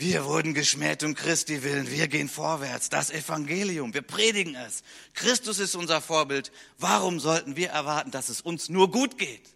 wir 0.00 0.24
wurden 0.24 0.54
geschmäht 0.54 1.02
um 1.04 1.14
Christi 1.14 1.62
willen, 1.62 1.90
wir 1.90 2.08
gehen 2.08 2.30
vorwärts, 2.30 2.88
das 2.88 3.10
Evangelium, 3.10 3.92
wir 3.92 4.00
predigen 4.00 4.54
es. 4.54 4.82
Christus 5.12 5.58
ist 5.58 5.74
unser 5.74 6.00
Vorbild. 6.00 6.50
Warum 6.78 7.20
sollten 7.20 7.54
wir 7.54 7.68
erwarten, 7.68 8.10
dass 8.10 8.30
es 8.30 8.40
uns 8.40 8.70
nur 8.70 8.90
gut 8.90 9.18
geht? 9.18 9.54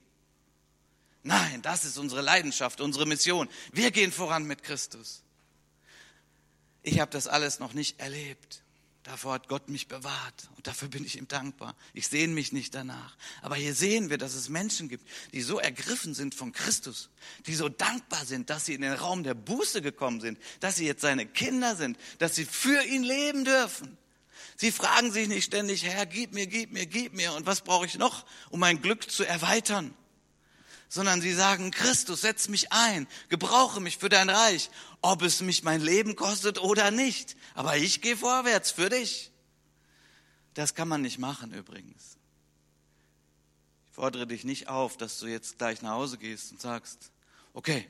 Nein, 1.22 1.62
das 1.62 1.86
ist 1.86 1.96
unsere 1.96 2.20
Leidenschaft, 2.20 2.82
unsere 2.82 3.06
Mission. 3.06 3.48
Wir 3.72 3.90
gehen 3.90 4.12
voran 4.12 4.44
mit 4.44 4.62
Christus. 4.62 5.22
Ich 6.82 7.00
habe 7.00 7.10
das 7.10 7.26
alles 7.26 7.58
noch 7.58 7.72
nicht 7.72 7.98
erlebt. 7.98 8.63
Davor 9.04 9.34
hat 9.34 9.48
Gott 9.48 9.68
mich 9.68 9.86
bewahrt 9.86 10.48
und 10.56 10.66
dafür 10.66 10.88
bin 10.88 11.04
ich 11.04 11.18
ihm 11.18 11.28
dankbar. 11.28 11.76
Ich 11.92 12.08
sehne 12.08 12.32
mich 12.32 12.52
nicht 12.52 12.74
danach. 12.74 13.16
Aber 13.42 13.54
hier 13.54 13.74
sehen 13.74 14.08
wir, 14.08 14.16
dass 14.16 14.34
es 14.34 14.48
Menschen 14.48 14.88
gibt, 14.88 15.06
die 15.34 15.42
so 15.42 15.58
ergriffen 15.58 16.14
sind 16.14 16.34
von 16.34 16.52
Christus, 16.52 17.10
die 17.46 17.54
so 17.54 17.68
dankbar 17.68 18.24
sind, 18.24 18.48
dass 18.48 18.64
sie 18.64 18.72
in 18.72 18.80
den 18.80 18.94
Raum 18.94 19.22
der 19.22 19.34
Buße 19.34 19.82
gekommen 19.82 20.22
sind, 20.22 20.38
dass 20.60 20.76
sie 20.76 20.86
jetzt 20.86 21.02
seine 21.02 21.26
Kinder 21.26 21.76
sind, 21.76 21.98
dass 22.18 22.34
sie 22.34 22.46
für 22.46 22.82
ihn 22.82 23.02
leben 23.02 23.44
dürfen. 23.44 23.98
Sie 24.56 24.72
fragen 24.72 25.12
sich 25.12 25.28
nicht 25.28 25.44
ständig, 25.44 25.84
Herr, 25.84 26.06
gib 26.06 26.32
mir, 26.32 26.46
gib 26.46 26.72
mir, 26.72 26.86
gib 26.86 27.12
mir 27.12 27.34
und 27.34 27.44
was 27.44 27.60
brauche 27.60 27.84
ich 27.84 27.98
noch, 27.98 28.24
um 28.48 28.60
mein 28.60 28.80
Glück 28.80 29.10
zu 29.10 29.24
erweitern? 29.24 29.94
Sondern 30.88 31.20
sie 31.20 31.34
sagen, 31.34 31.72
Christus, 31.72 32.22
setz 32.22 32.48
mich 32.48 32.72
ein, 32.72 33.06
gebrauche 33.28 33.80
mich 33.80 33.98
für 33.98 34.08
dein 34.08 34.30
Reich 34.30 34.70
ob 35.04 35.20
es 35.20 35.42
mich 35.42 35.62
mein 35.62 35.82
Leben 35.82 36.16
kostet 36.16 36.58
oder 36.58 36.90
nicht. 36.90 37.36
Aber 37.52 37.76
ich 37.76 38.00
gehe 38.00 38.16
vorwärts 38.16 38.70
für 38.70 38.88
dich. 38.88 39.30
Das 40.54 40.74
kann 40.74 40.88
man 40.88 41.02
nicht 41.02 41.18
machen 41.18 41.52
übrigens. 41.52 42.16
Ich 43.86 43.94
fordere 43.94 44.26
dich 44.26 44.44
nicht 44.44 44.68
auf, 44.68 44.96
dass 44.96 45.18
du 45.18 45.26
jetzt 45.26 45.58
gleich 45.58 45.82
nach 45.82 45.90
Hause 45.90 46.16
gehst 46.16 46.52
und 46.52 46.60
sagst, 46.62 47.12
okay, 47.52 47.86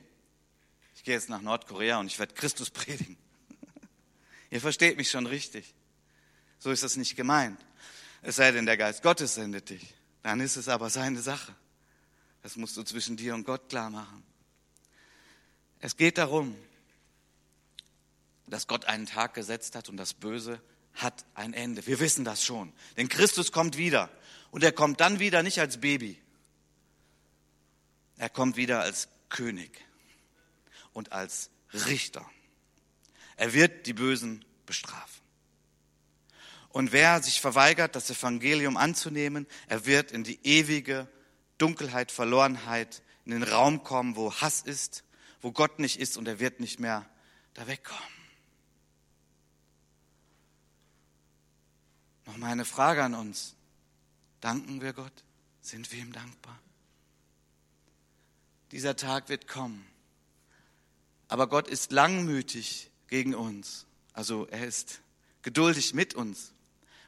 ich 0.97 1.05
gehe 1.05 1.13
jetzt 1.13 1.29
nach 1.29 1.39
Nordkorea 1.39 1.99
und 2.01 2.07
ich 2.07 2.19
werde 2.19 2.33
Christus 2.33 2.69
predigen. 2.71 3.15
Ihr 4.51 4.59
versteht 4.59 4.97
mich 4.97 5.09
schon 5.09 5.25
richtig. 5.25 5.73
So 6.59 6.69
ist 6.69 6.83
das 6.83 6.97
nicht 6.97 7.15
gemeint. 7.15 7.59
Es 8.23 8.35
sei 8.35 8.51
denn, 8.51 8.65
der 8.65 8.75
Geist 8.75 9.03
Gottes 9.03 9.35
sendet 9.35 9.69
dich. 9.69 9.93
Dann 10.21 10.41
ist 10.41 10.57
es 10.57 10.67
aber 10.67 10.89
seine 10.89 11.21
Sache. 11.21 11.55
Das 12.43 12.57
musst 12.57 12.75
du 12.75 12.83
zwischen 12.83 13.15
dir 13.15 13.35
und 13.35 13.45
Gott 13.45 13.69
klar 13.69 13.89
machen. 13.89 14.21
Es 15.79 15.95
geht 15.95 16.17
darum, 16.17 16.57
dass 18.47 18.67
Gott 18.67 18.85
einen 18.85 19.05
Tag 19.05 19.33
gesetzt 19.33 19.75
hat 19.75 19.89
und 19.89 19.97
das 19.97 20.13
Böse 20.13 20.61
hat 20.93 21.25
ein 21.33 21.53
Ende. 21.53 21.85
Wir 21.87 21.99
wissen 21.99 22.23
das 22.23 22.43
schon. 22.43 22.71
Denn 22.97 23.09
Christus 23.09 23.51
kommt 23.51 23.77
wieder. 23.77 24.09
Und 24.51 24.63
er 24.63 24.71
kommt 24.71 25.01
dann 25.01 25.19
wieder 25.19 25.43
nicht 25.43 25.59
als 25.59 25.81
Baby. 25.81 26.21
Er 28.17 28.29
kommt 28.29 28.55
wieder 28.55 28.81
als 28.81 29.09
König 29.29 29.85
und 30.93 31.11
als 31.11 31.49
Richter. 31.73 32.25
Er 33.35 33.53
wird 33.53 33.85
die 33.87 33.93
Bösen 33.93 34.45
bestrafen. 34.65 35.21
Und 36.69 36.91
wer 36.91 37.21
sich 37.21 37.41
verweigert, 37.41 37.95
das 37.95 38.09
Evangelium 38.09 38.77
anzunehmen, 38.77 39.47
er 39.67 39.85
wird 39.85 40.11
in 40.11 40.23
die 40.23 40.39
ewige 40.43 41.07
Dunkelheit, 41.57 42.11
Verlorenheit, 42.11 43.01
in 43.25 43.31
den 43.31 43.43
Raum 43.43 43.83
kommen, 43.83 44.15
wo 44.15 44.33
Hass 44.33 44.61
ist, 44.61 45.03
wo 45.41 45.51
Gott 45.51 45.79
nicht 45.79 45.99
ist 45.99 46.17
und 46.17 46.27
er 46.27 46.39
wird 46.39 46.59
nicht 46.59 46.79
mehr 46.79 47.09
da 47.53 47.67
wegkommen. 47.67 48.14
Nochmal 52.25 52.51
eine 52.51 52.65
Frage 52.65 53.03
an 53.03 53.13
uns. 53.13 53.55
Danken 54.41 54.81
wir 54.81 54.93
Gott? 54.93 55.23
Sind 55.61 55.91
wir 55.91 55.99
ihm 55.99 56.11
dankbar? 56.11 56.59
Dieser 58.71 58.95
Tag 58.95 59.29
wird 59.29 59.47
kommen. 59.47 59.85
Aber 61.27 61.47
Gott 61.47 61.67
ist 61.67 61.91
langmütig 61.91 62.91
gegen 63.07 63.33
uns. 63.33 63.85
Also 64.13 64.47
er 64.47 64.65
ist 64.65 65.01
geduldig 65.41 65.93
mit 65.93 66.13
uns, 66.13 66.51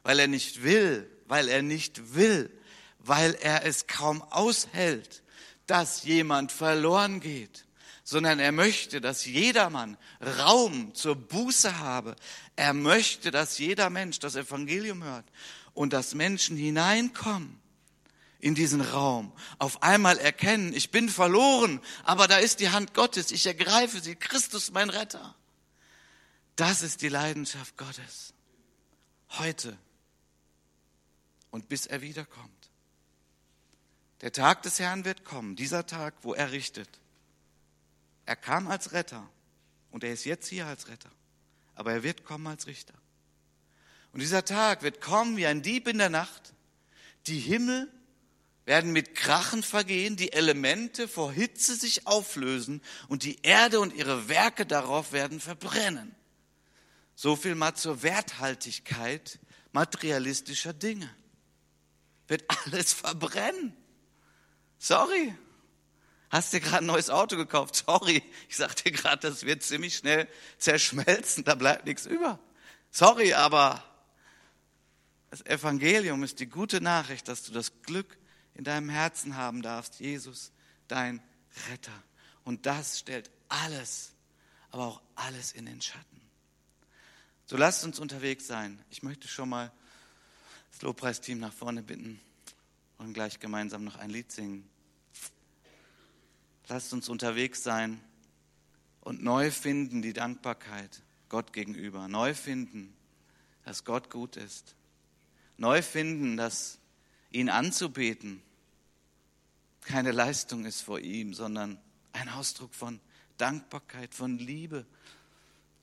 weil 0.02 0.18
er 0.18 0.28
nicht 0.28 0.62
will, 0.62 1.08
weil 1.26 1.48
er 1.48 1.62
nicht 1.62 2.14
will, 2.14 2.50
weil 2.98 3.34
er 3.34 3.64
es 3.64 3.86
kaum 3.86 4.22
aushält, 4.22 5.22
dass 5.66 6.04
jemand 6.04 6.52
verloren 6.52 7.20
geht 7.20 7.67
sondern 8.08 8.38
er 8.38 8.52
möchte, 8.52 9.02
dass 9.02 9.26
jedermann 9.26 9.98
Raum 10.38 10.94
zur 10.94 11.14
Buße 11.14 11.78
habe. 11.78 12.16
Er 12.56 12.72
möchte, 12.72 13.30
dass 13.30 13.58
jeder 13.58 13.90
Mensch 13.90 14.18
das 14.18 14.34
Evangelium 14.34 15.04
hört 15.04 15.26
und 15.74 15.92
dass 15.92 16.14
Menschen 16.14 16.56
hineinkommen 16.56 17.60
in 18.40 18.54
diesen 18.54 18.80
Raum, 18.80 19.30
auf 19.58 19.82
einmal 19.82 20.16
erkennen, 20.16 20.72
ich 20.72 20.90
bin 20.90 21.10
verloren, 21.10 21.82
aber 22.02 22.28
da 22.28 22.38
ist 22.38 22.60
die 22.60 22.70
Hand 22.70 22.94
Gottes, 22.94 23.30
ich 23.30 23.44
ergreife 23.44 24.00
sie, 24.00 24.16
Christus 24.16 24.70
mein 24.70 24.88
Retter. 24.88 25.34
Das 26.56 26.80
ist 26.80 27.02
die 27.02 27.10
Leidenschaft 27.10 27.76
Gottes. 27.76 28.32
Heute 29.32 29.76
und 31.50 31.68
bis 31.68 31.84
er 31.84 32.00
wiederkommt. 32.00 32.70
Der 34.22 34.32
Tag 34.32 34.62
des 34.62 34.78
Herrn 34.78 35.04
wird 35.04 35.26
kommen, 35.26 35.56
dieser 35.56 35.84
Tag, 35.84 36.14
wo 36.22 36.32
er 36.32 36.52
richtet. 36.52 36.88
Er 38.28 38.36
kam 38.36 38.68
als 38.68 38.92
Retter 38.92 39.26
und 39.90 40.04
er 40.04 40.12
ist 40.12 40.26
jetzt 40.26 40.48
hier 40.48 40.66
als 40.66 40.88
Retter. 40.88 41.10
Aber 41.74 41.92
er 41.92 42.02
wird 42.02 42.26
kommen 42.26 42.46
als 42.46 42.66
Richter. 42.66 42.92
Und 44.12 44.20
dieser 44.20 44.44
Tag 44.44 44.82
wird 44.82 45.00
kommen 45.00 45.38
wie 45.38 45.46
ein 45.46 45.62
Dieb 45.62 45.88
in 45.88 45.96
der 45.96 46.10
Nacht. 46.10 46.52
Die 47.26 47.38
Himmel 47.38 47.90
werden 48.66 48.92
mit 48.92 49.14
Krachen 49.14 49.62
vergehen, 49.62 50.16
die 50.16 50.34
Elemente 50.34 51.08
vor 51.08 51.32
Hitze 51.32 51.74
sich 51.74 52.06
auflösen 52.06 52.82
und 53.08 53.22
die 53.22 53.38
Erde 53.44 53.80
und 53.80 53.94
ihre 53.94 54.28
Werke 54.28 54.66
darauf 54.66 55.12
werden 55.12 55.40
verbrennen. 55.40 56.14
So 57.14 57.34
viel 57.34 57.54
mal 57.54 57.76
zur 57.76 58.02
Werthaltigkeit 58.02 59.38
materialistischer 59.72 60.74
Dinge. 60.74 61.08
Wird 62.26 62.44
alles 62.66 62.92
verbrennen. 62.92 63.74
Sorry, 64.76 65.34
Hast 66.30 66.52
dir 66.52 66.60
gerade 66.60 66.84
ein 66.84 66.86
neues 66.86 67.10
Auto 67.10 67.36
gekauft? 67.36 67.76
Sorry, 67.86 68.22
ich 68.48 68.56
sag 68.56 68.76
dir 68.76 68.92
gerade, 68.92 69.28
das 69.28 69.44
wird 69.44 69.62
ziemlich 69.62 69.96
schnell 69.96 70.28
zerschmelzen, 70.58 71.44
da 71.44 71.54
bleibt 71.54 71.86
nichts 71.86 72.06
über. 72.06 72.38
Sorry, 72.90 73.34
aber 73.34 73.82
das 75.30 75.44
Evangelium 75.44 76.22
ist 76.22 76.40
die 76.40 76.46
gute 76.46 76.80
Nachricht, 76.80 77.28
dass 77.28 77.42
du 77.42 77.52
das 77.52 77.82
Glück 77.82 78.18
in 78.54 78.64
deinem 78.64 78.88
Herzen 78.88 79.36
haben 79.36 79.62
darfst. 79.62 80.00
Jesus, 80.00 80.52
dein 80.88 81.22
Retter. 81.70 81.92
Und 82.44 82.66
das 82.66 82.98
stellt 82.98 83.30
alles, 83.48 84.12
aber 84.70 84.86
auch 84.86 85.02
alles 85.14 85.52
in 85.52 85.66
den 85.66 85.80
Schatten. 85.80 86.20
So 87.46 87.56
lasst 87.56 87.84
uns 87.84 87.98
unterwegs 87.98 88.46
sein. 88.46 88.82
Ich 88.90 89.02
möchte 89.02 89.28
schon 89.28 89.48
mal 89.48 89.72
das 90.70 90.82
Lobpreisteam 90.82 91.38
nach 91.38 91.52
vorne 91.52 91.82
bitten 91.82 92.20
und 92.98 93.14
gleich 93.14 93.40
gemeinsam 93.40 93.84
noch 93.84 93.96
ein 93.96 94.10
Lied 94.10 94.30
singen. 94.32 94.68
Lasst 96.68 96.92
uns 96.92 97.08
unterwegs 97.08 97.62
sein 97.62 98.00
und 99.00 99.22
neu 99.22 99.50
finden 99.50 100.02
die 100.02 100.12
Dankbarkeit 100.12 101.02
Gott 101.28 101.52
gegenüber. 101.52 102.08
Neu 102.08 102.34
finden, 102.34 102.94
dass 103.64 103.84
Gott 103.84 104.10
gut 104.10 104.36
ist. 104.36 104.74
Neu 105.56 105.82
finden, 105.82 106.36
dass 106.36 106.78
ihn 107.30 107.48
anzubeten 107.48 108.42
keine 109.88 110.12
Leistung 110.12 110.66
ist 110.66 110.82
vor 110.82 111.00
ihm, 111.00 111.32
sondern 111.32 111.78
ein 112.12 112.28
Ausdruck 112.28 112.74
von 112.74 113.00
Dankbarkeit, 113.38 114.14
von 114.14 114.38
Liebe 114.38 114.84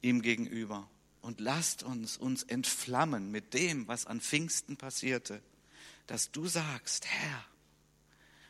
ihm 0.04 0.22
gegenüber. 0.22 0.88
Und 1.22 1.40
lasst 1.40 1.82
uns 1.82 2.16
uns 2.16 2.44
entflammen 2.44 3.32
mit 3.32 3.56
dem, 3.56 3.88
was 3.88 4.06
an 4.06 4.22
Pfingsten 4.22 4.78
passierte, 4.78 5.42
dass 6.06 6.32
du 6.32 6.46
sagst, 6.46 7.08
Herr, 7.08 7.44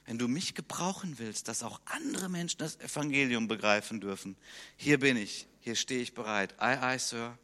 wenn 0.06 0.18
du 0.20 0.28
mich 0.28 0.54
gebrauchen 0.54 1.18
willst, 1.18 1.48
dass 1.48 1.64
auch 1.64 1.82
andere 1.86 2.30
Menschen 2.30 2.60
das 2.60 2.80
Evangelium 2.80 3.48
begreifen 3.48 4.00
dürfen, 4.00 4.36
hier 4.78 5.00
bin 5.00 5.18
ich, 5.18 5.48
hier 5.62 5.76
stehe 5.76 6.02
ich 6.02 6.14
bereit. 6.14 6.54
Ei, 6.60 6.80
ei, 6.80 6.98
Sir, 6.98 7.38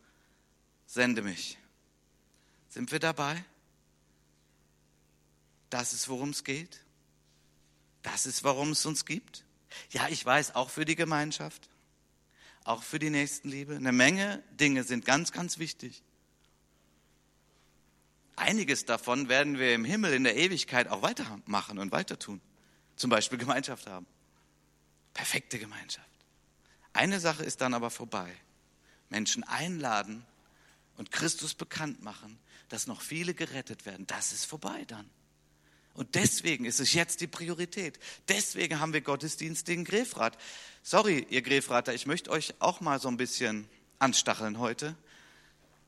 sende 0.86 1.22
mich. 1.22 1.58
Sind 2.70 2.92
wir 2.92 3.00
dabei? 3.00 3.44
Das 5.70 5.94
ist, 5.94 6.08
worum 6.08 6.30
es 6.30 6.44
geht. 6.44 6.82
Das 8.04 8.26
ist, 8.26 8.44
warum 8.44 8.72
es 8.72 8.86
uns 8.86 9.06
gibt. 9.06 9.44
Ja, 9.90 10.08
ich 10.10 10.24
weiß, 10.24 10.56
auch 10.56 10.70
für 10.70 10.86
die 10.86 10.96
Gemeinschaft, 10.96 11.70
auch 12.64 12.84
für 12.84 13.00
die 13.00 13.10
Nächstenliebe. 13.10 13.76
Eine 13.76 13.92
Menge 13.92 14.44
Dinge 14.52 14.84
sind 14.84 15.06
ganz, 15.06 15.32
ganz 15.32 15.58
wichtig. 15.58 16.04
Einiges 18.36 18.86
davon 18.86 19.30
werden 19.30 19.60
wir 19.60 19.74
im 19.74 19.86
Himmel 19.86 20.14
in 20.14 20.24
der 20.24 20.36
Ewigkeit 20.36 20.88
auch 20.90 21.02
weitermachen 21.02 21.80
und 21.80 21.92
weiter 21.92 22.20
tun. 22.20 22.42
Zum 23.02 23.10
Beispiel 23.10 23.40
Gemeinschaft 23.40 23.88
haben. 23.88 24.06
Perfekte 25.16 25.58
Gemeinschaft. 25.58 26.06
Eine 26.94 27.20
Sache 27.20 27.44
ist 27.44 27.60
dann 27.62 27.74
aber 27.74 27.90
vorbei. 27.90 28.32
Menschen 29.10 29.44
einladen 29.44 30.24
und 30.98 31.12
Christus 31.12 31.56
bekannt 31.56 32.04
machen, 32.04 32.38
dass 32.70 32.86
noch 32.86 33.02
viele 33.02 33.34
gerettet 33.34 33.88
werden. 33.88 34.06
Das 34.06 34.34
ist 34.34 34.46
vorbei 34.46 34.86
dann. 34.86 35.10
Und 35.96 36.14
deswegen 36.14 36.66
ist 36.66 36.80
es 36.80 36.94
jetzt 36.94 37.22
die 37.22 37.28
Priorität. 37.28 37.98
Deswegen 38.28 38.80
haben 38.80 38.94
wir 38.94 39.02
Gottesdienst 39.02 39.68
in 39.70 39.84
Grefrath. 39.84 40.38
Sorry, 40.84 41.26
ihr 41.32 41.42
Grefrather, 41.42 41.96
ich 41.96 42.06
möchte 42.06 42.30
euch 42.30 42.54
auch 42.60 42.82
mal 42.82 43.02
so 43.02 43.08
ein 43.08 43.18
bisschen 43.18 43.68
anstacheln 43.98 44.60
heute. 44.60 44.96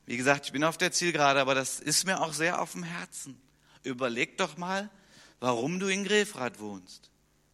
Wie 0.04 0.16
gesagt, 0.16 0.46
ich 0.46 0.52
bin 0.52 0.64
auf 0.64 0.78
der 0.78 0.90
Zielgerade, 0.90 1.40
aber 1.40 1.54
das 1.54 1.78
ist 1.78 2.06
mir 2.06 2.20
auch 2.20 2.32
sehr 2.32 2.60
auf 2.60 2.72
dem 2.72 2.82
Herzen. 2.82 3.40
Überleg 3.84 4.36
doch 4.36 4.56
mal, 4.56 4.90
warum 5.44 5.78
du 5.78 5.88
in 5.88 6.04
Grefrath 6.04 6.58
wohnst. 6.58 7.10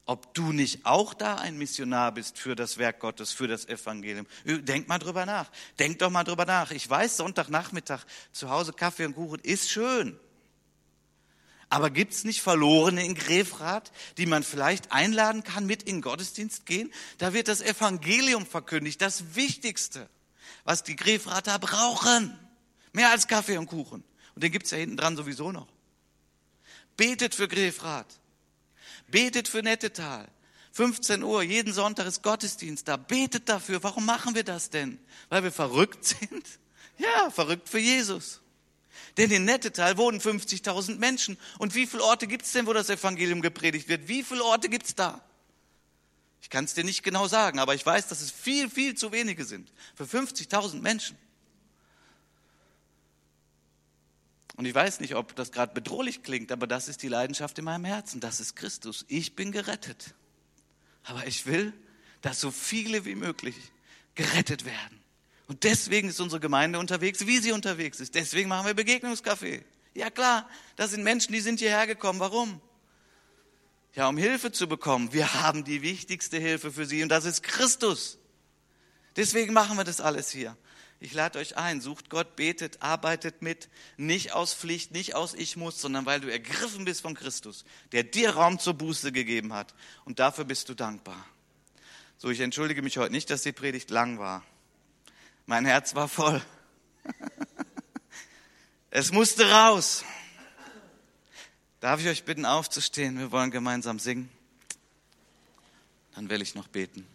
Ob 0.07 0.33
du 0.35 0.53
nicht 0.53 0.87
auch 0.87 1.13
da 1.13 1.35
ein 1.35 1.59
Missionar 1.59 2.15
bist 2.15 2.39
für 2.39 2.55
das 2.55 2.79
Werk 2.79 3.01
Gottes, 3.01 3.33
für 3.33 3.49
das 3.49 3.67
Evangelium. 3.67 4.29
Denk 4.45 4.87
mal 4.87 5.01
drüber 5.01 5.27
nach. 5.27 5.51
Denk 5.81 5.99
doch 5.99 6.09
mal 6.09 6.23
drüber 6.23 6.45
nach. 6.45 6.71
Ich 6.71 6.89
weiß, 6.89 7.17
Sonntagnachmittag 7.17 8.05
zu 8.31 8.49
Hause 8.49 8.73
Kaffee 8.73 9.07
und 9.07 9.17
Kuchen 9.17 9.41
ist 9.41 9.71
schön. 9.71 10.17
Aber 11.69 11.91
gibt's 11.91 12.23
nicht 12.23 12.41
Verlorene 12.43 13.05
in 13.05 13.17
Grefrath, 13.17 13.91
die 14.19 14.27
man 14.27 14.45
vielleicht 14.45 14.93
einladen 14.93 15.43
kann, 15.43 15.67
mit 15.67 15.83
in 15.83 15.97
den 15.97 16.03
Gottesdienst 16.03 16.67
gehen? 16.67 16.93
Da 17.19 17.33
wird 17.33 17.49
das 17.49 17.61
Evangelium 17.61 18.47
verkündigt, 18.47 19.03
das 19.03 19.35
Wichtigste, 19.35 20.09
was 20.63 20.85
die 20.85 20.95
Grefrather 20.95 21.59
brauchen. 21.59 22.39
Mehr 22.93 23.11
als 23.11 23.27
Kaffee 23.27 23.59
und 23.59 23.67
Kuchen. 23.67 24.05
Und 24.37 24.45
den 24.45 24.53
gibt's 24.53 24.71
ja 24.71 24.79
hinten 24.79 24.97
dran 24.97 25.17
sowieso 25.17 25.51
noch. 25.51 25.67
Betet 27.01 27.35
für 27.35 27.49
Grefrath. 27.49 28.21
Betet 29.09 29.49
für 29.49 29.63
Nettetal. 29.63 30.29
15 30.73 31.23
Uhr, 31.23 31.43
jeden 31.43 31.73
Sonntag 31.73 32.07
ist 32.07 32.23
Gottesdienst 32.23 32.87
da. 32.89 32.99
Betet 32.99 33.49
dafür. 33.49 33.83
Warum 33.83 34.05
machen 34.05 34.35
wir 34.35 34.45
das 34.45 34.69
denn? 34.69 34.99
Weil 35.31 35.43
wir 35.43 35.53
verrückt 35.53 36.05
sind? 36.05 36.45
Ja, 36.99 37.31
verrückt 37.31 37.71
für 37.71 37.79
Jesus. 37.79 38.43
Denn 39.17 39.31
in 39.31 39.47
Nettetal 39.47 39.97
wohnen 39.97 40.21
50.000 40.21 40.99
Menschen. 40.99 41.39
Und 41.59 41.75
wie 41.75 41.87
viele 41.87 42.05
Orte 42.05 42.27
gibt 42.27 42.45
es 42.45 42.53
denn, 42.53 42.67
wo 42.67 42.75
das 42.75 42.91
Evangelium 42.91 43.41
gepredigt 43.41 43.89
wird? 43.89 44.07
Wie 44.07 44.23
viele 44.23 44.45
Orte 44.45 44.69
gibt 44.69 44.85
es 44.85 44.95
da? 44.95 45.25
Ich 46.43 46.51
kann 46.51 46.67
es 46.67 46.75
dir 46.75 46.85
nicht 46.85 47.03
genau 47.03 47.27
sagen, 47.27 47.59
aber 47.59 47.75
ich 47.75 47.87
weiß, 47.87 48.09
dass 48.09 48.21
es 48.21 48.31
viel, 48.31 48.69
viel 48.69 48.95
zu 48.95 49.13
wenige 49.13 49.47
sind. 49.47 49.73
Für 49.95 50.05
50.000 50.05 50.83
Menschen. 50.83 51.17
Und 54.61 54.67
ich 54.67 54.75
weiß 54.75 55.01
nicht, 55.01 55.15
ob 55.15 55.35
das 55.37 55.53
gerade 55.53 55.73
bedrohlich 55.73 56.23
klingt, 56.23 56.53
aber 56.53 56.67
das 56.67 56.87
ist 56.87 57.03
die 57.03 57.09
Leidenschaft 57.09 57.59
in 57.59 57.65
meinem 57.65 57.87
Herzen. 57.87 58.21
Das 58.21 58.41
ist 58.41 58.57
Christus. 58.57 59.07
Ich 59.09 59.35
bin 59.35 59.53
gerettet. 59.53 60.15
Aber 61.03 61.27
ich 61.27 61.47
will, 61.47 61.73
dass 62.21 62.41
so 62.41 62.51
viele 62.51 63.07
wie 63.07 63.15
möglich 63.15 63.57
gerettet 64.17 64.67
werden. 64.67 65.01
Und 65.47 65.65
deswegen 65.65 66.11
ist 66.11 66.21
unsere 66.21 66.41
Gemeinde 66.41 66.79
unterwegs, 66.79 67.27
wie 67.27 67.39
sie 67.39 67.53
unterwegs 67.53 68.01
ist. 68.01 68.15
Deswegen 68.15 68.51
machen 68.51 68.67
wir 68.67 68.75
Begegnungscafé. 68.75 69.63
Ja 69.95 70.11
klar, 70.11 70.47
das 70.77 70.91
sind 70.91 71.05
Menschen, 71.05 71.33
die 71.33 71.41
sind 71.41 71.59
hierher 71.59 71.87
gekommen. 71.87 72.21
Warum? 72.21 72.61
Ja, 73.95 74.09
um 74.09 74.19
Hilfe 74.19 74.53
zu 74.53 74.69
bekommen. 74.69 75.15
Wir 75.15 75.33
haben 75.41 75.65
die 75.65 75.81
wichtigste 75.81 76.37
Hilfe 76.37 76.71
für 76.71 76.85
sie 76.85 77.03
und 77.03 77.09
das 77.09 77.25
ist 77.25 77.43
Christus. 77.43 78.19
Deswegen 79.17 79.55
machen 79.55 79.79
wir 79.79 79.85
das 79.85 80.03
alles 80.03 80.29
hier. 80.31 80.55
Ich 81.03 81.15
lade 81.15 81.39
euch 81.39 81.57
ein, 81.57 81.81
sucht 81.81 82.11
Gott, 82.11 82.37
betet, 82.37 82.83
arbeitet 82.83 83.41
mit, 83.41 83.71
nicht 83.97 84.33
aus 84.33 84.53
Pflicht, 84.53 84.93
nicht 84.93 85.15
aus 85.15 85.33
Ich 85.33 85.57
muss, 85.57 85.81
sondern 85.81 86.05
weil 86.05 86.21
du 86.21 86.31
ergriffen 86.31 86.85
bist 86.85 87.01
von 87.01 87.15
Christus, 87.15 87.65
der 87.93 88.05
dir 88.05 88.37
Raum 88.37 88.59
zur 88.59 88.75
Buße 88.75 89.11
gegeben 89.11 89.55
hat. 89.55 89.75
Und 90.05 90.19
dafür 90.19 90.45
bist 90.45 90.69
du 90.69 90.75
dankbar. 90.75 91.25
So, 92.19 92.29
ich 92.29 92.41
entschuldige 92.41 92.83
mich 92.83 92.99
heute 92.99 93.13
nicht, 93.13 93.31
dass 93.31 93.41
die 93.41 93.53
Predigt 93.53 93.89
lang 93.89 94.19
war. 94.19 94.45
Mein 95.47 95.65
Herz 95.65 95.95
war 95.95 96.09
voll. 96.09 96.43
Es 98.93 99.13
musste 99.13 99.49
raus. 99.49 100.05
Darf 101.79 102.01
ich 102.01 102.09
euch 102.09 102.25
bitten, 102.25 102.45
aufzustehen? 102.45 103.19
Wir 103.21 103.31
wollen 103.31 103.53
gemeinsam 103.53 104.01
singen. 104.01 104.29
Dann 106.17 106.29
will 106.29 106.43
ich 106.43 106.57
noch 106.57 106.67
beten. 106.67 107.07